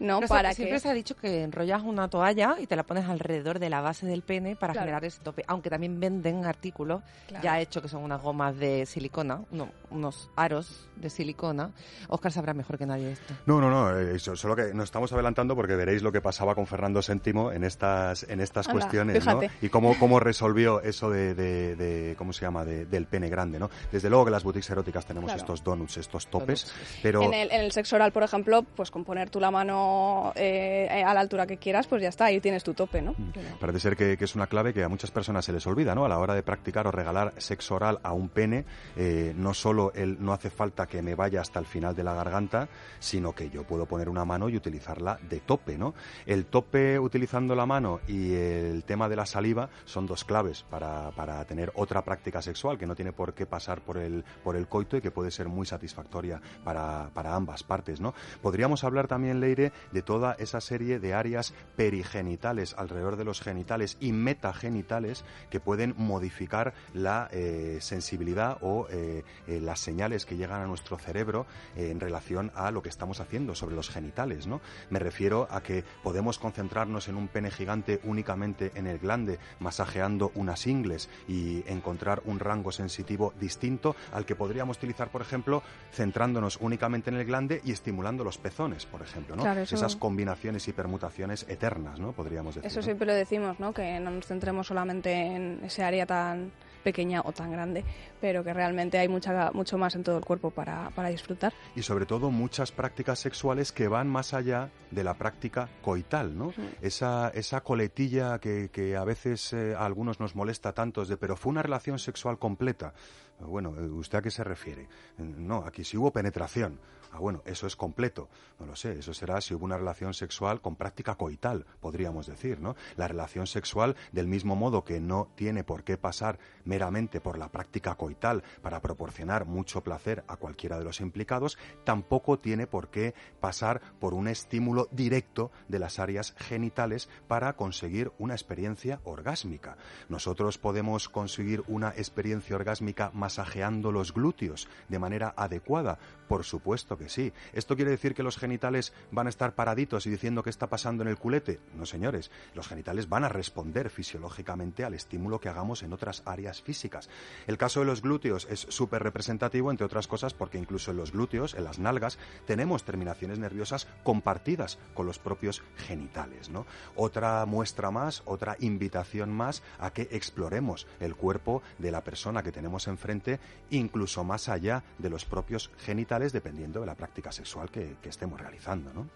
¿no? 0.00 0.16
Pero 0.20 0.28
para 0.28 0.52
siempre 0.54 0.76
que... 0.76 0.80
se 0.80 0.88
ha 0.88 0.92
dicho 0.94 1.16
que 1.16 1.42
enrollas 1.42 1.82
una 1.82 2.08
toalla 2.08 2.56
y 2.60 2.66
te 2.66 2.76
la 2.76 2.82
pones 2.84 3.04
alrededor 3.06 3.58
de 3.58 3.68
la 3.70 3.80
base 3.80 4.06
del 4.06 4.22
pene 4.22 4.56
para 4.56 4.72
Claro. 4.72 4.84
generar 4.86 5.04
ese 5.04 5.20
tope. 5.22 5.44
Aunque 5.46 5.70
también 5.70 5.98
venden 6.00 6.44
artículos 6.44 7.02
Claro. 7.26 7.42
ya 7.44 7.60
hechos 7.60 7.82
que 7.82 7.88
son 7.88 8.02
unas 8.02 8.22
gomas 8.22 8.56
de 8.58 8.86
silicona, 8.86 9.40
uno- 9.50 9.68
unos 9.90 10.30
aros 10.36 10.88
de 10.96 11.10
silicona. 11.10 11.70
Oscar 12.08 12.32
sabrá 12.32 12.54
mejor 12.54 12.78
que 12.78 12.86
nadie 12.86 13.12
esto. 13.12 13.34
No, 13.46 13.60
no, 13.60 13.70
no, 13.70 13.96
eh, 13.98 14.18
so- 14.18 14.36
solo 14.36 14.54
que 14.56 14.72
nos 14.74 14.84
estamos 14.84 15.12
adelantando 15.12 15.54
porque 15.56 15.74
veréis 15.76 16.02
lo 16.02 16.12
que 16.12 16.20
pasaba 16.20 16.54
con 16.54 16.66
Fernando 16.66 17.00
VII 17.06 17.54
en 17.54 17.64
estas, 17.64 18.22
en 18.24 18.40
estas 18.40 18.68
Anda, 18.68 18.80
cuestiones, 18.80 19.24
¿no? 19.26 19.40
Y 19.62 19.68
cómo, 19.68 19.98
cómo 19.98 20.20
resolvió 20.20 20.80
eso 20.82 21.10
de, 21.10 21.34
de- 21.34 21.76
de- 21.76 22.14
¿cómo 22.16 22.32
se 22.32 22.42
llama?, 22.42 22.64
de- 22.64 22.86
del 22.86 23.06
pene 23.06 23.28
grande, 23.28 23.58
¿no? 23.58 23.70
Desde 23.92 24.08
luego 24.10 24.24
que 24.26 24.30
las 24.30 24.44
boutiques 24.44 24.68
eróticas 24.70 25.06
tenemos 25.06 25.28
Claro. 25.28 25.40
estos 25.40 25.62
donuts, 25.64 25.96
estos 25.96 26.26
topes, 26.28 26.64
Donuts. 26.66 26.98
pero... 27.02 27.22
En 27.22 27.34
el, 27.34 27.50
en 27.50 27.60
el 27.62 27.72
sexo 27.72 27.96
oral, 27.96 28.12
por 28.12 28.22
ejemplo, 28.22 28.62
pues 28.62 28.90
con 28.90 29.04
poner 29.04 29.30
tú 29.30 29.40
la 29.40 29.50
mano 29.50 29.87
eh, 30.36 31.02
a 31.04 31.14
la 31.14 31.20
altura 31.20 31.46
que 31.46 31.56
quieras, 31.58 31.86
pues 31.86 32.02
ya 32.02 32.08
está, 32.08 32.26
ahí 32.26 32.40
tienes 32.40 32.64
tu 32.64 32.74
tope, 32.74 33.02
¿no? 33.02 33.14
Pero- 33.34 33.58
Parece 33.60 33.80
ser 33.80 33.96
que, 33.96 34.16
que 34.16 34.24
es 34.24 34.34
una 34.34 34.46
clave 34.46 34.72
que 34.74 34.82
a 34.84 34.88
muchas 34.88 35.10
personas 35.10 35.44
se 35.44 35.52
les 35.52 35.66
olvida, 35.66 35.94
¿no? 35.94 36.04
A 36.04 36.08
la 36.08 36.18
hora 36.18 36.34
de 36.34 36.42
practicar 36.42 36.86
o 36.86 36.90
regalar 36.90 37.32
sexo 37.38 37.74
oral 37.76 37.98
a 38.02 38.12
un 38.12 38.28
pene, 38.28 38.64
eh, 38.96 39.32
no 39.36 39.54
solo 39.54 39.92
el, 39.94 40.22
no 40.24 40.32
hace 40.32 40.50
falta 40.50 40.86
que 40.86 41.02
me 41.02 41.14
vaya 41.14 41.40
hasta 41.40 41.58
el 41.58 41.66
final 41.66 41.94
de 41.94 42.04
la 42.04 42.14
garganta, 42.14 42.68
sino 42.98 43.32
que 43.34 43.50
yo 43.50 43.64
puedo 43.64 43.86
poner 43.86 44.08
una 44.08 44.24
mano 44.24 44.48
y 44.48 44.56
utilizarla 44.56 45.18
de 45.28 45.40
tope, 45.40 45.76
¿no? 45.78 45.94
El 46.26 46.46
tope 46.46 46.98
utilizando 46.98 47.54
la 47.54 47.66
mano 47.66 48.00
y 48.06 48.32
el 48.34 48.84
tema 48.84 49.08
de 49.08 49.16
la 49.16 49.26
saliva 49.26 49.68
son 49.84 50.06
dos 50.06 50.24
claves 50.24 50.64
para, 50.70 51.10
para 51.12 51.44
tener 51.44 51.72
otra 51.74 52.02
práctica 52.02 52.42
sexual 52.42 52.78
que 52.78 52.86
no 52.86 52.94
tiene 52.94 53.12
por 53.12 53.34
qué 53.34 53.46
pasar 53.46 53.80
por 53.80 53.98
el, 53.98 54.24
por 54.44 54.56
el 54.56 54.66
coito 54.68 54.96
y 54.96 55.00
que 55.00 55.10
puede 55.10 55.30
ser 55.30 55.48
muy 55.48 55.66
satisfactoria 55.66 56.40
para, 56.64 57.10
para 57.14 57.34
ambas 57.34 57.62
partes, 57.62 58.00
¿no? 58.00 58.14
Podríamos 58.42 58.84
hablar 58.84 59.06
también, 59.08 59.40
Leire, 59.40 59.72
de 59.92 60.02
toda 60.02 60.34
esa 60.38 60.60
serie 60.60 60.98
de 60.98 61.14
áreas 61.14 61.54
perigenitales 61.76 62.74
alrededor 62.76 63.16
de 63.16 63.24
los 63.24 63.40
genitales 63.40 63.96
y 64.00 64.12
metagenitales 64.12 65.24
que 65.50 65.60
pueden 65.60 65.94
modificar 65.96 66.74
la 66.94 67.28
eh, 67.32 67.78
sensibilidad 67.80 68.58
o 68.60 68.86
eh, 68.90 69.24
eh, 69.46 69.60
las 69.60 69.80
señales 69.80 70.26
que 70.26 70.36
llegan 70.36 70.62
a 70.62 70.66
nuestro 70.66 70.98
cerebro 70.98 71.46
en 71.76 72.00
relación 72.00 72.50
a 72.54 72.70
lo 72.70 72.82
que 72.82 72.88
estamos 72.88 73.20
haciendo 73.20 73.54
sobre 73.54 73.74
los 73.74 73.90
genitales, 73.90 74.46
¿no? 74.46 74.60
Me 74.90 74.98
refiero 74.98 75.46
a 75.50 75.62
que 75.62 75.84
podemos 76.02 76.38
concentrarnos 76.38 77.08
en 77.08 77.16
un 77.16 77.28
pene 77.28 77.50
gigante 77.50 78.00
únicamente 78.04 78.72
en 78.74 78.86
el 78.86 78.98
glande, 78.98 79.38
masajeando 79.60 80.32
unas 80.34 80.66
ingles 80.66 81.08
y 81.26 81.62
encontrar 81.66 82.22
un 82.24 82.38
rango 82.38 82.72
sensitivo 82.72 83.32
distinto 83.40 83.96
al 84.12 84.24
que 84.24 84.34
podríamos 84.34 84.76
utilizar, 84.78 85.10
por 85.10 85.22
ejemplo, 85.22 85.62
centrándonos 85.92 86.58
únicamente 86.60 87.10
en 87.10 87.16
el 87.16 87.24
glande 87.24 87.60
y 87.64 87.72
estimulando 87.72 88.24
los 88.24 88.38
pezones, 88.38 88.86
por 88.86 89.02
ejemplo, 89.02 89.36
¿no? 89.36 89.42
Eso- 89.72 89.86
Esas 89.86 89.96
combinaciones 89.96 90.66
y 90.68 90.72
permutaciones 90.72 91.46
eternas, 91.48 92.00
¿no? 92.00 92.12
Podríamos 92.12 92.54
decir. 92.54 92.66
Eso 92.66 92.80
¿no? 92.80 92.84
siempre 92.84 93.06
lo 93.06 93.14
decimos, 93.14 93.58
¿no? 93.60 93.72
Que 93.72 94.00
no 94.00 94.10
nos 94.10 94.26
centremos 94.26 94.66
solamente 94.66 95.12
en 95.12 95.60
ese 95.64 95.82
área 95.84 96.06
tan 96.06 96.50
pequeña 96.84 97.20
o 97.24 97.32
tan 97.32 97.50
grande, 97.50 97.84
pero 98.20 98.42
que 98.44 98.54
realmente 98.54 98.98
hay 98.98 99.08
mucha, 99.08 99.50
mucho 99.52 99.76
más 99.76 99.94
en 99.96 100.04
todo 100.04 100.16
el 100.16 100.24
cuerpo 100.24 100.50
para, 100.50 100.90
para 100.94 101.08
disfrutar. 101.08 101.52
y 101.74 101.82
sobre 101.82 102.06
todo 102.06 102.30
muchas 102.30 102.72
prácticas 102.72 103.18
sexuales 103.18 103.72
que 103.72 103.88
van 103.88 104.08
más 104.08 104.32
allá 104.32 104.70
de 104.90 105.04
la 105.04 105.14
práctica 105.14 105.68
coital, 105.82 106.38
¿no? 106.38 106.52
Esa, 106.80 107.28
esa 107.34 107.60
coletilla 107.62 108.38
que, 108.38 108.70
que 108.72 108.96
a 108.96 109.04
veces 109.04 109.52
eh, 109.52 109.74
a 109.76 109.84
algunos 109.84 110.18
nos 110.20 110.34
molesta 110.36 110.72
tanto 110.72 111.02
es 111.02 111.08
de, 111.08 111.16
pero 111.16 111.36
fue 111.36 111.50
una 111.50 111.62
relación 111.62 111.98
sexual 111.98 112.38
completa. 112.38 112.94
Bueno, 113.40 113.70
¿usted 113.70 114.18
a 114.18 114.22
qué 114.22 114.30
se 114.30 114.44
refiere? 114.44 114.88
No, 115.18 115.64
aquí 115.66 115.84
sí 115.84 115.96
hubo 115.96 116.10
penetración. 116.12 116.78
Ah, 117.10 117.18
bueno, 117.18 117.42
eso 117.46 117.66
es 117.66 117.76
completo. 117.76 118.28
No 118.58 118.66
lo 118.66 118.76
sé, 118.76 118.98
eso 118.98 119.14
será 119.14 119.40
si 119.40 119.54
hubo 119.54 119.64
una 119.64 119.78
relación 119.78 120.14
sexual 120.14 120.60
con 120.60 120.76
práctica 120.76 121.14
coital, 121.14 121.64
podríamos 121.80 122.26
decir, 122.26 122.60
¿no? 122.60 122.76
La 122.96 123.08
relación 123.08 123.46
sexual, 123.46 123.96
del 124.12 124.26
mismo 124.26 124.56
modo 124.56 124.84
que 124.84 125.00
no 125.00 125.28
tiene 125.34 125.64
por 125.64 125.84
qué 125.84 125.96
pasar 125.96 126.38
meramente 126.64 127.20
por 127.20 127.38
la 127.38 127.50
práctica 127.50 127.94
coital 127.94 128.42
para 128.62 128.80
proporcionar 128.80 129.46
mucho 129.46 129.82
placer 129.82 130.24
a 130.28 130.36
cualquiera 130.36 130.78
de 130.78 130.84
los 130.84 131.00
implicados, 131.00 131.56
tampoco 131.84 132.38
tiene 132.38 132.66
por 132.66 132.88
qué 132.88 133.14
pasar 133.40 133.80
por 134.00 134.12
un 134.14 134.28
estímulo 134.28 134.88
directo 134.90 135.50
de 135.68 135.78
las 135.78 135.98
áreas 135.98 136.34
genitales 136.36 137.08
para 137.26 137.54
conseguir 137.54 138.12
una 138.18 138.34
experiencia 138.34 139.00
orgásmica. 139.04 139.76
Nosotros 140.08 140.58
podemos 140.58 141.08
conseguir 141.08 141.62
una 141.68 141.90
experiencia 141.90 142.56
orgásmica 142.56 143.10
masajeando 143.14 143.92
los 143.92 144.12
glúteos 144.12 144.68
de 144.88 144.98
manera 144.98 145.34
adecuada, 145.36 145.98
por 146.28 146.44
supuesto 146.44 146.96
que 146.96 147.08
sí. 147.08 147.32
¿Esto 147.52 147.74
quiere 147.74 147.90
decir 147.90 148.14
que 148.14 148.22
los 148.22 148.36
genitales 148.36 148.92
van 149.10 149.26
a 149.26 149.30
estar 149.30 149.54
paraditos 149.54 150.06
y 150.06 150.10
diciendo 150.10 150.42
qué 150.42 150.50
está 150.50 150.68
pasando 150.68 151.02
en 151.02 151.08
el 151.08 151.18
culete? 151.18 151.58
No, 151.74 151.86
señores. 151.86 152.30
Los 152.54 152.68
genitales 152.68 153.08
van 153.08 153.24
a 153.24 153.28
responder 153.28 153.90
fisiológicamente 153.90 154.84
al 154.84 154.94
estímulo 154.94 155.40
que 155.40 155.48
hagamos 155.48 155.82
en 155.82 155.92
otras 155.92 156.22
áreas 156.26 156.62
físicas. 156.62 157.08
El 157.46 157.58
caso 157.58 157.80
de 157.80 157.86
los 157.86 158.02
glúteos 158.02 158.46
es 158.50 158.60
súper 158.68 159.02
representativo, 159.02 159.70
entre 159.70 159.86
otras 159.86 160.06
cosas, 160.06 160.34
porque 160.34 160.58
incluso 160.58 160.90
en 160.90 160.98
los 160.98 161.12
glúteos, 161.12 161.54
en 161.54 161.64
las 161.64 161.78
nalgas, 161.78 162.18
tenemos 162.46 162.84
terminaciones 162.84 163.38
nerviosas 163.38 163.86
compartidas 164.02 164.78
con 164.94 165.06
los 165.06 165.18
propios 165.18 165.62
genitales. 165.76 166.50
¿no? 166.50 166.66
Otra 166.94 167.44
muestra 167.46 167.90
más, 167.90 168.22
otra 168.26 168.56
invitación 168.60 169.30
más 169.30 169.62
a 169.78 169.92
que 169.92 170.08
exploremos 170.10 170.86
el 171.00 171.16
cuerpo 171.16 171.62
de 171.78 171.90
la 171.90 172.04
persona 172.04 172.42
que 172.42 172.52
tenemos 172.52 172.86
enfrente, 172.88 173.40
incluso 173.70 174.24
más 174.24 174.48
allá 174.48 174.84
de 174.98 175.10
los 175.10 175.24
propios 175.24 175.70
genitales, 175.78 176.17
dependiendo 176.32 176.80
de 176.80 176.86
la 176.86 176.94
práctica 176.94 177.32
sexual 177.32 177.70
que, 177.70 177.96
que 178.02 178.08
estemos 178.08 178.40
realizando. 178.40 178.92
¿no? 178.92 179.06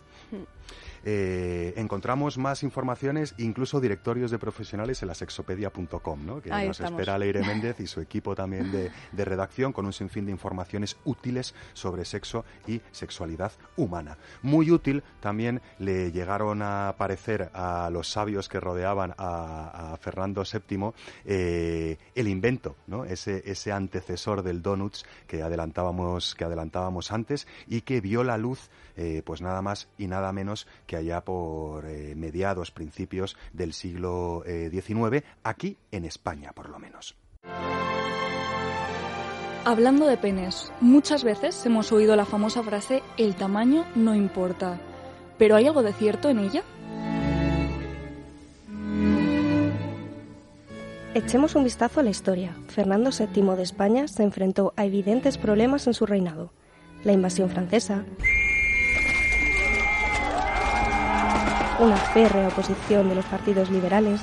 Eh, 1.05 1.74
encontramos 1.76 2.38
más 2.38 2.62
informaciones, 2.62 3.34
incluso 3.38 3.80
directorios 3.80 4.30
de 4.30 4.38
profesionales 4.38 5.03
en 5.03 5.09
la 5.09 5.14
sexopedia.com, 5.14 6.24
¿no? 6.24 6.40
que 6.40 6.53
Ahí 6.53 6.68
nos 6.68 6.78
estamos. 6.78 7.00
espera 7.00 7.18
Leire 7.18 7.42
Méndez 7.46 7.80
y 7.80 7.86
su 7.86 8.00
equipo 8.00 8.36
también 8.36 8.70
de, 8.70 8.90
de 9.11 9.24
redacción 9.24 9.72
con 9.72 9.84
un 9.86 9.92
sinfín 9.92 10.26
de 10.26 10.30
informaciones 10.32 10.96
útiles 11.05 11.55
sobre 11.72 12.05
sexo 12.05 12.44
y 12.68 12.80
sexualidad 12.92 13.53
humana. 13.76 14.16
Muy 14.42 14.70
útil 14.70 15.03
también 15.20 15.61
le 15.78 16.12
llegaron 16.12 16.62
a 16.62 16.94
parecer 16.96 17.50
a 17.53 17.90
los 17.90 18.09
sabios 18.09 18.48
que 18.48 18.61
rodeaban 18.61 19.14
a, 19.18 19.92
a 19.92 19.96
Fernando 19.96 20.44
VII 20.44 20.92
eh, 21.24 21.98
el 22.14 22.28
invento, 22.28 22.76
¿no? 22.86 23.05
ese, 23.05 23.42
ese 23.44 23.72
antecesor 23.72 24.42
del 24.42 24.62
donuts 24.62 25.05
que 25.26 25.42
adelantábamos, 25.42 26.34
que 26.36 26.44
adelantábamos 26.44 26.91
antes 27.11 27.47
y 27.66 27.80
que 27.82 28.01
vio 28.01 28.24
la 28.24 28.38
luz 28.38 28.70
eh, 28.97 29.22
pues 29.24 29.40
nada 29.40 29.62
más 29.62 29.88
y 29.99 30.07
nada 30.07 30.32
menos 30.32 30.66
que 30.86 30.97
allá 30.97 31.22
por 31.22 31.86
eh, 31.86 32.14
mediados, 32.14 32.70
principios 32.70 33.36
del 33.53 33.72
siglo 33.72 34.43
eh, 34.47 34.70
XIX, 34.70 35.24
aquí 35.43 35.78
en 35.90 36.05
España 36.05 36.53
por 36.53 36.68
lo 36.68 36.78
menos. 36.78 37.16
Hablando 39.64 40.07
de 40.07 40.16
penes, 40.16 40.72
muchas 40.80 41.22
veces 41.22 41.64
hemos 41.64 41.93
oído 41.93 42.16
la 42.16 42.24
famosa 42.24 42.62
frase 42.62 43.03
el 43.16 43.36
tamaño 43.36 43.86
no 43.95 44.14
importa. 44.14 44.80
¿Pero 45.38 45.57
hay 45.57 45.66
algo 45.66 45.82
de 45.82 45.93
cierto 45.93 46.28
en 46.28 46.40
ella? 46.40 46.62
Echemos 51.14 51.55
un 51.55 51.64
vistazo 51.64 52.01
a 52.01 52.03
la 52.03 52.11
historia. 52.11 52.57
Fernando 52.68 53.11
VII 53.11 53.55
de 53.55 53.62
España 53.62 54.09
se 54.09 54.22
enfrentó 54.22 54.72
a 54.76 54.86
evidentes 54.86 55.36
problemas 55.36 55.86
en 55.86 55.93
su 55.93 56.07
reinado. 56.07 56.53
La 57.05 57.12
invasión 57.12 57.50
francesa, 57.50 58.05
una 61.80 61.96
férrea 61.96 62.48
oposición 62.48 63.09
de 63.09 63.16
los 63.16 63.24
partidos 63.24 63.70
liberales, 63.70 64.20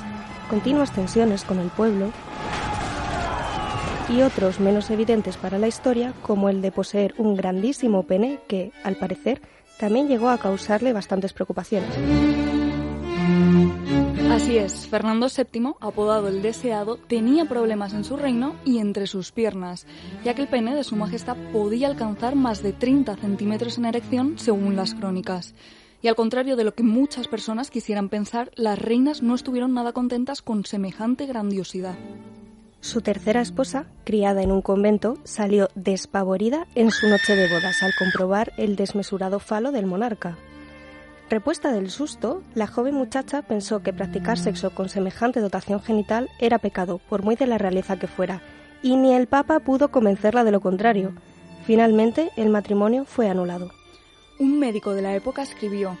continuas 0.48 0.90
tensiones 0.92 1.44
con 1.44 1.58
el 1.58 1.68
pueblo 1.68 2.10
y 4.08 4.22
otros 4.22 4.60
menos 4.60 4.90
evidentes 4.90 5.36
para 5.36 5.58
la 5.58 5.68
historia, 5.68 6.14
como 6.22 6.48
el 6.48 6.62
de 6.62 6.72
poseer 6.72 7.14
un 7.18 7.36
grandísimo 7.36 8.04
pene 8.04 8.38
que, 8.48 8.72
al 8.82 8.96
parecer, 8.96 9.40
también 9.78 10.08
llegó 10.08 10.30
a 10.30 10.38
causarle 10.38 10.92
bastantes 10.92 11.32
preocupaciones. 11.32 11.90
Así 14.30 14.58
es, 14.58 14.86
Fernando 14.86 15.26
VII, 15.26 15.72
apodado 15.80 16.28
el 16.28 16.40
deseado, 16.40 16.96
tenía 16.96 17.46
problemas 17.46 17.94
en 17.94 18.04
su 18.04 18.16
reino 18.16 18.54
y 18.64 18.78
entre 18.78 19.08
sus 19.08 19.32
piernas, 19.32 19.88
ya 20.24 20.34
que 20.34 20.42
el 20.42 20.48
pene 20.48 20.76
de 20.76 20.84
su 20.84 20.94
majestad 20.94 21.36
podía 21.52 21.88
alcanzar 21.88 22.36
más 22.36 22.62
de 22.62 22.72
30 22.72 23.16
centímetros 23.16 23.76
en 23.76 23.86
erección 23.86 24.38
según 24.38 24.76
las 24.76 24.94
crónicas. 24.94 25.56
Y 26.00 26.06
al 26.06 26.14
contrario 26.14 26.54
de 26.54 26.62
lo 26.62 26.74
que 26.74 26.84
muchas 26.84 27.26
personas 27.26 27.70
quisieran 27.70 28.08
pensar, 28.08 28.52
las 28.54 28.78
reinas 28.78 29.20
no 29.20 29.34
estuvieron 29.34 29.74
nada 29.74 29.92
contentas 29.92 30.42
con 30.42 30.64
semejante 30.64 31.26
grandiosidad. 31.26 31.98
Su 32.78 33.00
tercera 33.00 33.40
esposa, 33.40 33.86
criada 34.04 34.42
en 34.42 34.52
un 34.52 34.62
convento, 34.62 35.18
salió 35.24 35.70
despavorida 35.74 36.68
en 36.76 36.92
su 36.92 37.08
noche 37.08 37.34
de 37.34 37.48
bodas 37.48 37.82
al 37.82 37.92
comprobar 37.98 38.52
el 38.58 38.76
desmesurado 38.76 39.40
falo 39.40 39.72
del 39.72 39.86
monarca. 39.86 40.38
Repuesta 41.30 41.70
del 41.70 41.90
susto, 41.90 42.42
la 42.56 42.66
joven 42.66 42.96
muchacha 42.96 43.42
pensó 43.42 43.84
que 43.84 43.92
practicar 43.92 44.36
sexo 44.36 44.70
con 44.70 44.88
semejante 44.88 45.38
dotación 45.38 45.80
genital 45.80 46.28
era 46.40 46.58
pecado, 46.58 47.00
por 47.08 47.22
muy 47.22 47.36
de 47.36 47.46
la 47.46 47.56
realeza 47.56 48.00
que 48.00 48.08
fuera, 48.08 48.42
y 48.82 48.96
ni 48.96 49.14
el 49.14 49.28
Papa 49.28 49.60
pudo 49.60 49.92
convencerla 49.92 50.42
de 50.42 50.50
lo 50.50 50.60
contrario. 50.60 51.12
Finalmente, 51.64 52.30
el 52.36 52.48
matrimonio 52.50 53.04
fue 53.04 53.28
anulado. 53.28 53.70
Un 54.40 54.58
médico 54.58 54.92
de 54.92 55.02
la 55.02 55.14
época 55.14 55.42
escribió, 55.42 55.96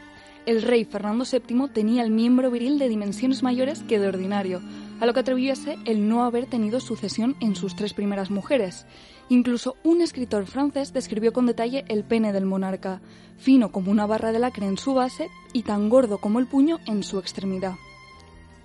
el 0.46 0.62
rey 0.62 0.84
Fernando 0.84 1.24
VII 1.30 1.68
tenía 1.68 2.02
el 2.02 2.10
miembro 2.10 2.50
viril 2.50 2.80
de 2.80 2.88
dimensiones 2.88 3.44
mayores 3.44 3.84
que 3.84 4.00
de 4.00 4.08
ordinario, 4.08 4.60
a 4.98 5.06
lo 5.06 5.14
que 5.14 5.20
atribuyese 5.20 5.76
el 5.84 6.08
no 6.08 6.24
haber 6.24 6.46
tenido 6.46 6.80
sucesión 6.80 7.36
en 7.40 7.54
sus 7.54 7.76
tres 7.76 7.94
primeras 7.94 8.30
mujeres. 8.32 8.84
Incluso 9.30 9.76
un 9.84 10.02
escritor 10.02 10.44
francés 10.46 10.92
describió 10.92 11.32
con 11.32 11.46
detalle 11.46 11.84
el 11.86 12.02
pene 12.02 12.32
del 12.32 12.46
monarca, 12.46 13.00
fino 13.38 13.70
como 13.70 13.92
una 13.92 14.04
barra 14.04 14.32
de 14.32 14.40
lacre 14.40 14.66
en 14.66 14.76
su 14.76 14.92
base 14.92 15.28
y 15.52 15.62
tan 15.62 15.88
gordo 15.88 16.18
como 16.18 16.40
el 16.40 16.48
puño 16.48 16.80
en 16.86 17.04
su 17.04 17.20
extremidad. 17.20 17.74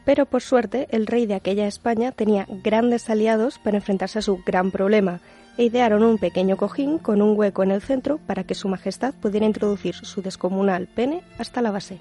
Pero 0.06 0.26
por 0.26 0.42
suerte, 0.42 0.88
el 0.90 1.06
rey 1.06 1.28
de 1.28 1.36
aquella 1.36 1.68
España 1.68 2.12
tenía 2.12 2.48
grandes 2.64 3.12
aliados 3.12 3.60
para 3.60 3.78
enfrentarse 3.78 4.18
a 4.18 4.24
su 4.24 4.42
gran 4.44 4.72
problema, 4.72 5.22
e 5.58 5.66
idearon 5.66 6.04
un 6.04 6.18
pequeño 6.18 6.58
cojín 6.58 6.98
con 6.98 7.22
un 7.22 7.38
hueco 7.38 7.62
en 7.62 7.70
el 7.70 7.82
centro 7.82 8.18
para 8.18 8.44
que 8.44 8.56
su 8.56 8.68
majestad 8.68 9.14
pudiera 9.14 9.46
introducir 9.46 9.94
su 9.94 10.24
descomunal 10.24 10.88
pene 10.88 11.22
hasta 11.38 11.62
la 11.62 11.72
base. 11.72 12.00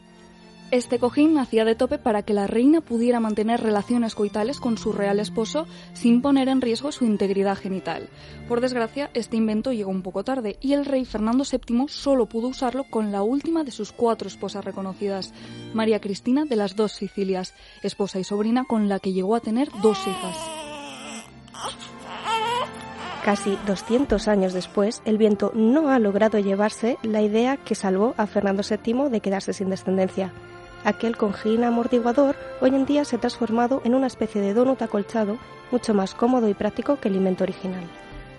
Este 0.71 0.99
cojín 0.99 1.39
hacía 1.39 1.65
de 1.65 1.77
tope 1.77 1.99
para 1.99 2.23
que 2.23 2.35
la 2.35 2.47
reina 2.47 2.81
pudiera 2.81 3.21
mantener 3.21 3.61
relaciones 3.61 4.15
coitales 4.15 4.59
con 4.59 4.77
su 4.77 4.93
real 4.93 5.21
esposo 5.21 5.67
sin 5.93 6.21
poner 6.21 6.49
en 6.49 6.61
riesgo 6.61 6.91
su 6.91 7.05
integridad 7.05 7.57
genital. 7.57 8.09
Por 8.49 8.61
desgracia, 8.61 9.11
este 9.15 9.37
invento 9.37 9.73
llegó 9.73 9.91
un 9.91 10.03
poco 10.03 10.25
tarde 10.25 10.57
y 10.61 10.73
el 10.73 10.85
rey 10.85 11.05
Fernando 11.05 11.45
VII 11.45 11.87
solo 11.89 12.27
pudo 12.27 12.49
usarlo 12.49 12.85
con 12.85 13.13
la 13.13 13.23
última 13.23 13.63
de 13.63 13.71
sus 13.71 13.93
cuatro 13.93 14.27
esposas 14.27 14.65
reconocidas, 14.65 15.33
María 15.75 16.01
Cristina 16.01 16.45
de 16.45 16.57
las 16.57 16.75
dos 16.75 16.93
Sicilias, 16.93 17.55
esposa 17.83 18.19
y 18.19 18.25
sobrina 18.25 18.65
con 18.65 18.89
la 18.89 18.99
que 18.99 19.13
llegó 19.13 19.37
a 19.37 19.41
tener 19.41 19.69
dos 19.81 19.99
hijas. 20.09 20.37
Casi 23.25 23.57
200 23.67 24.29
años 24.29 24.53
después, 24.53 25.01
el 25.07 25.17
viento 25.17 25.51
no 25.55 25.89
ha 25.89 25.99
logrado 25.99 26.39
llevarse 26.39 26.99
la 27.03 27.23
idea 27.23 27.57
que 27.57 27.75
salvó 27.75 28.13
a 28.19 28.27
Fernando 28.27 28.63
VII 28.69 29.09
de 29.09 29.21
quedarse 29.21 29.55
sin 29.55 29.71
descendencia. 29.71 30.33
Aquel 30.85 31.17
cojín 31.17 31.65
amortiguador 31.65 32.37
hoy 32.61 32.69
en 32.75 32.85
día 32.85 33.07
se 33.07 33.17
ha 33.17 33.19
transformado 33.19 33.81
en 33.85 33.95
una 33.95 34.07
especie 34.07 34.43
de 34.43 34.53
donut 34.53 34.83
acolchado 34.83 35.39
mucho 35.71 35.95
más 35.95 36.13
cómodo 36.15 36.47
y 36.47 36.53
práctico 36.53 37.01
que 37.01 37.09
el 37.09 37.17
invento 37.17 37.45
original. 37.45 37.85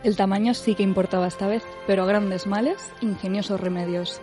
El 0.03 0.15
tamaño 0.15 0.53
sí 0.53 0.75
que 0.75 0.83
importaba 0.83 1.25
esta 1.25 1.47
vez, 1.47 1.63
pero 1.87 2.03
a 2.03 2.05
grandes 2.05 2.45
males, 2.45 2.91
ingeniosos 3.01 3.59
remedios. 3.59 4.21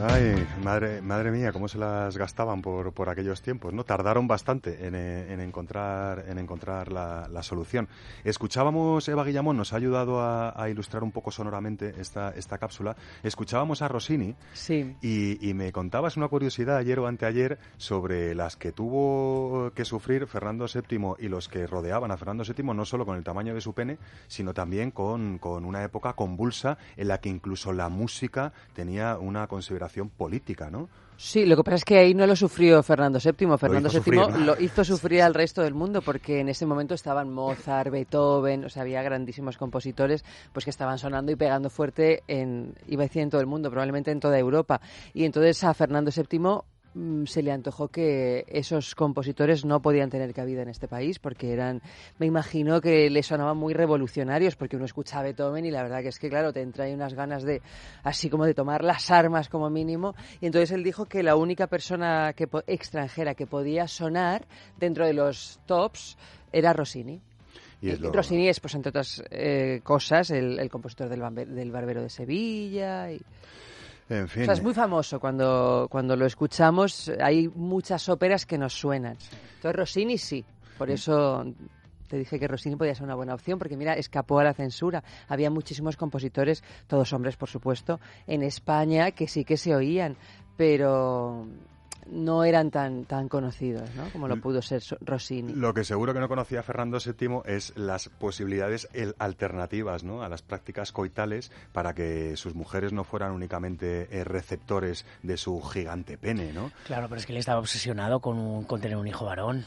Ay, 0.00 0.46
madre, 0.62 1.02
madre 1.02 1.32
mía, 1.32 1.50
cómo 1.52 1.66
se 1.66 1.76
las 1.76 2.16
gastaban 2.16 2.62
por, 2.62 2.92
por 2.92 3.08
aquellos 3.08 3.42
tiempos, 3.42 3.72
¿no? 3.74 3.82
Tardaron 3.82 4.28
bastante 4.28 4.86
en, 4.86 4.94
eh, 4.94 5.32
en 5.32 5.40
encontrar, 5.40 6.24
en 6.28 6.38
encontrar 6.38 6.92
la, 6.92 7.26
la 7.28 7.42
solución. 7.42 7.88
Escuchábamos, 8.22 9.08
Eva 9.08 9.24
Guillamón 9.24 9.56
nos 9.56 9.72
ha 9.72 9.76
ayudado 9.76 10.20
a, 10.20 10.54
a 10.62 10.70
ilustrar 10.70 11.02
un 11.02 11.10
poco 11.10 11.32
sonoramente 11.32 11.94
esta, 11.98 12.30
esta 12.30 12.58
cápsula. 12.58 12.94
Escuchábamos 13.24 13.82
a 13.82 13.88
Rossini 13.88 14.36
Sí. 14.52 14.94
y, 15.02 15.44
y 15.50 15.52
me 15.54 15.72
contabas 15.72 16.16
una 16.16 16.28
curiosidad 16.28 16.76
ayer 16.76 17.00
o 17.00 17.08
anteayer 17.08 17.58
sobre 17.76 18.36
las 18.36 18.54
que 18.54 18.70
tuvo 18.70 19.72
que 19.74 19.84
sufrir 19.84 20.28
Fernando 20.28 20.66
VII 20.72 21.14
y 21.18 21.26
los 21.28 21.48
que 21.48 21.66
rodeaban 21.66 22.12
a 22.12 22.16
Fernando 22.16 22.44
VII, 22.44 22.66
no 22.72 22.84
solo 22.84 23.04
con 23.04 23.16
el 23.16 23.24
tamaño 23.24 23.52
de 23.52 23.60
su 23.60 23.72
pene, 23.72 23.98
sino 24.28 24.54
también 24.54 24.92
con, 24.92 25.38
con 25.38 25.64
una 25.64 25.82
época 25.82 26.12
convulsa 26.12 26.78
en 26.96 27.08
la 27.08 27.18
que 27.18 27.30
incluso 27.30 27.72
la 27.72 27.88
música 27.88 28.52
tenía 28.74 29.18
una 29.18 29.48
consideración 29.48 29.87
política, 30.08 30.70
¿no? 30.70 30.88
Sí, 31.20 31.46
lo 31.46 31.56
que 31.56 31.64
pasa 31.64 31.74
es 31.76 31.84
que 31.84 31.98
ahí 31.98 32.14
no 32.14 32.28
lo 32.28 32.36
sufrió 32.36 32.80
Fernando 32.80 33.18
VII. 33.18 33.58
Fernando 33.58 33.88
hizo 33.88 33.98
VII 33.98 34.04
sufrir, 34.04 34.20
¿no? 34.20 34.38
lo 34.38 34.60
hizo 34.60 34.84
sufrir 34.84 35.22
al 35.22 35.34
resto 35.34 35.62
del 35.62 35.74
mundo 35.74 36.00
porque 36.00 36.38
en 36.38 36.48
ese 36.48 36.64
momento 36.64 36.94
estaban 36.94 37.32
Mozart, 37.32 37.90
Beethoven, 37.90 38.64
o 38.64 38.68
sea, 38.68 38.82
había 38.82 39.02
grandísimos 39.02 39.58
compositores 39.58 40.24
pues 40.52 40.64
que 40.64 40.70
estaban 40.70 40.96
sonando 40.96 41.32
y 41.32 41.36
pegando 41.36 41.70
fuerte 41.70 42.22
en, 42.28 42.72
iba 42.86 43.02
a 43.02 43.06
decir 43.06 43.22
en 43.22 43.30
todo 43.30 43.40
el 43.40 43.48
mundo, 43.48 43.68
probablemente 43.68 44.12
en 44.12 44.20
toda 44.20 44.38
Europa. 44.38 44.80
Y 45.12 45.24
entonces 45.24 45.64
a 45.64 45.74
Fernando 45.74 46.12
VII 46.14 46.38
se 47.26 47.42
le 47.42 47.52
antojó 47.52 47.88
que 47.88 48.44
esos 48.48 48.94
compositores 48.94 49.64
no 49.64 49.80
podían 49.82 50.10
tener 50.10 50.32
cabida 50.34 50.62
en 50.62 50.68
este 50.68 50.88
país 50.88 51.18
porque 51.18 51.52
eran, 51.52 51.82
me 52.18 52.26
imagino 52.26 52.80
que 52.80 53.08
le 53.10 53.22
sonaban 53.22 53.56
muy 53.56 53.74
revolucionarios 53.74 54.56
porque 54.56 54.76
uno 54.76 54.84
escucha 54.84 55.20
a 55.20 55.22
Beethoven 55.22 55.64
y 55.64 55.70
la 55.70 55.82
verdad 55.82 56.02
que 56.02 56.08
es 56.08 56.18
que 56.18 56.28
claro, 56.28 56.52
te 56.52 56.62
entra 56.62 56.84
ahí 56.84 56.94
unas 56.94 57.14
ganas 57.14 57.42
de 57.42 57.62
así 58.02 58.28
como 58.30 58.44
de 58.44 58.54
tomar 58.54 58.82
las 58.84 59.10
armas 59.10 59.48
como 59.48 59.70
mínimo 59.70 60.14
y 60.40 60.46
entonces 60.46 60.70
él 60.72 60.82
dijo 60.84 61.06
que 61.06 61.22
la 61.22 61.36
única 61.36 61.66
persona 61.66 62.32
que 62.34 62.48
extranjera 62.66 63.34
que 63.34 63.46
podía 63.46 63.86
sonar 63.88 64.46
dentro 64.78 65.06
de 65.06 65.12
los 65.14 65.60
tops 65.66 66.16
era 66.52 66.72
Rossini. 66.72 67.20
Y 67.80 67.90
es 67.90 68.00
lo- 68.00 68.10
Rossini 68.10 68.48
es, 68.48 68.58
pues, 68.58 68.74
entre 68.74 68.90
otras 68.90 69.22
eh, 69.30 69.80
cosas, 69.84 70.30
el, 70.30 70.58
el 70.58 70.68
compositor 70.68 71.08
del, 71.08 71.54
del 71.54 71.70
Barbero 71.70 72.02
de 72.02 72.10
Sevilla. 72.10 73.12
Y... 73.12 73.20
En 74.08 74.28
fin. 74.28 74.42
O 74.42 74.44
sea, 74.46 74.54
es 74.54 74.62
muy 74.62 74.74
famoso 74.74 75.20
cuando, 75.20 75.86
cuando 75.90 76.16
lo 76.16 76.26
escuchamos. 76.26 77.10
Hay 77.20 77.48
muchas 77.48 78.08
óperas 78.08 78.46
que 78.46 78.56
nos 78.58 78.72
suenan. 78.72 79.16
Entonces, 79.56 79.76
Rossini 79.76 80.18
sí. 80.18 80.44
Por 80.78 80.90
eso 80.90 81.44
te 82.08 82.16
dije 82.16 82.38
que 82.38 82.48
Rossini 82.48 82.76
podía 82.76 82.94
ser 82.94 83.04
una 83.04 83.14
buena 83.14 83.34
opción, 83.34 83.58
porque 83.58 83.76
mira, 83.76 83.94
escapó 83.94 84.38
a 84.38 84.44
la 84.44 84.54
censura. 84.54 85.04
Había 85.28 85.50
muchísimos 85.50 85.96
compositores, 85.96 86.64
todos 86.86 87.12
hombres, 87.12 87.36
por 87.36 87.48
supuesto, 87.48 88.00
en 88.26 88.42
España 88.42 89.10
que 89.10 89.28
sí 89.28 89.44
que 89.44 89.56
se 89.56 89.74
oían, 89.74 90.16
pero 90.56 91.46
no 92.10 92.44
eran 92.44 92.70
tan, 92.70 93.04
tan 93.04 93.28
conocidos, 93.28 93.88
¿no? 93.94 94.08
Como 94.10 94.28
lo 94.28 94.40
pudo 94.40 94.62
ser 94.62 94.82
Rossini. 95.00 95.52
Lo 95.54 95.74
que 95.74 95.84
seguro 95.84 96.14
que 96.14 96.20
no 96.20 96.28
conocía 96.28 96.62
Fernando 96.62 96.98
VII 97.04 97.42
es 97.44 97.72
las 97.76 98.08
posibilidades 98.08 98.88
el- 98.92 99.14
alternativas 99.18 100.04
¿no? 100.04 100.22
a 100.22 100.28
las 100.28 100.42
prácticas 100.42 100.92
coitales 100.92 101.50
para 101.72 101.94
que 101.94 102.36
sus 102.36 102.54
mujeres 102.54 102.92
no 102.92 103.04
fueran 103.04 103.32
únicamente 103.32 104.08
eh, 104.10 104.24
receptores 104.24 105.04
de 105.22 105.36
su 105.36 105.60
gigante 105.62 106.16
pene, 106.18 106.52
¿no? 106.52 106.70
Claro, 106.86 107.08
pero 107.08 107.20
es 107.20 107.26
que 107.26 107.32
él 107.32 107.38
estaba 107.38 107.60
obsesionado 107.60 108.20
con, 108.20 108.38
un- 108.38 108.64
con 108.64 108.80
tener 108.80 108.96
un 108.96 109.06
hijo 109.08 109.24
varón. 109.24 109.64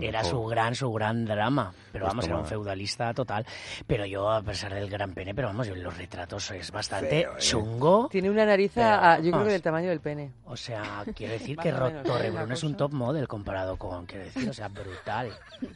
Era 0.00 0.22
su 0.24 0.44
gran, 0.44 0.74
su 0.74 0.92
gran 0.92 1.24
drama. 1.24 1.72
Pero 1.92 2.04
Pues 2.04 2.12
vamos, 2.12 2.24
era 2.26 2.36
un 2.36 2.46
feudalista 2.46 3.12
total. 3.14 3.44
Pero 3.86 4.06
yo, 4.06 4.30
a 4.30 4.42
pesar 4.42 4.72
del 4.74 4.88
gran 4.88 5.12
pene, 5.12 5.34
pero 5.34 5.48
vamos, 5.48 5.66
yo 5.66 5.74
en 5.74 5.82
los 5.82 5.96
retratos 5.96 6.50
es 6.52 6.70
bastante 6.70 7.22
Feo, 7.22 7.32
¿eh? 7.32 7.40
chungo. 7.40 8.08
Tiene 8.10 8.30
una 8.30 8.46
nariz, 8.46 8.70
Pero, 8.74 8.86
a- 8.88 9.18
yo 9.18 9.32
creo 9.32 9.44
que 9.44 9.52
del 9.52 9.62
tamaño 9.62 9.88
del 9.88 10.00
pene. 10.00 10.30
O 10.44 10.56
sea, 10.56 10.82
quiero 11.16 11.32
decir 11.32 11.56
que 11.56 11.72
o 11.72 11.76
Ro- 11.76 11.86
menos, 11.90 12.50
¿eh? 12.50 12.52
Es 12.52 12.62
un 12.64 12.76
top 12.76 12.92
model 12.92 13.26
comparado 13.26 13.76
con, 13.76 14.06
quiero 14.06 14.24
decir, 14.24 14.48
o 14.48 14.52
sea, 14.52 14.68
brutal. 14.68 15.30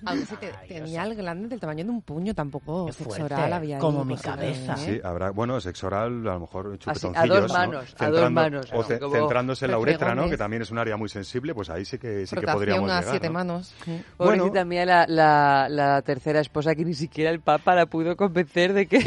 Aunque 0.07 0.27
sí 0.27 0.37
te- 0.37 0.53
tenía 0.69 1.03
el 1.05 1.17
glande 1.17 1.49
del 1.49 1.59
tamaño 1.61 1.85
de 1.85 1.91
un 1.91 2.03
puño, 2.03 2.35
tampoco 2.35 2.87
sexo 2.93 3.05
fuerte, 3.05 3.25
oral 3.25 3.53
había 3.53 3.77
ahí 3.77 3.81
como 3.81 4.05
mi 4.05 4.15
posible, 4.15 4.37
cabeza. 4.37 4.75
¿eh? 4.75 4.77
Sí, 4.79 5.01
habrá, 5.03 5.31
bueno, 5.31 5.61
sexo 5.61 5.89
oral, 5.89 6.27
a 6.29 6.35
lo 6.35 6.41
mejor 6.41 6.67
Así, 6.69 6.79
chupetoncillos, 6.79 7.37
a 7.37 7.41
dos 7.41 7.49
¿no? 7.53 7.59
manos, 7.59 7.95
a 7.99 8.11
dos 8.11 8.31
manos, 8.31 8.67
O 8.73 8.83
centrándose 9.11 9.65
en 9.65 9.71
la 9.73 9.79
uretra, 9.79 10.15
¿no? 10.15 10.29
Que 10.31 10.37
también 10.37 10.62
es 10.62 10.71
un 10.71 10.79
área 10.79 10.97
muy 10.97 11.09
sensible, 11.09 11.55
pues 11.55 11.71
ahí 11.71 11.85
sí 11.85 11.99
que, 11.99 12.27
sí 12.27 12.37
que 12.37 12.47
podríamos 12.47 12.91
a 12.91 12.99
llegar, 13.01 13.11
siete 13.11 13.27
¿no? 13.29 13.33
manos. 13.35 13.75
Sí. 13.85 14.04
Pobrecita 14.17 14.51
Bueno. 14.51 14.65
mía, 14.67 14.87
la, 14.87 15.07
la, 15.09 15.69
la 15.69 16.03
tercera 16.03 16.41
esposa 16.41 16.75
que 16.75 16.85
ni 16.85 16.95
siquiera 16.95 17.31
el 17.31 17.41
Papa 17.41 17.75
la 17.75 17.87
pudo 17.87 18.17
convencer 18.17 18.73
de 18.73 18.87
que 18.87 18.99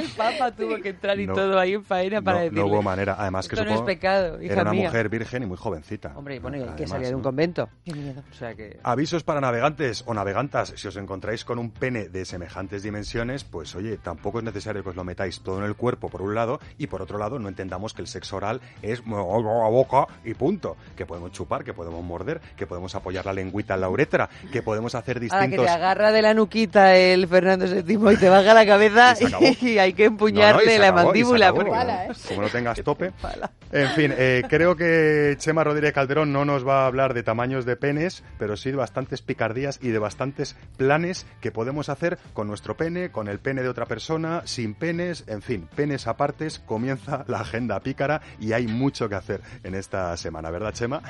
el 0.00 0.08
Papa 0.08 0.50
tuvo 0.52 0.76
que 0.80 0.90
entrar 0.90 1.18
y 1.18 1.26
No, 1.26 1.34
todo 1.34 1.58
ahí 1.58 1.74
en 1.74 1.84
faena 1.84 2.22
para 2.22 2.38
no, 2.38 2.44
decirle 2.44 2.60
no 2.60 2.66
hubo 2.68 2.82
manera. 2.82 3.16
Además 3.18 3.48
que 3.48 3.54
esto 3.56 3.64
no 3.64 3.74
es 3.74 3.82
pecado, 3.82 4.42
hija 4.42 4.52
era 4.52 4.62
una 4.62 4.72
mía. 4.72 4.88
mujer 4.88 5.08
virgen 5.08 5.42
y 5.42 5.46
muy 5.46 5.56
jovencita. 5.56 6.12
Hombre, 6.16 6.38
bueno, 6.40 6.58
y 6.58 6.76
que 6.76 6.86
salía 6.86 7.08
de 7.08 7.14
un 7.14 7.22
convento. 7.22 7.68
Qué 7.84 7.92
miedo. 7.92 8.22
O 8.30 8.34
sea 8.34 8.54
que... 8.54 8.78
Avisos 8.82 9.24
para 9.24 9.40
navegantes 9.40 10.04
o 10.06 10.14
navegantas. 10.14 10.72
Si 10.76 10.88
os 10.88 10.96
encontráis 10.96 11.44
con 11.44 11.58
un 11.58 11.70
pene 11.70 12.08
de 12.08 12.24
semejantes 12.24 12.82
dimensiones, 12.82 13.44
pues 13.44 13.74
oye, 13.74 13.96
tampoco 13.98 14.38
es 14.38 14.44
necesario 14.44 14.82
que 14.82 14.90
os 14.90 14.96
lo 14.96 15.04
metáis 15.04 15.40
todo 15.40 15.58
en 15.58 15.64
el 15.64 15.74
cuerpo 15.74 16.08
por 16.08 16.22
un 16.22 16.34
lado 16.34 16.60
y 16.78 16.86
por 16.86 17.02
otro 17.02 17.18
lado 17.18 17.38
no 17.38 17.48
entendamos 17.48 17.94
que 17.94 18.02
el 18.02 18.08
sexo 18.08 18.36
oral 18.36 18.60
es 18.82 19.00
a 19.00 19.68
boca 19.68 20.06
y 20.24 20.34
punto. 20.34 20.76
Que 20.96 21.06
podemos 21.06 21.32
chupar, 21.32 21.64
que 21.64 21.74
podemos 21.74 22.02
morder, 22.04 22.40
que 22.56 22.66
podemos 22.66 22.94
apoyar 22.94 23.26
la 23.26 23.32
lengüita 23.32 23.74
en 23.74 23.80
la 23.80 23.88
uretra, 23.88 24.28
que 24.52 24.62
podemos 24.62 24.94
hacer 24.94 25.16
Ahora 25.16 25.20
que 25.20 25.46
distintos... 25.48 25.66
te 25.66 25.70
agarra 25.70 26.12
de 26.12 26.22
la 26.22 26.34
nuquita 26.34 26.96
el 26.96 27.26
Fernando 27.28 27.66
VII 27.66 28.12
y 28.12 28.16
te 28.16 28.28
baja 28.28 28.54
la 28.54 28.66
cabeza 28.66 29.14
Y 29.20 29.24
acabó. 29.24 29.46
hay 29.88 29.92
que 29.94 30.10
No, 30.10 30.16
no, 30.18 30.60
se 30.60 30.78
la 30.78 30.88
acabó, 30.88 31.04
mandíbula. 31.06 31.46
acabó, 31.48 31.56
porque- 31.64 31.70
como- 31.70 32.28
Como 32.28 32.42
no 32.42 32.48
tengas 32.48 32.82
tope. 32.82 33.12
En 33.70 33.88
fin, 33.90 34.14
eh, 34.16 34.44
creo 34.48 34.76
que 34.76 35.34
Chema 35.38 35.62
Rodríguez 35.62 35.92
Calderón 35.92 36.32
no 36.32 36.46
nos 36.46 36.66
va 36.66 36.84
a 36.84 36.86
hablar 36.86 37.12
de 37.12 37.22
tamaños 37.22 37.66
de 37.66 37.76
penes, 37.76 38.24
pero 38.38 38.56
sí 38.56 38.70
de 38.70 38.76
bastantes 38.78 39.20
picardías 39.20 39.78
y 39.82 39.88
de 39.88 39.98
bastantes 39.98 40.56
planes 40.78 41.26
que 41.42 41.50
podemos 41.52 41.90
hacer 41.90 42.18
con 42.32 42.48
nuestro 42.48 42.78
pene, 42.78 43.10
con 43.10 43.28
el 43.28 43.40
pene 43.40 43.62
de 43.62 43.68
otra 43.68 43.84
persona, 43.84 44.40
sin 44.46 44.74
penes, 44.74 45.24
en 45.26 45.42
fin, 45.42 45.68
penes 45.74 46.06
apartes, 46.06 46.60
comienza 46.60 47.24
la 47.28 47.40
agenda 47.40 47.78
pícara 47.80 48.22
y 48.40 48.52
hay 48.52 48.66
mucho 48.66 49.08
que 49.10 49.16
hacer 49.16 49.42
en 49.64 49.74
esta 49.74 50.16
semana, 50.16 50.50
¿verdad, 50.50 50.72
Chema? 50.72 51.02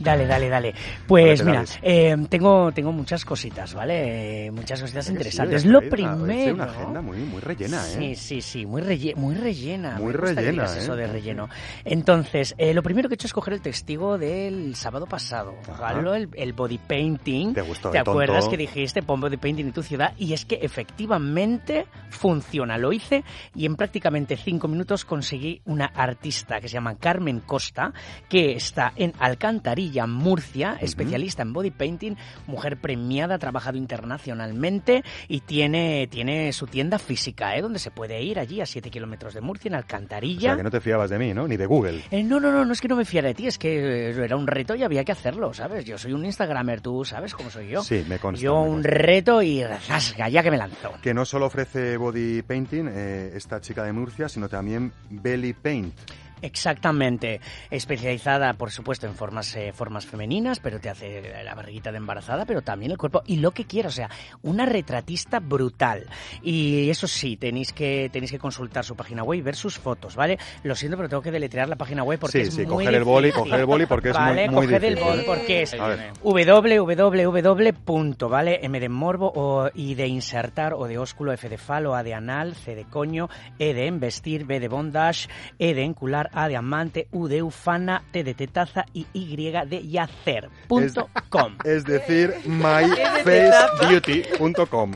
Dale, 0.00 0.26
dale, 0.26 0.48
dale. 0.48 0.74
Pues 1.06 1.44
mira, 1.44 1.64
eh, 1.82 2.16
tengo, 2.28 2.72
tengo 2.72 2.90
muchas 2.90 3.24
cositas, 3.24 3.74
¿vale? 3.74 4.50
Muchas 4.50 4.80
cositas 4.80 5.04
Sí, 5.04 5.12
interesantes. 5.12 5.62
sí, 5.62 5.68
Lo 5.68 5.78
hoy 5.80 5.90
hay 5.92 6.02
una- 6.04 6.16
primero... 6.24 6.62
agenda 6.64 7.02
muy, 7.02 7.18
muy 7.18 7.40
rellena, 7.40 7.76
¿eh? 7.86 7.96
Sí, 7.98 8.14
sí, 8.16 8.40
sí, 8.40 8.66
muy, 8.66 8.80
relle- 8.82 9.14
muy 9.16 9.34
rellena. 9.34 9.96
Muy 9.98 10.12
Me 10.12 10.18
rellena, 10.18 10.64
¿eh? 10.64 10.78
eso 10.78 10.96
de 10.96 11.06
relleno. 11.06 11.48
Entonces, 11.84 12.54
eh, 12.56 12.72
lo 12.72 12.82
primero 12.82 13.08
que 13.08 13.14
he 13.14 13.16
hecho 13.16 13.26
es 13.26 13.32
coger 13.34 13.54
el 13.54 13.60
testigo 13.60 14.16
del 14.16 14.74
sábado 14.74 15.06
pasado. 15.06 15.54
¿vale? 15.78 16.16
El, 16.16 16.28
el 16.34 16.52
body 16.54 16.78
painting. 16.78 17.52
Te 17.52 17.60
gustó, 17.62 17.90
¿Te 17.90 17.98
tonto? 17.98 18.12
acuerdas 18.12 18.48
que 18.48 18.56
dijiste 18.56 19.02
pon 19.02 19.20
body 19.20 19.36
painting 19.36 19.66
en 19.66 19.72
tu 19.72 19.82
ciudad? 19.82 20.14
Y 20.16 20.32
es 20.32 20.44
que 20.46 20.60
efectivamente 20.62 21.86
funciona. 22.08 22.78
Lo 22.78 22.92
hice 22.92 23.22
y 23.54 23.66
en 23.66 23.76
prácticamente 23.76 24.36
cinco 24.36 24.66
minutos 24.66 25.04
conseguí 25.04 25.60
una 25.66 25.86
artista 25.86 26.60
que 26.60 26.68
se 26.68 26.74
llama 26.74 26.96
Carmen 26.96 27.40
Costa, 27.40 27.92
que 28.28 28.52
está 28.52 28.92
en 28.96 29.12
Alcantarilla, 29.18 29.89
Murcia, 30.06 30.76
especialista 30.80 31.42
en 31.42 31.52
body 31.52 31.70
painting, 31.70 32.14
mujer 32.46 32.76
premiada, 32.80 33.34
ha 33.34 33.38
trabajado 33.38 33.76
internacionalmente 33.78 35.02
y 35.28 35.40
tiene, 35.40 36.06
tiene 36.10 36.52
su 36.52 36.66
tienda 36.66 36.98
física, 36.98 37.56
¿eh? 37.56 37.62
donde 37.62 37.78
se 37.78 37.90
puede 37.90 38.22
ir 38.22 38.38
allí 38.38 38.60
a 38.60 38.66
7 38.66 38.90
kilómetros 38.90 39.34
de 39.34 39.40
Murcia, 39.40 39.68
en 39.68 39.74
O 39.74 39.76
Alcantarilla. 39.78 40.40
sea, 40.50 40.56
que 40.56 40.62
no 40.62 40.70
te 40.70 40.80
fiabas 40.80 41.10
de 41.10 41.18
mí, 41.18 41.34
¿no? 41.34 41.46
Ni 41.48 41.56
de 41.56 41.66
Google. 41.66 42.02
Eh, 42.10 42.22
no, 42.22 42.38
no, 42.40 42.50
no, 42.52 42.64
no 42.64 42.72
es 42.72 42.80
que 42.80 42.88
no 42.88 42.96
me 42.96 43.04
fiara 43.04 43.28
de 43.28 43.34
ti, 43.34 43.46
es 43.46 43.58
que 43.58 44.10
eh, 44.10 44.24
era 44.24 44.36
un 44.36 44.46
reto 44.46 44.74
y 44.74 44.82
había 44.82 45.04
que 45.04 45.12
hacerlo, 45.12 45.52
¿sabes? 45.52 45.84
Yo 45.84 45.98
soy 45.98 46.12
un 46.12 46.24
Instagramer, 46.24 46.80
tú 46.80 47.04
sabes 47.04 47.34
cómo 47.34 47.50
soy 47.50 47.68
yo. 47.68 47.82
Sí, 47.82 48.04
me 48.08 48.18
consta. 48.18 48.42
yo 48.42 48.54
me 48.62 48.68
un 48.68 48.74
consta. 48.76 48.90
reto 48.90 49.42
y 49.42 49.62
zasga, 49.82 50.28
ya 50.28 50.42
que 50.42 50.50
me 50.50 50.56
lanzó. 50.58 50.92
Que 51.02 51.14
no 51.14 51.24
solo 51.24 51.46
ofrece 51.46 51.96
body 51.96 52.42
painting 52.42 52.86
eh, 52.88 53.32
esta 53.34 53.60
chica 53.60 53.84
de 53.84 53.92
Murcia, 53.92 54.28
sino 54.28 54.48
también 54.48 54.92
belly 55.10 55.52
paint. 55.52 55.94
Exactamente, 56.42 57.40
especializada 57.70 58.52
por 58.54 58.70
supuesto 58.70 59.06
en 59.06 59.14
formas 59.14 59.54
eh, 59.56 59.72
formas 59.72 60.06
femeninas, 60.06 60.60
pero 60.60 60.80
te 60.80 60.88
hace 60.90 61.22
la 61.44 61.54
barriguita 61.54 61.90
de 61.90 61.98
embarazada, 61.98 62.44
pero 62.46 62.62
también 62.62 62.92
el 62.92 62.98
cuerpo 62.98 63.22
y 63.26 63.36
lo 63.36 63.50
que 63.52 63.64
quiera, 63.64 63.88
o 63.88 63.92
sea, 63.92 64.08
una 64.42 64.66
retratista 64.66 65.40
brutal. 65.40 66.06
Y 66.42 66.90
eso 66.90 67.06
sí, 67.06 67.36
tenéis 67.36 67.72
que 67.72 68.08
tenéis 68.12 68.30
que 68.30 68.38
consultar 68.38 68.84
su 68.84 68.96
página 68.96 69.22
web 69.22 69.38
y 69.38 69.42
ver 69.42 69.56
sus 69.56 69.78
fotos, 69.78 70.16
¿vale? 70.16 70.38
Lo 70.62 70.74
siento, 70.74 70.96
pero 70.96 71.08
tengo 71.08 71.22
que 71.22 71.30
deletrear 71.30 71.68
la 71.68 71.76
página 71.76 72.02
web 72.02 72.18
porque 72.18 72.42
Sí, 72.42 72.48
es 72.48 72.54
sí, 72.54 72.60
muy 72.62 72.84
coger 72.84 72.94
el 72.94 73.04
boli, 73.04 73.32
coger 73.32 73.60
el 73.60 73.66
boli 73.66 73.86
porque 73.86 74.10
es 74.10 74.18
muy- 74.18 74.28
¿Vale? 74.28 74.48
muy 74.50 74.66
Coged 74.66 74.84
el 74.84 74.94
difícil. 74.94 75.04
boli 75.04 75.22
porque 75.24 75.62
es 75.62 75.76
www. 76.22 78.28
¿vale? 78.28 78.60
M 78.62 78.80
de 78.80 78.88
morbo 78.88 79.32
o, 79.34 79.70
y 79.74 79.94
de 79.94 80.06
insertar 80.06 80.74
o 80.74 80.86
de 80.86 80.98
ósculo, 80.98 81.32
F 81.32 81.48
de 81.48 81.58
falo, 81.58 81.94
A 81.94 82.02
de 82.02 82.14
anal, 82.14 82.54
C 82.54 82.74
de 82.74 82.84
coño, 82.84 83.28
E 83.58 83.74
de 83.74 83.86
embestir, 83.86 84.44
B 84.46 84.60
de 84.60 84.68
bondage, 84.68 85.28
E 85.58 85.74
de 85.74 85.82
encular, 85.82 86.29
A 86.32 86.48
de 86.48 86.56
amante, 86.56 87.08
U 87.12 87.28
de 87.28 87.42
ufana, 87.42 88.02
T 88.12 88.22
de 88.24 88.34
tetaza 88.34 88.84
y 88.92 89.06
Y 89.12 89.36
de 89.36 89.88
yacer.com. 89.88 91.56
Es 91.64 91.84
decir, 91.84 92.34
myfacebeauty.com. 92.46 94.92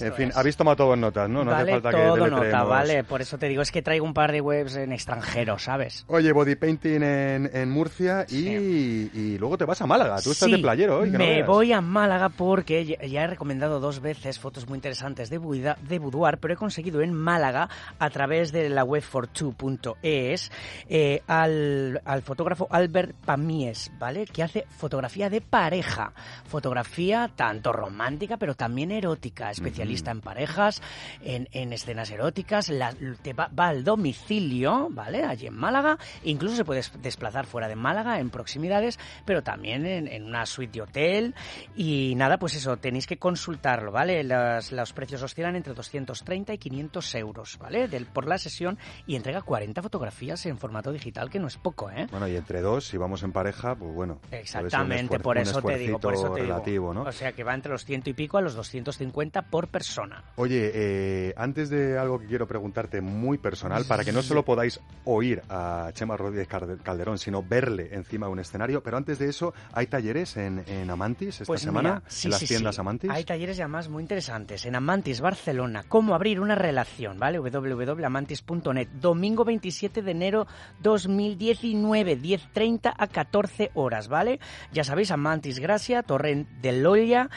En 0.00 0.12
fin, 0.14 0.32
habéis 0.34 0.56
tomado 0.56 0.76
todo 0.76 0.94
en 0.94 1.00
notas, 1.00 1.28
¿no? 1.28 1.44
No 1.44 1.50
vale, 1.52 1.72
hace 1.72 1.80
falta 1.82 1.90
que 1.98 2.04
todo 2.04 2.26
nota, 2.28 2.64
vale. 2.64 3.04
Por 3.04 3.20
eso 3.22 3.38
te 3.38 3.48
digo, 3.48 3.62
es 3.62 3.70
que 3.70 3.82
traigo 3.82 4.04
un 4.04 4.14
par 4.14 4.32
de 4.32 4.40
webs 4.40 4.76
en 4.76 4.92
extranjero, 4.92 5.58
¿sabes? 5.58 6.04
Oye, 6.08 6.32
body 6.32 6.56
painting 6.56 7.02
en, 7.02 7.50
en 7.52 7.70
Murcia 7.70 8.26
y, 8.28 9.10
y 9.14 9.38
luego 9.38 9.56
te 9.58 9.64
vas 9.64 9.80
a 9.82 9.86
Málaga. 9.86 10.20
Tú 10.20 10.32
estás 10.32 10.48
Sí, 10.48 10.56
de 10.56 10.62
playero 10.62 10.98
hoy, 11.00 11.10
que 11.10 11.18
no 11.18 11.24
me 11.24 11.34
veas. 11.36 11.46
voy 11.46 11.72
a 11.72 11.80
Málaga 11.80 12.28
porque 12.28 12.84
ya- 12.84 12.96
he 13.24 13.26
recomendado 13.26 13.80
dos 13.80 14.00
veces 14.00 14.38
fotos 14.38 14.68
muy 14.68 14.76
interesantes 14.76 15.30
de, 15.30 15.38
buida- 15.38 15.76
de 15.88 15.98
boudoir, 15.98 16.38
pero 16.38 16.54
he 16.54 16.56
conseguido 16.56 17.00
en 17.00 17.12
Málaga, 17.14 17.68
a 17.98 18.10
través 18.10 18.52
de 18.52 18.68
la 18.68 18.84
web 18.84 19.02
for2.es, 19.02 20.50
eh, 20.88 21.22
al, 21.26 22.00
al 22.04 22.22
fotógrafo 22.22 22.66
Albert 22.70 23.14
Pamies, 23.24 23.90
¿vale? 23.98 24.26
Que 24.26 24.42
hace 24.42 24.64
fotografía 24.68 25.30
de 25.30 25.40
pareja. 25.40 26.12
Fotografía 26.46 27.30
tanto 27.34 27.72
romántica, 27.72 28.36
pero 28.36 28.54
también 28.54 28.90
erótica. 28.90 29.50
Especialista 29.50 30.10
en 30.10 30.20
parejas, 30.20 30.82
en, 31.22 31.48
en 31.52 31.72
escenas 31.72 32.10
eróticas. 32.10 32.68
la- 32.68 32.94
te 33.22 33.32
va, 33.32 33.48
va 33.48 33.68
al 33.68 33.84
domicilio, 33.84 34.88
¿vale? 34.90 35.24
Allí 35.24 35.46
en 35.46 35.54
Málaga. 35.56 35.98
Incluso 36.24 36.56
se 36.56 36.64
puede 36.64 36.78
des- 36.80 36.92
desplazar 37.02 37.46
fuera 37.46 37.68
de 37.68 37.76
Málaga, 37.76 38.20
en 38.20 38.30
proximidades, 38.30 38.98
pero 39.24 39.42
también 39.42 39.84
en, 39.86 40.06
en 40.08 40.24
una 40.24 40.46
suite 40.46 40.72
de 40.74 40.82
hotel. 40.82 41.34
Y 41.76 42.14
nada, 42.16 42.38
pues 42.38 42.54
eso, 42.54 42.76
tenéis 42.76 43.06
que 43.06 43.18
consultarlo, 43.18 43.90
¿vale? 43.92 44.22
Los, 44.24 44.72
los 44.72 44.92
precios 44.92 45.22
oscilan 45.22 45.56
entre 45.56 45.74
230 45.74 46.54
y 46.54 46.58
500 46.58 47.14
euros, 47.16 47.58
¿vale? 47.58 47.88
Del, 47.88 48.06
por 48.06 48.26
la 48.26 48.38
sesión 48.38 48.78
y 49.06 49.16
entrega 49.16 49.42
40 49.42 49.82
fotografías 49.82 50.44
en 50.46 50.58
formato 50.64 50.90
digital, 50.92 51.28
que 51.28 51.38
no 51.38 51.46
es 51.46 51.58
poco, 51.58 51.90
¿eh? 51.90 52.06
Bueno, 52.10 52.26
y 52.26 52.36
entre 52.36 52.62
dos, 52.62 52.86
si 52.86 52.96
vamos 52.96 53.22
en 53.22 53.32
pareja, 53.32 53.74
pues 53.74 53.92
bueno. 53.92 54.18
Exactamente, 54.30 55.18
por 55.20 55.36
eso 55.36 55.60
te 55.60 55.76
digo, 55.76 55.98
por 56.00 56.14
eso 56.14 56.30
te 56.32 56.40
digo. 56.40 56.54
relativo, 56.54 56.94
¿no? 56.94 57.02
O 57.02 57.12
sea 57.12 57.32
que 57.32 57.44
va 57.44 57.54
entre 57.54 57.70
los 57.72 57.84
ciento 57.84 58.08
y 58.08 58.14
pico 58.14 58.38
a 58.38 58.40
los 58.40 58.54
250 58.54 59.42
por 59.42 59.68
persona. 59.68 60.24
Oye, 60.36 60.70
eh, 60.74 61.34
antes 61.36 61.68
de 61.68 61.98
algo 61.98 62.18
que 62.18 62.26
quiero 62.26 62.46
preguntarte 62.46 63.02
muy 63.02 63.36
personal, 63.36 63.84
para 63.84 64.04
que 64.04 64.12
no 64.12 64.22
solo 64.22 64.42
podáis 64.42 64.80
oír 65.04 65.42
a 65.50 65.90
Chema 65.92 66.16
Rodríguez 66.16 66.48
Calde- 66.48 66.78
Calderón, 66.82 67.18
sino 67.18 67.42
verle 67.42 67.90
encima 67.92 68.26
de 68.26 68.32
un 68.32 68.38
escenario, 68.38 68.82
pero 68.82 68.96
antes 68.96 69.18
de 69.18 69.28
eso, 69.28 69.52
¿hay 69.74 69.86
talleres 69.86 70.36
en, 70.38 70.64
en 70.66 70.88
Amantis 70.90 71.34
esta 71.42 71.44
Pues 71.44 71.60
semana? 71.60 71.96
mira, 71.96 72.02
sí, 72.08 72.28
¿En 72.28 72.30
las 72.30 72.40
sí, 72.40 72.46
tiendas 72.46 72.74
sí. 72.76 72.80
Amantis? 72.80 73.10
Hay 73.10 73.24
talleres 73.24 73.58
además 73.60 73.90
muy 73.90 74.02
interesantes. 74.02 74.64
En 74.64 74.74
Amantis, 74.76 75.20
Barcelona, 75.20 75.84
cómo 75.88 76.14
abrir 76.14 76.40
una 76.40 76.54
relación, 76.54 77.18
¿vale? 77.18 77.38
www.amantis.net. 77.38 78.88
Domingo 79.00 79.44
27 79.44 80.02
de 80.02 80.10
enero 80.10 80.46
2019, 80.80 82.18
10.30 82.18 82.94
a 82.96 83.06
14 83.06 83.70
horas, 83.74 84.08
¿vale? 84.08 84.40
Ya 84.72 84.84
sabéis, 84.84 85.10
Amantis 85.10 85.58
Gracia, 85.58 86.02
Torrent 86.02 86.48
de 86.60 86.72
Lolla, 86.72 87.30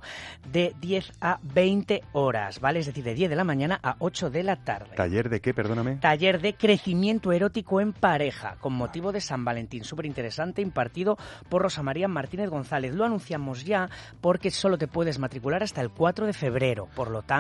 de 0.52 0.74
10 0.80 1.12
a 1.22 1.40
20 1.42 2.04
horas, 2.14 2.60
¿vale? 2.60 2.80
Es 2.80 2.86
decir, 2.86 3.04
de 3.04 3.14
10 3.14 3.30
de 3.30 3.36
la 3.36 3.44
mañana 3.44 3.80
a 3.82 3.96
8 4.00 4.30
de 4.30 4.44
la 4.44 4.58
tarde. 4.58 4.96
¿Taller 4.96 5.30
de 5.30 5.42
qué, 5.42 5.54
perdóname? 5.54 5.98
Taller 5.98 6.42
de 6.42 6.54
crecimiento 6.54 7.32
erótico 7.32 7.82
en 7.82 7.94
pareja, 7.94 8.58
con 8.60 8.74
motivo 8.74 9.12
de 9.12 9.22
San 9.22 9.46
Valentín, 9.46 9.84
súper 9.84 10.06
interesante, 10.06 10.62
impartido 10.62 11.18
por 11.50 11.62
Rosa 11.62 11.84
María 11.84 12.08
Martínez 12.08 12.50
González. 12.50 12.94
Lo 12.94 13.06
anunciamos 13.06 13.66
ya 13.66 13.90
porque 14.22 14.52
solo 14.52 14.78
te 14.78 14.88
puedes 14.88 15.20
matricular 15.20 15.64
hasta 15.64 15.82
el 15.82 15.90
4 15.90 16.26
de 16.26 16.34
febrero, 16.34 16.88
por 16.96 17.10
lo 17.10 17.22
tanto, 17.22 17.31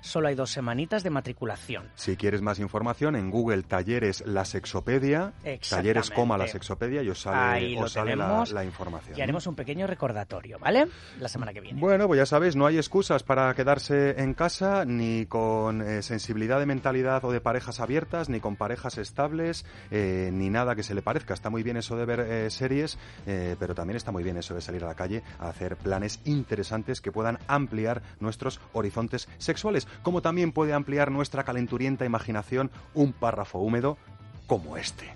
solo 0.00 0.28
hay 0.28 0.34
dos 0.34 0.50
semanitas 0.50 1.02
de 1.02 1.10
matriculación. 1.10 1.90
Si 1.94 2.16
quieres 2.16 2.42
más 2.42 2.58
información, 2.58 3.16
en 3.16 3.30
Google 3.30 3.62
Talleres 3.64 4.22
La 4.26 4.44
Sexopedia, 4.44 5.32
Talleres 5.68 6.10
coma 6.10 6.38
La 6.38 6.46
Sexopedia 6.46 7.02
y 7.02 7.08
os 7.08 7.22
sale, 7.22 7.36
Ahí 7.36 7.76
os 7.76 7.92
sale 7.92 8.14
la, 8.14 8.64
información. 8.64 9.18
y 9.18 9.20
haremos 9.20 9.46
un 9.46 9.54
pequeño 9.54 9.86
recordatorio, 9.86 10.58
¿vale? 10.58 10.86
La 11.18 11.28
semana 11.28 11.52
que 11.52 11.60
viene. 11.60 11.80
Bueno, 11.80 12.06
pues 12.06 12.18
ya 12.18 12.26
sabéis, 12.26 12.54
no 12.56 12.66
hay 12.66 12.76
excusas 12.76 13.22
para 13.22 13.52
quedarse 13.54 14.22
en 14.22 14.34
casa, 14.34 14.84
ni 14.84 15.26
con 15.26 15.82
eh, 15.82 16.02
sensibilidad 16.02 16.58
de 16.58 16.66
mentalidad 16.66 17.24
o 17.24 17.32
de 17.32 17.40
parejas 17.40 17.80
abiertas, 17.80 18.28
ni 18.28 18.40
con 18.40 18.56
parejas 18.56 18.98
estables, 18.98 19.64
eh, 19.90 20.30
ni 20.32 20.50
nada 20.50 20.76
que 20.76 20.82
se 20.82 20.94
le 20.94 21.02
parezca. 21.02 21.34
Está 21.34 21.50
muy 21.50 21.62
bien 21.62 21.76
eso 21.76 21.96
de 21.96 22.04
ver 22.04 22.20
eh, 22.20 22.50
series, 22.50 22.98
pero 23.24 23.74
también 23.74 23.96
está 23.96 24.12
muy 24.12 24.22
bien 24.22 24.36
eso 24.36 24.54
de 24.54 24.60
salir 24.60 24.84
a 24.84 24.88
la 24.88 24.94
calle 24.94 25.22
a 25.38 25.48
hacer 25.48 25.76
planes 25.76 26.20
interesantes 26.24 27.00
que 27.00 27.12
puedan 27.12 27.38
ampliar 27.48 28.02
nuestros 28.20 28.60
horizontes 28.72 29.28
sexuales, 29.38 29.86
como 30.02 30.22
también 30.22 30.52
puede 30.52 30.72
ampliar 30.72 31.10
nuestra 31.10 31.44
calenturienta 31.44 32.04
imaginación 32.04 32.70
un 32.94 33.12
párrafo 33.12 33.58
húmedo 33.58 33.98
como 34.46 34.76
este. 34.76 35.14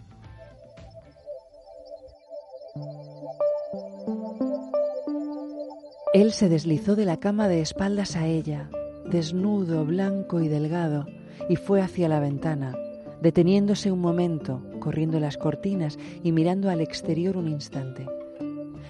Él 6.15 6.33
se 6.33 6.49
deslizó 6.49 6.97
de 6.97 7.05
la 7.05 7.19
cama 7.19 7.47
de 7.47 7.61
espaldas 7.61 8.17
a 8.17 8.27
ella, 8.27 8.71
desnudo, 9.05 9.85
blanco 9.85 10.41
y 10.41 10.49
delgado, 10.49 11.07
y 11.49 11.57
fue 11.57 11.83
hacia 11.83 12.09
la 12.09 12.21
ventana, 12.21 12.75
deteniéndose 13.21 13.93
un 13.93 14.01
momento, 14.01 14.63
corriendo 14.81 15.21
las 15.21 15.37
cortinas 15.37 15.99
y 16.23 16.33
mirando 16.33 16.71
al 16.71 16.81
exterior 16.81 17.37
un 17.37 17.49
instante. 17.49 18.07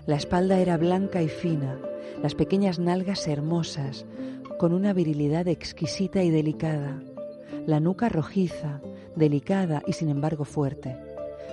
La 0.06 0.14
espalda 0.14 0.58
era 0.60 0.76
blanca 0.76 1.20
y 1.22 1.28
fina, 1.28 1.78
las 2.22 2.34
pequeñas 2.34 2.78
nalgas 2.78 3.26
hermosas, 3.26 4.06
con 4.58 4.72
una 4.72 4.92
virilidad 4.92 5.48
exquisita 5.48 6.22
y 6.22 6.30
delicada, 6.30 7.02
la 7.66 7.80
nuca 7.80 8.08
rojiza, 8.08 8.80
delicada 9.14 9.82
y 9.86 9.92
sin 9.92 10.08
embargo 10.08 10.44
fuerte. 10.44 10.96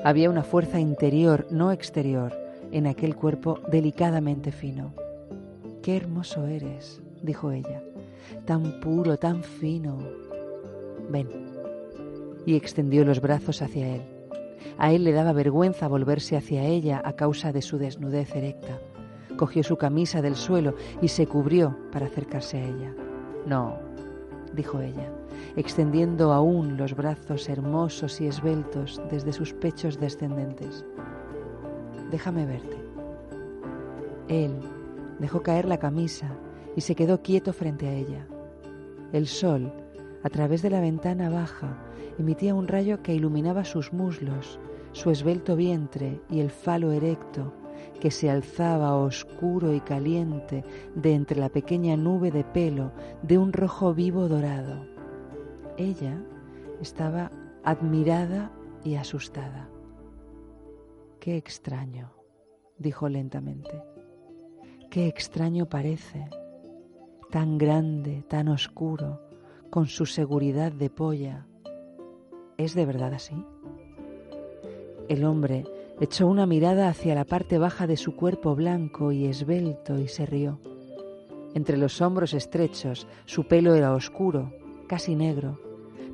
Había 0.04 0.30
una 0.30 0.44
fuerza 0.44 0.80
interior, 0.80 1.48
no 1.50 1.72
exterior, 1.72 2.34
en 2.72 2.88
aquel 2.88 3.16
cuerpo 3.16 3.60
delicadamente 3.70 4.52
fino. 4.52 4.94
Qué 5.82 5.98
hermoso 5.98 6.48
eres, 6.48 7.02
dijo 7.22 7.52
ella, 7.52 7.84
tan 8.46 8.80
puro, 8.80 9.18
tan 9.18 9.44
fino. 9.44 10.00
Ven. 11.10 11.28
Y 12.46 12.56
extendió 12.56 13.06
los 13.06 13.22
brazos 13.22 13.62
hacia 13.62 13.96
él. 13.96 14.02
A 14.78 14.92
él 14.92 15.04
le 15.04 15.12
daba 15.12 15.34
vergüenza 15.34 15.88
volverse 15.88 16.38
hacia 16.38 16.64
ella 16.64 17.02
a 17.04 17.14
causa 17.14 17.52
de 17.52 17.62
su 17.62 17.78
desnudez 17.78 18.36
erecta. 18.36 18.80
Cogió 19.38 19.64
su 19.64 19.78
camisa 19.78 20.22
del 20.22 20.36
suelo 20.36 20.76
y 21.02 21.08
se 21.08 21.28
cubrió 21.28 21.76
para 21.92 22.06
acercarse 22.06 22.58
a 22.58 22.66
ella. 22.66 22.94
No, 23.48 23.78
dijo 24.54 24.80
ella, 24.80 25.10
extendiendo 25.56 26.32
aún 26.34 26.78
los 26.78 26.96
brazos 26.96 27.50
hermosos 27.50 28.22
y 28.22 28.28
esbeltos 28.28 29.02
desde 29.10 29.34
sus 29.34 29.54
pechos 29.54 30.00
descendentes. 30.00 30.86
déjame 32.12 32.46
verte. 32.46 32.78
Él 34.28 34.52
dejó 35.20 35.42
caer 35.42 35.66
la 35.66 35.80
camisa 35.80 36.28
y 36.76 36.82
se 36.82 36.96
quedó 36.96 37.22
quieto 37.22 37.54
frente 37.54 37.88
a 37.88 37.94
ella. 37.94 38.28
El 39.12 39.28
sol, 39.28 39.74
a 40.24 40.30
través 40.30 40.62
de 40.62 40.70
la 40.70 40.80
ventana 40.80 41.30
baja, 41.30 41.76
emitía 42.20 42.54
un 42.54 42.68
rayo 42.68 43.02
que 43.02 43.16
iluminaba 43.16 43.66
sus 43.66 43.94
muslos, 43.94 44.60
su 44.92 45.10
esbelto 45.10 45.56
vientre 45.56 46.22
y 46.30 46.40
el 46.40 46.52
falo 46.52 46.92
erecto 46.92 47.52
que 48.04 48.12
se 48.12 48.30
alzaba 48.30 48.98
oscuro 48.98 49.74
y 49.74 49.80
caliente 49.80 50.66
de 50.94 51.14
entre 51.14 51.40
la 51.40 51.48
pequeña 51.48 51.96
nube 51.96 52.32
de 52.32 52.44
pelo 52.44 52.92
de 53.22 53.38
un 53.38 53.54
rojo 53.54 53.94
vivo 53.94 54.28
dorado. 54.28 54.86
Ella 55.78 56.22
estaba 56.82 57.32
admirada 57.64 58.52
y 58.84 58.96
asustada. 58.96 59.70
Qué 61.22 61.38
extraño, 61.38 62.12
dijo 62.78 63.08
lentamente. 63.08 63.82
Qué 64.90 65.08
extraño 65.08 65.70
parece, 65.70 66.28
tan 67.32 67.58
grande, 67.58 68.26
tan 68.28 68.50
oscuro, 68.50 69.22
con 69.70 69.88
su 69.88 70.06
seguridad 70.06 70.74
de 70.74 70.90
polla. 70.90 71.48
¿Es 72.58 72.76
de 72.76 72.86
verdad 72.86 73.14
así? 73.14 73.46
El 75.08 75.24
hombre 75.24 75.64
echó 76.00 76.28
una 76.28 76.46
mirada 76.46 76.90
hacia 76.90 77.16
la 77.16 77.26
parte 77.26 77.58
baja 77.58 77.88
de 77.88 77.98
su 77.98 78.16
cuerpo 78.16 78.56
blanco 78.56 79.12
y 79.12 79.26
esbelto 79.26 80.00
y 80.00 80.08
se 80.08 80.26
rió. 80.26 80.60
Entre 81.54 81.78
los 81.78 82.02
hombros 82.02 82.34
estrechos 82.34 83.08
su 83.26 83.46
pelo 83.46 83.76
era 83.76 83.94
oscuro, 83.94 84.52
casi 84.88 85.16
negro, 85.16 85.60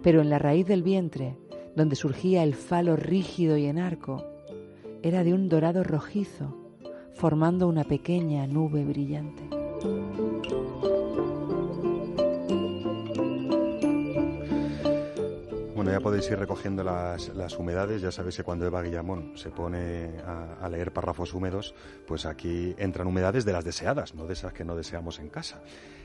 pero 0.03 0.21
en 0.21 0.29
la 0.29 0.39
raíz 0.39 0.67
del 0.67 0.83
vientre, 0.83 1.37
donde 1.75 1.95
surgía 1.95 2.43
el 2.43 2.55
falo 2.55 2.95
rígido 2.95 3.57
y 3.57 3.65
en 3.65 3.79
arco, 3.79 4.23
era 5.01 5.23
de 5.23 5.33
un 5.33 5.47
dorado 5.47 5.83
rojizo, 5.83 6.55
formando 7.13 7.67
una 7.67 7.83
pequeña 7.83 8.47
nube 8.47 8.83
brillante. 8.83 9.43
Ya 15.91 15.99
podéis 15.99 16.29
ir 16.29 16.37
recogiendo 16.37 16.83
las, 16.83 17.29
las 17.29 17.57
humedades. 17.57 18.01
Ya 18.01 18.11
sabéis 18.11 18.37
que 18.37 18.43
cuando 18.43 18.65
Eva 18.65 18.81
Guillamón 18.81 19.33
se 19.35 19.49
pone 19.49 20.19
a, 20.25 20.57
a 20.61 20.69
leer 20.69 20.93
párrafos 20.93 21.33
húmedos, 21.33 21.73
pues 22.07 22.25
aquí 22.25 22.75
entran 22.77 23.07
humedades 23.07 23.43
de 23.43 23.53
las 23.53 23.65
deseadas, 23.65 24.13
no 24.13 24.27
de 24.27 24.33
esas 24.33 24.53
que 24.53 24.63
no 24.63 24.75
deseamos 24.75 25.19
en 25.19 25.29
casa. 25.29 25.61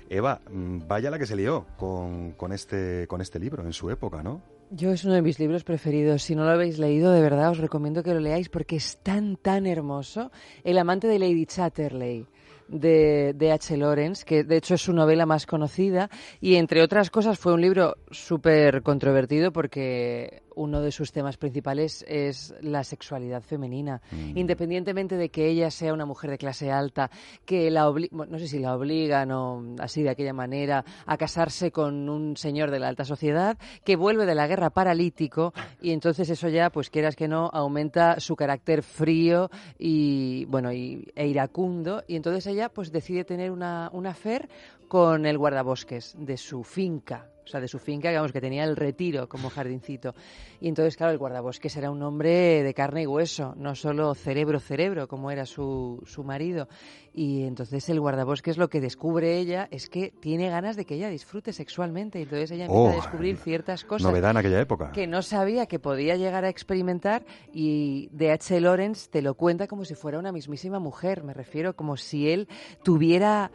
Eva, 0.09 0.41
mm, 0.51 0.87
vaya 0.87 1.11
la 1.11 1.19
que 1.19 1.27
se 1.27 1.37
lió 1.37 1.67
con, 1.77 2.33
con 2.33 2.53
este, 2.53 3.07
con 3.09 3.21
este 3.21 3.39
libro 3.39 3.63
en 3.65 3.73
su 3.73 3.91
época, 3.91 4.23
¿no? 4.23 4.43
Yo 4.71 4.91
es 4.91 5.05
uno 5.05 5.15
de 5.15 5.23
mis 5.23 5.39
libros 5.39 5.65
preferidos. 5.65 6.23
Si 6.23 6.35
no 6.35 6.45
lo 6.45 6.51
habéis 6.51 6.79
leído, 6.79 7.13
de 7.13 7.21
verdad 7.21 7.51
os 7.51 7.59
recomiendo 7.59 8.03
que 8.03 8.15
lo 8.15 8.21
leáis 8.21 8.49
porque 8.49 8.77
es 8.77 8.99
tan, 9.03 9.37
tan 9.37 9.67
hermoso. 9.67 10.31
El 10.65 10.79
amante 10.79 11.07
de 11.07 11.19
Lady 11.19 11.47
Chatterley 11.47 12.27
de, 12.69 13.33
de 13.35 13.53
H. 13.53 13.77
Lawrence, 13.77 14.25
que 14.25 14.45
de 14.45 14.57
hecho 14.57 14.75
es 14.75 14.83
su 14.83 14.93
novela 14.93 15.27
más 15.27 15.47
conocida 15.47 16.11
y 16.41 16.57
entre 16.57 16.83
otras 16.83 17.11
cosas 17.11 17.39
fue 17.39 17.55
un 17.55 17.61
libro 17.61 17.97
súper 18.11 18.83
controvertido 18.83 19.53
porque 19.53 20.44
uno 20.57 20.81
de 20.81 20.91
sus 20.93 21.13
temas 21.13 21.37
principales 21.37 22.05
es 22.09 22.55
la 22.61 22.85
sexualidad 22.85 23.43
femenina. 23.43 24.01
Mm. 24.11 24.39
Independientemente 24.39 25.17
de 25.17 25.29
que 25.29 25.49
ella 25.49 25.71
sea 25.71 25.93
una 25.93 26.07
mujer 26.07 26.31
de 26.31 26.39
clase 26.39 26.71
alta, 26.71 27.11
que 27.45 27.71
la 27.71 27.89
obli- 27.89 28.11
no 28.11 28.39
sé 28.39 28.49
si 28.49 28.59
la 28.59 28.75
obligan 28.77 29.31
o 29.33 29.63
así 29.79 30.03
de 30.03 30.11
aquella 30.11 30.33
manera 30.33 30.85
a 31.07 31.17
casarse 31.17 31.71
con 31.71 32.09
un 32.09 32.37
señor 32.37 32.71
de 32.71 32.79
la 32.79 32.89
alta 32.89 33.05
sociedad 33.05 33.59
que 33.85 33.97
vuelve 33.97 34.27
de 34.27 34.35
la 34.35 34.47
guerra 34.47 34.71
paralítico 34.71 35.53
y 35.81 35.91
entonces 35.93 36.29
eso 36.31 36.49
ya, 36.49 36.71
pues 36.71 36.91
quieras 36.91 37.17
que 37.17 37.29
no, 37.29 37.51
aumenta 37.53 38.21
su 38.21 38.37
carácter 38.37 38.83
frío 38.83 39.51
y 39.79 40.45
bueno 40.47 40.73
y, 40.73 41.11
e 41.15 41.27
iracundo 41.27 42.03
y 42.07 42.17
entonces 42.17 42.47
ella 42.47 42.69
pues 42.69 42.93
decide 42.93 43.25
tener 43.25 43.51
una, 43.51 43.91
una 43.93 44.11
affair 44.11 44.49
con 44.89 45.27
el 45.27 45.39
guardabosques 45.39 46.15
de 46.19 46.37
su 46.37 46.63
finca, 46.63 47.29
o 47.45 47.49
sea, 47.49 47.61
de 47.61 47.69
su 47.69 47.79
finca, 47.79 48.09
digamos, 48.09 48.33
que 48.33 48.41
tenía 48.41 48.65
el 48.65 48.77
retiro 48.77 49.29
como 49.29 49.51
jardincito. 49.51 50.15
Y 50.61 50.69
entonces, 50.69 50.97
claro, 50.97 51.13
el 51.13 51.19
guardabosques 51.19 51.77
era 51.77 51.91
un 51.91 52.03
hombre 52.03 52.63
de 52.63 52.75
carne 52.75 53.03
y 53.03 53.07
hueso, 53.07 53.55
no 53.57 53.75
solo 53.75 54.15
cerebro-cerebro, 54.15 55.09
como 55.09 55.31
era 55.31 55.45
su, 55.47 56.03
su 56.07 56.25
marido. 56.25 56.69
Y 57.13 57.45
entonces 57.45 57.89
el 57.91 58.01
guardabosques 58.01 58.57
lo 58.59 58.69
que 58.69 58.81
descubre 58.81 59.39
ella 59.39 59.69
es 59.71 59.89
que 59.89 60.11
tiene 60.21 60.49
ganas 60.49 60.75
de 60.77 60.85
que 60.85 60.95
ella 60.97 61.09
disfrute 61.09 61.53
sexualmente. 61.53 62.19
Y 62.19 62.23
entonces 62.23 62.51
ella 62.51 62.65
empieza 62.65 62.83
Oh, 62.85 62.89
a 62.93 62.97
descubrir 62.97 63.37
ciertas 63.37 63.85
cosas 63.85 64.07
Novedad 64.11 64.33
en 64.33 64.37
aquella 64.39 64.61
época. 64.61 64.91
que 64.93 65.07
no 65.07 65.23
sabía 65.23 65.67
que 65.67 65.79
podía 65.79 66.17
llegar 66.17 66.45
a 66.45 66.49
experimentar 66.49 67.25
y 67.53 68.09
D.H. 68.13 68.61
Lawrence 68.61 69.09
te 69.11 69.23
lo 69.23 69.35
cuenta 69.35 69.69
como 69.69 69.85
si 69.85 69.95
fuera 69.95 70.19
una 70.19 70.33
mismísima 70.33 70.79
mujer, 70.81 71.23
me 71.23 71.35
refiero 71.35 71.77
como 71.77 71.97
si 71.97 72.31
él 72.31 72.49
tuviera 72.83 73.51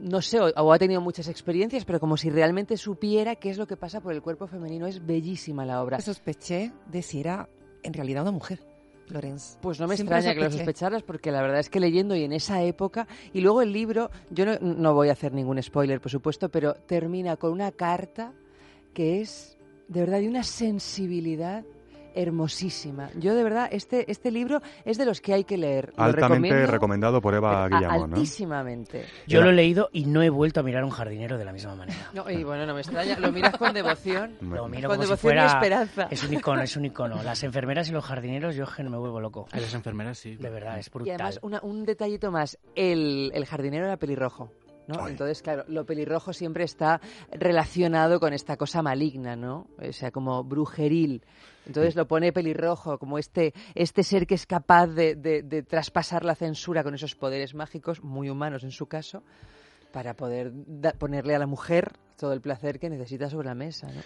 no 0.00 0.22
sé, 0.22 0.40
o, 0.40 0.72
ha 0.72 0.78
tenido 0.78 1.00
muchas 1.00 1.28
experiencias, 1.28 1.84
pero 1.84 2.00
como 2.00 2.16
si 2.16 2.30
realmente 2.30 2.76
supiera 2.76 3.36
qué 3.36 3.50
es 3.50 3.58
lo 3.58 3.66
que 3.66 3.76
pasa 3.76 4.00
por 4.00 4.12
el 4.12 4.22
cuerpo 4.22 4.46
femenino. 4.46 4.86
Es 4.86 5.04
bellísima 5.04 5.64
la 5.64 5.82
obra. 5.82 6.00
Sospeché 6.00 6.72
de 6.86 7.02
si 7.02 7.20
era 7.20 7.48
en 7.82 7.92
realidad 7.92 8.22
una 8.22 8.32
mujer, 8.32 8.60
Lorenz. 9.08 9.58
Pues 9.60 9.80
no 9.80 9.86
me 9.86 9.96
Siempre 9.96 10.16
extraña 10.16 10.34
que 10.34 10.44
lo 10.44 10.50
sospecharas 10.50 11.02
porque 11.02 11.30
la 11.30 11.42
verdad 11.42 11.60
es 11.60 11.70
que 11.70 11.80
leyendo 11.80 12.14
y 12.14 12.24
en 12.24 12.32
esa 12.32 12.62
época 12.62 13.06
y 13.32 13.40
luego 13.40 13.62
el 13.62 13.72
libro, 13.72 14.10
yo 14.30 14.46
no, 14.46 14.58
no 14.60 14.94
voy 14.94 15.08
a 15.08 15.12
hacer 15.12 15.32
ningún 15.32 15.62
spoiler 15.62 16.00
por 16.00 16.10
supuesto, 16.10 16.48
pero 16.48 16.74
termina 16.74 17.36
con 17.36 17.52
una 17.52 17.72
carta 17.72 18.32
que 18.94 19.20
es 19.20 19.58
de 19.88 20.00
verdad 20.00 20.20
de 20.20 20.28
una 20.28 20.42
sensibilidad 20.42 21.64
hermosísima. 22.22 23.10
Yo 23.18 23.34
de 23.34 23.42
verdad 23.44 23.68
este 23.70 24.10
este 24.10 24.30
libro 24.30 24.60
es 24.84 24.98
de 24.98 25.04
los 25.04 25.20
que 25.20 25.34
hay 25.34 25.44
que 25.44 25.56
leer. 25.56 25.92
Lo 25.96 26.04
Altamente 26.04 26.66
recomendado 26.66 27.20
por 27.20 27.34
Eva 27.34 27.68
Guillamón, 27.68 28.10
¿no? 28.10 28.16
altísimamente. 28.16 29.04
Yo 29.26 29.40
lo 29.42 29.50
he 29.50 29.52
leído 29.52 29.88
y 29.92 30.06
no 30.06 30.22
he 30.22 30.30
vuelto 30.30 30.60
a 30.60 30.62
mirar 30.62 30.82
a 30.82 30.86
un 30.86 30.90
jardinero 30.92 31.38
de 31.38 31.44
la 31.44 31.52
misma 31.52 31.74
manera. 31.74 32.10
No, 32.14 32.28
y 32.30 32.42
bueno, 32.44 32.66
no 32.66 32.74
me 32.74 32.80
extraña, 32.80 33.18
lo 33.18 33.32
miras 33.32 33.56
con 33.56 33.72
devoción. 33.72 34.36
Lo 34.40 34.68
miro 34.68 34.88
con 34.88 34.96
como 34.96 35.02
si 35.02 35.08
devoción 35.08 35.16
fuera... 35.18 35.44
y 35.44 35.46
esperanza. 35.46 36.08
Es 36.10 36.24
un 36.24 36.34
icono, 36.34 36.62
es 36.62 36.76
un 36.76 36.84
icono. 36.84 37.22
Las 37.22 37.42
enfermeras 37.42 37.88
y 37.88 37.92
los 37.92 38.04
jardineros, 38.04 38.54
yo 38.56 38.64
que 38.66 38.82
no 38.82 38.90
me 38.90 38.98
vuelvo 38.98 39.20
loco. 39.20 39.46
A 39.52 39.60
las 39.60 39.74
enfermeras 39.74 40.18
sí. 40.18 40.36
De 40.36 40.50
verdad, 40.50 40.78
es 40.78 40.86
Y 40.86 40.90
brutal. 40.90 41.14
además, 41.14 41.38
una- 41.42 41.60
un 41.62 41.84
detallito 41.84 42.30
más, 42.30 42.58
el, 42.74 43.30
el 43.34 43.46
jardinero 43.46 43.86
era 43.86 43.96
pelirrojo. 43.96 44.52
¿No? 44.88 45.04
Ay. 45.04 45.12
Entonces, 45.12 45.40
claro, 45.42 45.64
lo 45.68 45.86
pelirrojo 45.86 46.32
siempre 46.32 46.64
está 46.64 47.00
relacionado 47.30 48.18
con 48.18 48.32
esta 48.32 48.56
cosa 48.56 48.82
maligna, 48.82 49.36
¿no? 49.36 49.68
O 49.78 49.92
sea, 49.92 50.10
como 50.10 50.42
brujeril. 50.42 51.22
Entonces 51.66 51.94
lo 51.94 52.08
pone 52.08 52.32
pelirrojo, 52.32 52.98
como 52.98 53.18
este, 53.18 53.52
este 53.74 54.02
ser 54.02 54.26
que 54.26 54.34
es 54.34 54.46
capaz 54.46 54.86
de, 54.88 55.14
de- 55.14 55.42
de 55.42 55.62
traspasar 55.62 56.24
la 56.24 56.34
censura 56.34 56.82
con 56.82 56.94
esos 56.94 57.14
poderes 57.14 57.54
mágicos, 57.54 58.02
muy 58.02 58.30
humanos 58.30 58.64
en 58.64 58.70
su 58.70 58.86
caso, 58.86 59.22
para 59.92 60.14
poder 60.14 60.50
da- 60.54 60.92
ponerle 60.92 61.34
a 61.34 61.38
la 61.38 61.46
mujer 61.46 61.92
todo 62.18 62.32
el 62.32 62.40
placer 62.40 62.78
que 62.80 62.90
necesita 62.90 63.30
sobre 63.30 63.46
la 63.48 63.54
mesa, 63.54 63.86
¿no? 63.88 64.00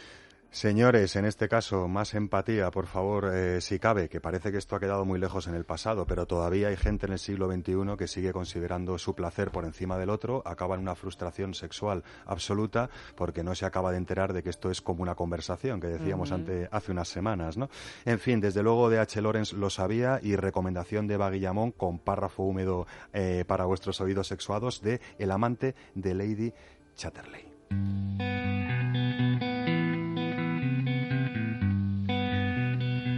Señores, 0.53 1.17
en 1.17 1.25
este 1.25 1.49
caso, 1.49 1.89
más 1.89 2.13
empatía, 2.13 2.71
por 2.71 2.87
favor, 2.87 3.31
eh, 3.33 3.63
si 3.63 3.79
cabe, 3.79 4.11
que 4.11 4.21
parece 4.21 4.53
que 4.53 4.59
esto 4.59 4.77
ha 4.77 4.81
quedado 4.81 5.07
muy 5.07 5.19
lejos 5.19 5.47
en 5.47 5.55
el 5.55 5.65
pasado, 5.65 6.07
pero 6.07 6.27
todavía 6.27 6.69
hay 6.69 6.77
gente 6.77 7.07
en 7.07 7.13
el 7.13 7.19
siglo 7.19 7.51
XXI 7.51 7.97
que 7.97 8.07
sigue 8.07 8.35
considerando 8.35 8.99
su 8.99 9.15
placer 9.15 9.51
por 9.51 9.65
encima 9.65 9.97
del 9.97 10.11
otro, 10.11 10.43
acaba 10.45 10.75
en 10.75 10.83
una 10.83 10.95
frustración 10.95 11.55
sexual 11.55 12.05
absoluta 12.27 12.91
porque 13.17 13.43
no 13.43 13.55
se 13.55 13.65
acaba 13.65 13.93
de 13.93 13.97
enterar 13.97 14.35
de 14.35 14.43
que 14.43 14.51
esto 14.51 14.71
es 14.71 14.83
como 14.83 15.03
una 15.03 15.15
conversación 15.15 15.81
que 15.81 15.87
decíamos 15.87 16.29
Ujú. 16.29 16.41
ante, 16.41 16.69
hace 16.71 16.93
unas 16.93 17.09
semanas, 17.09 17.57
¿no? 17.57 17.71
En 18.05 18.19
fin, 18.19 18.39
desde 18.39 18.63
luego 18.63 18.91
de 18.91 18.99
H. 18.99 19.23
Lawrence 19.23 19.57
lo 19.57 19.71
sabía 19.71 20.21
y 20.23 20.37
recomendación 20.37 21.07
de 21.07 21.15
Eva 21.15 21.31
Guillamón 21.31 21.73
con 21.73 21.99
párrafo 21.99 22.43
húmedo 22.43 22.87
eh, 23.15 23.47
para 23.47 23.65
vuestros 23.65 24.03
oídos 24.03 24.27
sexuados 24.27 24.83
de 24.83 25.01
El 25.19 25.31
amante 25.31 25.75
de 25.95 26.15
Lady 26.15 26.53
Chatterley. 26.95 28.62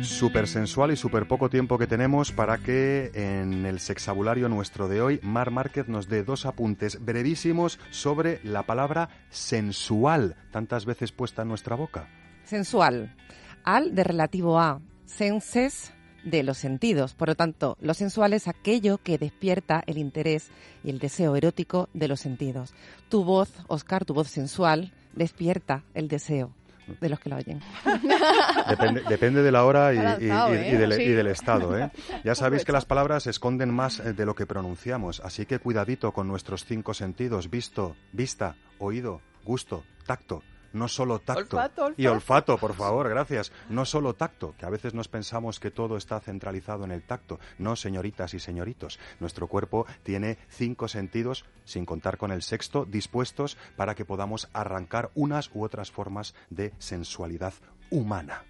Súper 0.05 0.47
sensual 0.47 0.93
y 0.93 0.97
súper 0.97 1.27
poco 1.27 1.49
tiempo 1.49 1.79
que 1.79 1.87
tenemos 1.87 2.31
para 2.31 2.59
que 2.59 3.11
en 3.15 3.65
el 3.65 3.81
sexabulario 3.81 4.49
nuestro 4.49 4.87
de 4.87 5.01
hoy 5.01 5.21
Mar 5.23 5.51
Márquez 5.51 5.89
nos 5.89 6.09
dé 6.09 6.23
dos 6.23 6.45
apuntes 6.45 7.03
brevísimos 7.03 7.79
sobre 7.91 8.41
la 8.45 8.65
palabra 8.65 9.09
sensual, 9.31 10.37
tantas 10.53 10.85
veces 10.85 11.11
puesta 11.11 11.43
en 11.43 11.49
nuestra 11.49 11.75
boca. 11.75 12.09
Sensual. 12.45 13.17
Al 13.65 13.95
de 13.95 14.05
relativo 14.05 14.61
a. 14.61 14.81
Senses 15.07 15.93
de 16.23 16.43
los 16.43 16.59
sentidos. 16.59 17.15
Por 17.15 17.29
lo 17.29 17.35
tanto, 17.35 17.77
lo 17.81 17.95
sensual 17.95 18.35
es 18.35 18.47
aquello 18.47 18.99
que 18.99 19.19
despierta 19.19 19.83
el 19.87 19.99
interés 19.99 20.51
y 20.83 20.91
el 20.91 20.99
deseo 20.99 21.35
erótico 21.35 21.89
de 21.95 22.09
los 22.09 22.21
sentidos. 22.21 22.75
Tu 23.09 23.25
voz, 23.25 23.53
Oscar, 23.69 24.05
tu 24.05 24.13
voz 24.13 24.29
sensual, 24.29 24.93
despierta 25.15 25.83
el 25.95 26.09
deseo 26.09 26.53
de 27.01 27.09
los 27.09 27.19
que 27.19 27.29
la 27.29 27.37
oyen. 27.37 27.61
Depende, 28.69 29.03
depende 29.09 29.43
de 29.43 29.53
la 29.53 29.65
hora 29.65 29.95
y, 29.95 29.99
¿eh? 29.99 30.71
y 30.73 31.13
del 31.13 31.27
estado. 31.27 31.79
¿eh? 31.79 31.91
Ya 32.25 32.35
sabéis 32.35 32.65
que 32.65 32.73
las 32.73 32.85
palabras 32.85 33.27
esconden 33.27 33.73
más 33.73 34.01
eh, 34.01 34.13
de 34.13 34.27
lo 34.27 34.35
que 34.35 34.47
pronunciamos, 34.47 35.21
así 35.21 35.47
que 35.47 35.59
cuidadito 35.59 36.13
con 36.13 36.29
nuestros 36.29 36.65
cinco 36.65 36.95
sentidos, 36.95 37.51
visto, 37.51 37.97
vista, 38.13 38.57
oído, 38.79 39.21
gusto, 39.45 39.85
tacto. 40.07 40.43
No 40.75 40.89
solo 40.89 41.19
tacto. 41.21 41.57
Olfato, 41.57 41.93
Y 41.97 42.07
olfato. 42.07 42.13
olfato, 42.55 42.59
por 42.59 42.75
favor, 42.75 43.09
gracias. 43.09 43.53
No 43.69 43.85
solo 43.85 44.15
tacto, 44.15 44.55
que 44.59 44.67
a 44.67 44.71
veces 44.71 44.93
nos 44.95 45.09
pensamos 45.09 45.61
que 45.61 45.71
todo 45.71 45.97
está 45.97 46.21
centralizado 46.21 46.85
en 46.85 46.91
el 46.91 47.03
tacto. 47.03 47.39
No, 47.59 47.77
señoritas 47.77 48.35
y 48.35 48.41
señoritos. 48.41 48.99
Nuestro 49.21 49.47
cuerpo 49.47 49.87
tiene 50.03 50.39
cinco 50.49 50.89
sentidos, 50.89 51.45
sin 51.65 51.87
contar 51.87 52.19
con 52.19 52.31
el 52.31 52.43
sexto, 52.43 52.85
dispuestos 52.85 53.57
para 53.77 53.95
que 53.95 54.05
podamos 54.05 54.49
arrancar 54.53 55.11
unas 55.15 55.51
u 55.55 55.65
otras 55.65 55.91
formas 55.91 56.35
de 56.51 56.73
sensualidad 56.79 57.55
humana. 57.91 58.45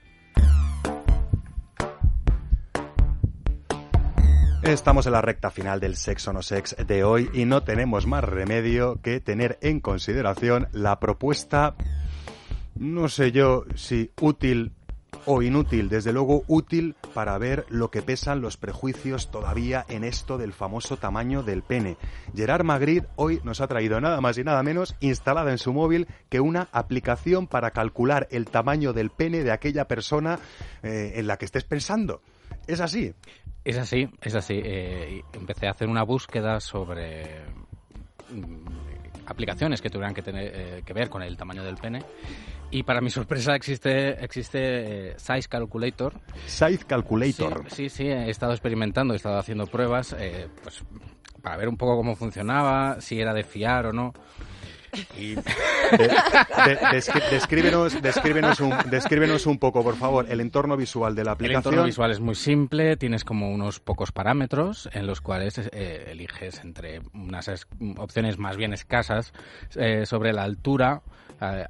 Estamos 4.62 5.05
en 5.05 5.12
la 5.12 5.20
recta 5.20 5.51
final 5.51 5.79
del 5.79 5.95
Sex 5.95 6.27
o 6.29 6.33
No 6.33 6.41
Sex 6.41 6.75
de 6.87 7.05
hoy 7.05 7.29
y 7.35 7.45
no 7.45 7.62
tenemos 7.64 8.07
más 8.07 8.25
remedio 8.25 8.99
que 9.03 9.20
tener 9.20 9.59
en 9.61 9.79
consideración 9.79 10.68
la 10.72 10.99
propuesta, 11.01 11.75
no 12.77 13.09
sé 13.09 13.33
yo 13.33 13.64
si 13.75 14.11
útil 14.20 14.72
o 15.27 15.43
inútil, 15.43 15.89
desde 15.89 16.12
luego 16.12 16.45
útil 16.49 16.95
para 17.14 17.39
ver 17.39 17.64
lo 17.68 17.91
que 17.91 18.03
pesan 18.03 18.41
los 18.41 18.57
prejuicios 18.57 19.31
todavía 19.31 19.85
en 19.89 20.05
esto 20.05 20.39
del 20.39 20.53
famoso 20.53 20.97
tamaño 20.97 21.43
del 21.43 21.62
pene. 21.62 21.97
Gerard 22.35 22.64
Magritte 22.64 23.09
hoy 23.16 23.41
nos 23.45 23.61
ha 23.61 23.68
traído 23.68 24.01
nada 24.01 24.20
más 24.20 24.37
y 24.39 24.45
nada 24.45 24.62
menos 24.62 24.97
instalada 25.01 25.51
en 25.51 25.59
su 25.59 25.72
móvil 25.72 26.09
que 26.29 26.41
una 26.41 26.68
aplicación 26.72 27.47
para 27.47 27.70
calcular 27.70 28.29
el 28.31 28.47
tamaño 28.47 28.93
del 28.93 29.11
pene 29.11 29.45
de 29.45 29.53
aquella 29.53 29.87
persona 29.87 30.39
eh, 30.83 31.12
en 31.16 31.27
la 31.27 31.37
que 31.37 31.45
estés 31.45 31.64
pensando. 31.64 32.20
¿Es 32.66 32.81
así? 32.81 33.14
Es 33.64 33.79
así, 33.79 34.09
es 34.20 34.35
así. 34.35 34.61
Eh, 34.62 35.22
empecé 35.33 35.66
a 35.66 35.70
hacer 35.70 35.89
una 35.89 36.03
búsqueda 36.03 36.61
sobre 36.61 37.45
mm, 38.31 38.94
aplicaciones 39.27 39.81
que 39.81 39.91
tuvieran 39.91 40.14
que 40.14 40.22
tener 40.22 40.53
eh, 40.55 40.83
que 40.85 40.93
ver 40.93 41.09
con 41.09 41.22
el 41.22 41.37
tamaño 41.37 41.62
del 41.64 41.77
pene 41.77 42.01
y 42.70 42.83
para 42.83 43.01
mi 43.01 43.11
sorpresa 43.11 43.55
existe 43.55 44.25
existe 44.25 44.59
eh, 45.11 45.14
Size 45.16 45.49
Calculator. 45.49 46.14
Size 46.47 46.85
Calculator. 46.87 47.64
Sí, 47.68 47.89
sí, 47.89 47.89
sí, 47.89 48.07
he 48.09 48.31
estado 48.31 48.53
experimentando, 48.53 49.14
he 49.14 49.16
estado 49.16 49.39
haciendo 49.39 49.66
pruebas, 49.66 50.14
eh, 50.18 50.49
pues 50.62 50.83
para 51.43 51.57
ver 51.57 51.68
un 51.68 51.77
poco 51.77 51.97
cómo 51.97 52.16
funcionaba, 52.16 53.01
si 53.01 53.20
era 53.20 53.33
de 53.33 53.45
fiar 53.45 53.87
o 53.87 53.93
no. 53.93 54.12
Y 55.19 55.35
De- 55.35 55.43
de- 55.99 56.79
descri- 56.93 57.31
descríbenos, 57.31 58.01
descríbenos, 58.03 58.61
un, 58.61 58.73
descríbenos 58.91 59.47
un 59.47 59.59
poco, 59.59 59.83
por 59.83 59.97
favor, 59.97 60.27
el 60.29 60.41
entorno 60.41 60.77
visual 60.77 61.15
de 61.15 61.25
la 61.25 61.31
El 61.33 61.35
aplicación. 61.35 61.59
entorno 61.75 61.85
visual 61.85 62.11
es 62.11 62.21
muy 62.21 62.35
simple, 62.35 62.97
tienes 62.97 63.25
como 63.25 63.51
unos 63.51 63.81
pocos 63.81 64.13
parámetros 64.13 64.89
en 64.93 65.07
los 65.07 65.21
cuales 65.21 65.59
eh, 65.73 66.07
eliges 66.11 66.61
entre 66.65 67.01
unas 67.13 67.49
es- 67.49 67.67
opciones 67.99 68.39
más 68.39 68.57
bien 68.57 68.73
escasas 68.73 69.33
eh, 69.77 70.07
sobre 70.07 70.33
la 70.33 70.43
altura 70.45 71.03
eh, 71.41 71.65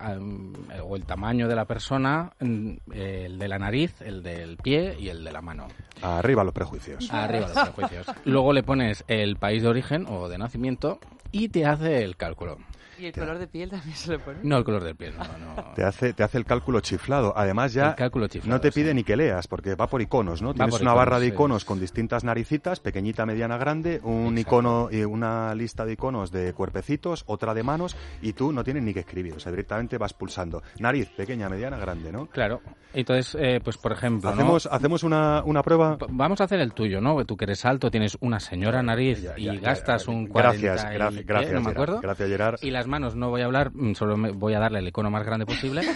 o 0.83 0.97
el 0.97 1.05
tamaño 1.05 1.49
de 1.49 1.57
la 1.57 1.64
persona, 1.64 2.33
mm, 2.41 2.70
el 2.93 3.39
de 3.39 3.49
la 3.49 3.59
nariz, 3.59 4.01
el 4.03 4.22
del 4.22 4.57
pie 4.59 4.97
y 4.99 5.09
el 5.09 5.25
de 5.25 5.33
la 5.33 5.41
mano. 5.41 5.66
Arriba 6.03 6.45
los 6.45 6.53
prejuicios. 6.55 7.11
Arriba 7.11 7.49
los 7.49 7.68
prejuicios. 7.70 8.07
Luego 8.25 8.53
le 8.53 8.62
pones 8.62 9.05
el 9.09 9.37
país 9.37 9.62
de 9.62 9.68
origen 9.68 10.07
o 10.09 10.29
de 10.29 10.39
nacimiento 10.39 10.99
y 11.33 11.49
te 11.49 11.66
hace 11.66 12.05
el 12.05 12.16
cálculo. 12.16 12.59
¿Y 12.99 13.07
el 13.07 13.12
color 13.12 13.38
de 13.38 13.47
piel 13.47 13.70
también 13.70 13.97
se 13.97 14.12
lo 14.12 14.20
pone? 14.20 14.38
No 14.42 14.57
el 14.59 14.64
color 14.64 14.84
del 14.84 14.97
piel, 14.97 15.14
no, 15.16 15.24
no. 15.57 15.74
Te 15.74 15.84
hace, 15.84 16.12
te 16.12 16.22
hace 16.22 16.38
el 16.38 16.45
cálculo 16.45 16.80
chiflado. 16.80 17.32
Además, 17.36 17.72
ya 17.72 17.90
El 17.90 17.95
cálculo 17.97 18.28
chiflado, 18.28 18.55
no 18.57 18.61
te 18.61 18.70
sí. 18.70 18.80
pide 18.80 18.95
ni 18.95 19.05
que 19.05 19.16
leas, 19.16 19.49
porque 19.49 19.74
va 19.74 19.86
por 19.88 20.01
iconos, 20.03 20.42
¿no? 20.42 20.49
Va 20.49 20.55
Tienes 20.55 20.74
una 20.74 20.82
iconos, 20.82 20.97
barra 20.97 21.18
de 21.20 21.26
sí. 21.28 21.32
iconos 21.32 21.64
con 21.64 21.80
distintas 21.80 22.24
naricitas, 22.24 22.80
pequeñita, 22.80 23.26
mediana, 23.26 23.57
grande, 23.57 24.01
un 24.03 24.36
icono 24.38 24.88
y 24.90 25.03
una 25.05 25.55
lista 25.55 25.84
de 25.84 25.92
iconos 25.95 26.30
de 26.30 26.53
cuerpecitos, 26.53 27.24
otra 27.26 27.55
de 27.55 27.62
manos, 27.62 27.97
y 28.22 28.32
tú 28.32 28.53
no 28.53 28.62
tienes 28.64 28.82
ni 28.82 28.95
que 28.95 29.01
escribir. 29.01 29.34
O 29.34 29.40
sea, 29.40 29.51
directamente 29.53 29.99
vas 29.99 30.12
pulsando. 30.14 30.62
Nariz, 30.78 31.09
pequeña, 31.11 31.49
mediana, 31.49 31.76
grande, 31.78 32.12
¿no? 32.12 32.26
Claro. 32.26 32.61
Entonces, 32.92 33.36
eh, 33.40 33.61
pues 33.62 33.76
por 33.76 33.92
ejemplo, 33.92 34.30
¿no? 34.30 34.34
Hacemos, 34.36 34.66
hacemos 34.70 35.03
una, 35.03 35.42
una 35.45 35.62
prueba. 35.62 35.99
Vamos 36.11 36.40
a 36.40 36.45
hacer 36.45 36.61
el 36.61 36.72
tuyo, 36.72 37.01
¿no? 37.01 37.24
Tú 37.24 37.36
que 37.36 37.45
eres 37.45 37.64
alto, 37.64 37.90
tienes 37.90 38.16
una 38.20 38.38
señora 38.38 38.82
nariz 38.82 39.24
y 39.36 39.45
ya, 39.47 39.55
gastas 39.55 40.07
un 40.07 40.26
40 40.28 40.61
Gracias, 40.61 40.90
y- 40.92 40.95
gracias, 40.95 41.20
¿qué? 41.20 41.26
gracias, 41.26 41.53
no 41.55 41.61
me 41.62 41.70
acuerdo. 41.72 42.01
Gracias, 42.01 42.28
Gerard. 42.28 42.59
Y 42.62 42.70
las 42.85 42.91
manos 42.91 43.16
no 43.16 43.30
voy 43.30 43.41
a 43.41 43.47
hablar, 43.47 43.70
mm, 43.74 43.95
solo 43.95 44.16
me 44.18 44.30
voy 44.30 44.53
a 44.53 44.59
darle 44.59 44.78
el 44.80 44.89
icono 44.89 45.11
más 45.11 45.24
grande 45.24 45.47
posible. 45.47 45.82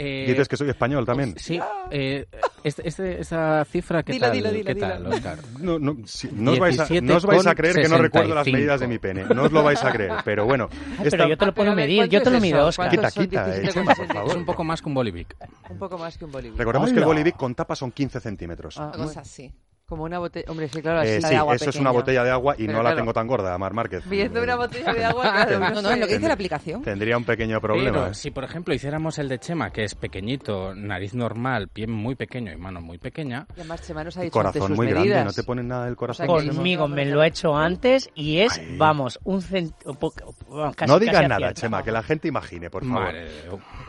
Eh, 0.00 0.26
Dices 0.28 0.46
que 0.46 0.56
soy 0.56 0.68
español 0.70 1.04
también. 1.04 1.34
Sí, 1.36 1.58
eh, 1.90 2.24
este, 2.62 2.86
este- 2.86 3.20
esa 3.20 3.64
cifra, 3.64 4.04
¿qué 4.04 4.16
tal? 4.20 4.30
dilo, 4.30 4.52
dilo, 4.52 4.66
¿Qué 4.66 4.74
dilo. 4.74 4.86
tal, 4.88 5.06
Oscar? 5.08 5.38
No, 5.58 5.80
no, 5.80 5.96
sí, 6.06 6.28
no 6.32 6.52
os 6.52 6.58
vais 6.60 6.78
a, 6.78 6.84
17 6.84 7.04
no 7.04 7.16
os 7.16 7.26
vais 7.26 7.44
a 7.48 7.54
creer 7.56 7.74
que 7.74 7.88
no 7.88 7.98
recuerdo 7.98 8.32
las 8.32 8.44
65. 8.44 8.56
medidas 8.56 8.78
de 8.80 8.86
mi 8.86 8.98
pene. 9.00 9.24
No 9.34 9.42
os 9.42 9.50
lo 9.50 9.64
vais 9.64 9.82
a 9.82 9.90
creer. 9.90 10.12
Pero 10.24 10.44
bueno. 10.44 10.68
Ay, 10.70 11.06
esta- 11.06 11.10
pero 11.16 11.28
yo 11.30 11.36
te 11.36 11.46
lo 11.46 11.52
puedo 11.52 11.74
medir, 11.74 11.98
¿cuánto 11.98 12.12
yo 12.12 12.22
te 12.22 12.30
lo 12.30 12.40
mido? 12.40 12.64
Oscar. 12.64 12.90
Quita, 12.90 13.00
¿Cuántos 13.10 13.14
son 13.14 13.24
quita, 13.26 13.46
17,65? 13.48 13.72
Chema, 13.72 13.94
por 13.96 14.06
favor. 14.06 14.30
Es 14.30 14.36
un 14.36 14.44
poco 14.44 14.62
más 14.62 14.82
que 14.82 14.88
un 14.88 14.94
bolivic. 14.94 15.36
Un 15.68 15.78
poco 15.78 15.98
más 15.98 16.16
que 16.16 16.24
un 16.26 16.30
bolivic. 16.30 16.56
Recordemos 16.58 16.92
que 16.92 16.98
el 17.00 17.04
bolivic 17.04 17.36
con 17.36 17.56
tapa 17.56 17.74
son 17.74 17.90
15 17.90 18.20
centímetros. 18.20 18.78
Ah, 18.78 18.92
Una 18.94 19.04
cosa 19.04 19.20
así. 19.22 19.52
Como 19.88 20.04
una 20.04 20.18
botella. 20.18 20.44
Hombre, 20.50 20.68
sí, 20.68 20.82
claro, 20.82 21.00
así. 21.00 21.12
Eh, 21.12 21.22
sí, 21.22 21.30
de 21.30 21.36
agua 21.36 21.54
eso 21.54 21.70
es 21.70 21.76
una 21.76 21.90
botella 21.90 22.22
de 22.22 22.30
agua 22.30 22.54
y 22.58 22.66
Pero 22.66 22.76
no 22.76 22.82
la 22.82 22.94
tengo 22.94 23.14
tan 23.14 23.26
gorda, 23.26 23.56
Mar 23.56 23.72
Márquez. 23.72 24.06
Viendo 24.06 24.42
una 24.42 24.54
botella 24.56 24.92
de 24.92 25.02
agua, 25.02 25.22
claro. 25.46 25.58
No, 25.60 25.80
no, 25.80 25.90
es 25.92 25.98
lo 25.98 26.06
que 26.06 26.14
dice 26.16 26.28
la 26.28 26.34
aplicación. 26.34 26.82
Tendría 26.82 27.16
un 27.16 27.24
pequeño 27.24 27.58
problema. 27.58 28.02
Pero 28.02 28.14
si, 28.14 28.30
por 28.30 28.44
ejemplo, 28.44 28.74
hiciéramos 28.74 29.18
el 29.18 29.30
de 29.30 29.38
Chema, 29.38 29.70
que 29.70 29.84
es 29.84 29.94
pequeñito, 29.94 30.74
nariz 30.74 31.14
normal, 31.14 31.68
pie 31.68 31.86
muy 31.86 32.16
pequeño 32.16 32.52
y 32.52 32.56
mano 32.58 32.82
muy 32.82 32.98
pequeña, 32.98 33.46
Y 33.56 33.60
además, 33.60 33.80
Chema 33.80 34.04
nos 34.04 34.14
ha 34.18 34.20
dicho 34.20 34.38
antes 34.38 34.52
corazón 34.60 34.68
sus 34.68 34.76
muy 34.76 34.86
medidas. 34.88 35.06
grande, 35.06 35.24
no 35.24 35.32
te 35.32 35.42
ponen 35.42 35.68
nada 35.68 35.86
del 35.86 35.96
corazón. 35.96 36.26
O 36.28 36.38
sea 36.38 36.52
Conmigo 36.52 36.86
me 36.86 37.06
lo 37.06 37.22
he 37.22 37.28
hecho 37.28 37.56
antes 37.56 38.10
y 38.14 38.40
es, 38.40 38.58
Ay. 38.58 38.76
vamos, 38.76 39.18
un 39.24 39.40
cento... 39.40 39.96
casi, 40.76 40.92
no 40.92 40.98
digas 40.98 41.16
casi 41.16 41.28
nada. 41.28 41.54
Chema, 41.54 41.82
que 41.82 41.92
la 41.92 42.02
gente 42.02 42.28
imagine, 42.28 42.68
por 42.68 42.84
favor. 42.84 43.04
madre. 43.04 43.28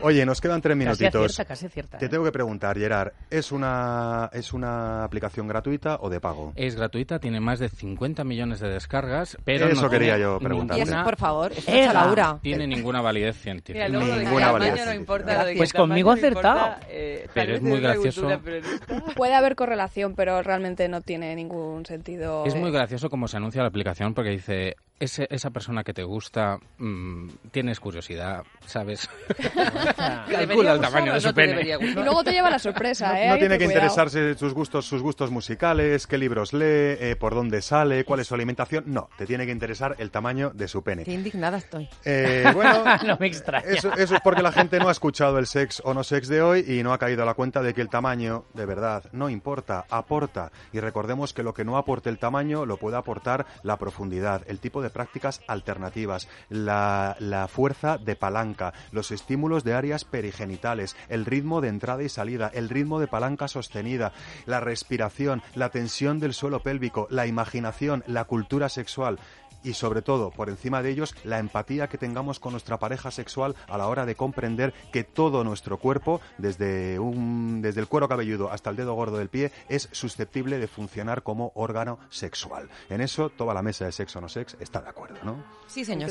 Oye, 0.00 0.24
nos 0.24 0.40
quedan 0.40 0.62
tres 0.62 0.78
Casi 0.78 1.02
minutitos. 1.04 1.36
casi. 1.46 1.68
Te 1.68 2.06
¿eh? 2.06 2.08
tengo 2.08 2.24
que 2.24 2.32
preguntar, 2.32 2.78
Gerard, 2.78 3.12
¿es 3.28 3.52
una, 3.52 4.30
¿es 4.32 4.54
una 4.54 5.04
aplicación 5.04 5.46
gratuita 5.46 5.89
o 6.00 6.10
de 6.10 6.20
pago? 6.20 6.52
Es 6.56 6.76
gratuita, 6.76 7.18
tiene 7.18 7.40
más 7.40 7.58
de 7.58 7.68
50 7.68 8.24
millones 8.24 8.60
de 8.60 8.68
descargas, 8.68 9.36
pero 9.44 9.66
Eso 9.68 9.82
no 9.82 9.90
quería 9.90 10.18
yo 10.18 10.38
preguntarte. 10.38 10.80
Y 10.80 10.82
eso, 10.82 10.90
ninguna- 10.92 11.04
por 11.04 11.16
favor, 11.16 11.52
eso 11.52 11.70
Ega. 11.70 11.86
es 11.86 11.94
Laura. 11.94 12.38
tiene 12.42 12.66
ninguna 12.66 13.00
validez 13.00 13.36
científica. 13.40 13.86
Mira, 13.86 13.98
luego 13.98 14.14
de 14.16 14.24
Ninguna 14.24 14.46
que 14.46 14.52
validez 14.52 14.86
no 14.86 14.94
importa, 14.94 15.44
de 15.44 15.56
Pues 15.56 15.72
conmigo 15.72 16.10
acertado. 16.10 16.58
importa, 16.68 16.86
eh, 16.88 17.26
Pero 17.34 17.54
es 17.54 17.62
muy 17.62 17.80
gracioso. 17.80 18.22
cultura, 18.22 18.60
no. 18.88 19.14
Puede 19.14 19.34
haber 19.34 19.56
correlación, 19.56 20.14
pero 20.14 20.42
realmente 20.42 20.88
no 20.88 21.00
tiene 21.00 21.34
ningún 21.34 21.86
sentido. 21.86 22.44
Es 22.46 22.54
eh, 22.54 22.58
muy 22.58 22.70
gracioso 22.70 23.08
como 23.10 23.28
se 23.28 23.36
anuncia 23.36 23.62
la 23.62 23.68
aplicación 23.68 24.14
porque 24.14 24.30
dice, 24.30 24.76
ese, 25.00 25.26
esa 25.30 25.50
persona 25.50 25.82
que 25.82 25.92
te 25.94 26.04
gusta, 26.04 26.58
mm, 26.78 27.28
tienes 27.50 27.80
curiosidad, 27.80 28.44
¿sabes? 28.66 29.08
¿Te 29.26 29.34
Calcula 30.30 30.72
el 30.74 30.80
tamaño 30.80 31.14
de 31.14 31.20
su 31.20 31.28
no 31.28 31.34
pene. 31.34 31.62
Y 31.62 31.94
luego 31.94 32.22
te 32.22 32.32
lleva 32.32 32.50
la 32.50 32.58
sorpresa, 32.58 33.08
No, 33.08 33.14
¿eh? 33.16 33.26
no 33.28 33.32
Hay 33.34 33.38
tiene 33.40 33.58
que 33.58 33.64
cuidado. 33.64 33.86
interesarse 33.86 34.34
sus 34.34 34.52
gustos, 34.54 34.86
sus 34.86 35.02
gustos 35.02 35.30
musicales, 35.30 36.06
qué 36.06 36.18
libros 36.18 36.52
lee, 36.52 36.60
eh, 36.64 37.16
por 37.18 37.34
dónde 37.34 37.62
sale, 37.62 38.04
cuál 38.04 38.20
es 38.20 38.26
su 38.28 38.34
alimentación. 38.34 38.84
No, 38.86 39.08
te 39.16 39.26
tiene 39.26 39.46
que 39.46 39.52
interesar 39.52 39.96
el 39.98 40.10
tamaño 40.10 40.50
de 40.50 40.68
su 40.68 40.82
pene. 40.82 41.04
Qué 41.04 41.12
indignada 41.12 41.58
estoy. 41.58 41.88
Eh, 42.04 42.44
bueno, 42.54 42.84
no 43.06 43.16
me 43.18 43.26
extraña. 43.26 43.66
Eso, 43.66 43.92
eso 43.94 44.14
es 44.14 44.20
porque 44.20 44.42
la 44.42 44.52
gente 44.52 44.78
no 44.78 44.88
ha 44.88 44.92
escuchado 44.92 45.38
el 45.38 45.46
sex 45.46 45.80
o 45.84 45.94
no 45.94 46.04
sex 46.04 46.28
de 46.28 46.42
hoy 46.42 46.64
y 46.68 46.82
no 46.82 46.92
ha 46.92 46.98
caído 46.98 47.22
a 47.22 47.26
la 47.26 47.34
cuenta 47.34 47.62
de 47.62 47.72
que 47.72 47.80
el 47.80 47.88
tamaño, 47.88 48.44
de 48.54 48.66
verdad, 48.66 49.04
no 49.12 49.30
importa, 49.30 49.86
aporta. 49.88 50.52
Y 50.72 50.80
recordemos 50.80 51.32
que 51.32 51.42
lo 51.42 51.54
que 51.54 51.64
no 51.64 51.78
aporte 51.78 52.10
el 52.10 52.18
tamaño 52.18 52.66
lo 52.66 52.76
puede 52.76 52.96
aportar 52.98 53.46
la 53.62 53.78
profundidad, 53.78 54.42
el 54.46 54.60
tipo 54.60 54.82
de 54.82 54.89
prácticas 54.90 55.40
alternativas, 55.46 56.28
la, 56.48 57.16
la 57.18 57.48
fuerza 57.48 57.98
de 57.98 58.16
palanca, 58.16 58.72
los 58.92 59.10
estímulos 59.10 59.64
de 59.64 59.74
áreas 59.74 60.04
perigenitales, 60.04 60.96
el 61.08 61.24
ritmo 61.24 61.60
de 61.60 61.68
entrada 61.68 62.02
y 62.02 62.08
salida, 62.08 62.50
el 62.52 62.68
ritmo 62.68 63.00
de 63.00 63.08
palanca 63.08 63.48
sostenida, 63.48 64.12
la 64.46 64.60
respiración, 64.60 65.42
la 65.54 65.70
tensión 65.70 66.20
del 66.20 66.34
suelo 66.34 66.60
pélvico, 66.60 67.06
la 67.10 67.26
imaginación, 67.26 68.04
la 68.06 68.24
cultura 68.24 68.68
sexual 68.68 69.18
y 69.62 69.74
sobre 69.74 70.02
todo, 70.02 70.30
por 70.30 70.48
encima 70.48 70.82
de 70.82 70.90
ellos, 70.90 71.14
la 71.24 71.38
empatía 71.38 71.88
que 71.88 71.98
tengamos 71.98 72.40
con 72.40 72.52
nuestra 72.52 72.78
pareja 72.78 73.10
sexual 73.10 73.54
a 73.68 73.78
la 73.78 73.88
hora 73.88 74.06
de 74.06 74.14
comprender 74.14 74.72
que 74.92 75.04
todo 75.04 75.44
nuestro 75.44 75.78
cuerpo, 75.78 76.20
desde, 76.38 76.98
un, 76.98 77.60
desde 77.62 77.80
el 77.80 77.88
cuero 77.88 78.08
cabelludo 78.08 78.50
hasta 78.50 78.70
el 78.70 78.76
dedo 78.76 78.94
gordo 78.94 79.18
del 79.18 79.28
pie, 79.28 79.52
es 79.68 79.88
susceptible 79.92 80.58
de 80.58 80.68
funcionar 80.68 81.22
como 81.22 81.52
órgano 81.54 81.98
sexual. 82.10 82.68
En 82.88 83.00
eso, 83.00 83.30
toda 83.30 83.54
la 83.54 83.62
mesa 83.62 83.84
de 83.84 83.92
sexo 83.92 84.20
no 84.20 84.28
sex 84.28 84.56
está 84.60 84.80
de 84.80 84.88
acuerdo, 84.88 85.18
¿no? 85.22 85.44
Sí, 85.66 85.84
señor. 85.84 86.10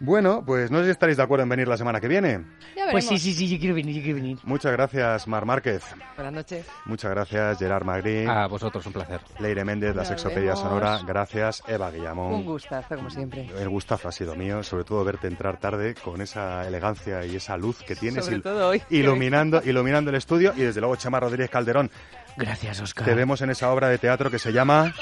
Bueno, 0.00 0.44
pues 0.46 0.70
no 0.70 0.78
sé 0.78 0.84
si 0.84 0.90
estaréis 0.92 1.16
de 1.16 1.22
acuerdo 1.24 1.42
en 1.42 1.48
venir 1.48 1.66
la 1.66 1.76
semana 1.76 2.00
que 2.00 2.06
viene. 2.08 2.44
Ya. 2.76 2.90
Pues 2.92 3.06
sí, 3.06 3.18
sí, 3.18 3.34
sí, 3.34 3.48
yo 3.48 3.58
quiero 3.58 3.74
venir, 3.74 3.96
yo 3.96 4.02
quiero 4.02 4.16
venir. 4.16 4.38
Muchas 4.44 4.72
gracias, 4.72 5.26
Mar 5.26 5.44
Márquez. 5.44 5.82
Buenas 6.16 6.32
noches. 6.32 6.66
Muchas 6.84 7.10
gracias, 7.10 7.58
Gerard 7.58 7.84
Magri. 7.84 8.24
A 8.26 8.46
vosotros 8.46 8.86
un 8.86 8.92
placer. 8.92 9.20
Leire 9.40 9.64
Méndez, 9.64 9.94
la 9.96 10.04
sexopedia 10.04 10.54
sonora. 10.54 11.00
Gracias, 11.06 11.62
Eva 11.66 11.90
Guillamón. 11.90 12.32
Un 12.34 12.44
gustazo, 12.44 12.94
como 12.96 13.10
siempre. 13.10 13.48
El 13.58 13.68
gustazo 13.68 14.08
ha 14.08 14.12
sido 14.12 14.34
mío, 14.36 14.62
sobre 14.62 14.84
todo 14.84 15.04
verte 15.04 15.26
entrar 15.26 15.58
tarde 15.58 15.94
con 15.94 16.20
esa 16.20 16.66
elegancia 16.66 17.24
y 17.26 17.36
esa 17.36 17.56
luz 17.56 17.78
que 17.82 17.96
tienes 17.96 18.24
Sobre 18.24 18.38
il- 18.38 18.42
todo 18.42 18.68
hoy. 18.68 18.82
iluminando, 18.90 19.60
iluminando 19.64 20.10
el 20.10 20.16
estudio 20.16 20.52
y 20.56 20.60
desde 20.62 20.80
luego 20.80 20.96
Chema 20.96 21.18
Rodríguez 21.20 21.50
Calderón. 21.50 21.90
Gracias, 22.36 22.80
Oscar. 22.80 23.04
Te 23.04 23.14
vemos 23.14 23.40
en 23.42 23.50
esa 23.50 23.72
obra 23.72 23.88
de 23.88 23.98
teatro 23.98 24.30
que 24.30 24.38
se 24.38 24.52
llama 24.52 24.94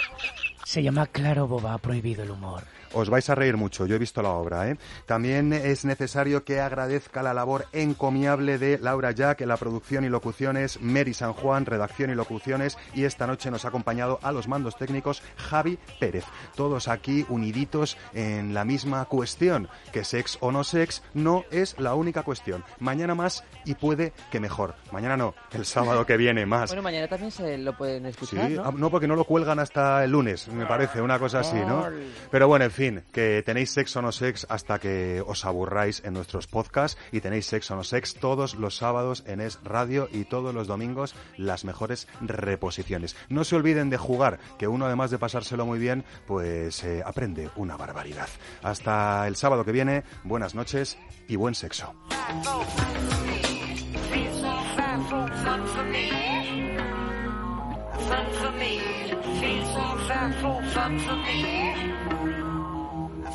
Se 0.64 0.82
llama 0.82 1.06
Claro 1.06 1.46
Boba, 1.46 1.76
prohibido 1.78 2.22
el 2.22 2.30
humor. 2.30 2.62
Os 2.92 3.10
vais 3.10 3.28
a 3.30 3.34
reír 3.34 3.56
mucho, 3.56 3.86
yo 3.86 3.96
he 3.96 3.98
visto 3.98 4.22
la 4.22 4.30
obra. 4.30 4.68
¿eh? 4.70 4.76
También 5.06 5.52
es 5.52 5.84
necesario 5.84 6.44
que 6.44 6.60
agradezca 6.60 7.22
la 7.22 7.34
labor 7.34 7.66
encomiable 7.72 8.58
de 8.58 8.78
Laura 8.78 9.12
Jack 9.12 9.40
en 9.40 9.48
la 9.48 9.56
producción 9.56 10.04
y 10.04 10.08
locuciones, 10.08 10.80
Mary 10.80 11.14
San 11.14 11.32
Juan, 11.32 11.66
redacción 11.66 12.10
y 12.10 12.14
locuciones, 12.14 12.78
y 12.94 13.04
esta 13.04 13.26
noche 13.26 13.50
nos 13.50 13.64
ha 13.64 13.68
acompañado 13.68 14.18
a 14.22 14.32
los 14.32 14.48
mandos 14.48 14.76
técnicos 14.76 15.22
Javi 15.36 15.78
Pérez. 15.98 16.24
Todos 16.54 16.88
aquí 16.88 17.26
uniditos 17.28 17.96
en 18.14 18.54
la 18.54 18.64
misma 18.64 19.04
cuestión, 19.06 19.68
que 19.92 20.04
sex 20.04 20.38
o 20.40 20.52
no 20.52 20.64
sex 20.64 21.02
no 21.14 21.44
es 21.50 21.78
la 21.78 21.94
única 21.94 22.22
cuestión. 22.22 22.64
Mañana 22.78 23.14
más 23.14 23.44
y 23.64 23.74
puede 23.74 24.12
que 24.30 24.40
mejor. 24.40 24.74
Mañana 24.92 25.16
no, 25.16 25.34
el 25.52 25.64
sábado 25.64 26.06
que 26.06 26.16
viene 26.16 26.46
más. 26.46 26.70
Bueno, 26.70 26.82
mañana 26.82 27.08
también 27.08 27.30
se 27.30 27.58
lo 27.58 27.76
pueden 27.76 28.06
escuchar, 28.06 28.48
Sí, 28.48 28.54
¿no? 28.54 28.64
ah, 28.64 28.72
no, 28.74 28.90
porque 28.90 29.06
no 29.06 29.16
lo 29.16 29.24
cuelgan 29.24 29.58
hasta 29.58 30.04
el 30.04 30.10
lunes, 30.12 30.48
me 30.48 30.66
parece, 30.66 31.00
una 31.00 31.18
cosa 31.18 31.40
así, 31.40 31.56
¿no? 31.56 31.86
Pero 32.30 32.48
bueno, 32.48 32.64
en 32.64 32.70
fin, 32.76 33.02
que 33.10 33.42
tenéis 33.42 33.70
sexo 33.70 34.02
no 34.02 34.12
sex 34.12 34.46
hasta 34.50 34.78
que 34.78 35.24
os 35.24 35.46
aburráis 35.46 36.02
en 36.04 36.12
nuestros 36.12 36.46
podcasts 36.46 37.00
y 37.10 37.22
tenéis 37.22 37.46
sexo 37.46 37.74
no 37.74 37.82
sex 37.82 38.14
todos 38.14 38.54
los 38.54 38.76
sábados 38.76 39.24
en 39.26 39.40
Es 39.40 39.58
Radio 39.64 40.10
y 40.12 40.26
todos 40.26 40.54
los 40.54 40.66
domingos 40.66 41.14
las 41.38 41.64
mejores 41.64 42.06
reposiciones. 42.20 43.16
No 43.30 43.44
se 43.44 43.56
olviden 43.56 43.88
de 43.88 43.96
jugar, 43.96 44.38
que 44.58 44.68
uno 44.68 44.84
además 44.84 45.10
de 45.10 45.18
pasárselo 45.18 45.64
muy 45.64 45.78
bien, 45.78 46.04
pues 46.26 46.84
eh, 46.84 47.02
aprende 47.02 47.48
una 47.56 47.78
barbaridad. 47.78 48.28
Hasta 48.62 49.26
el 49.26 49.36
sábado 49.36 49.64
que 49.64 49.72
viene, 49.72 50.04
buenas 50.22 50.54
noches 50.54 50.98
y 51.28 51.36
buen 51.36 51.54
sexo. 51.54 51.94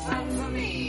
fight 0.06 0.26
for 0.32 0.48
me. 0.50 0.81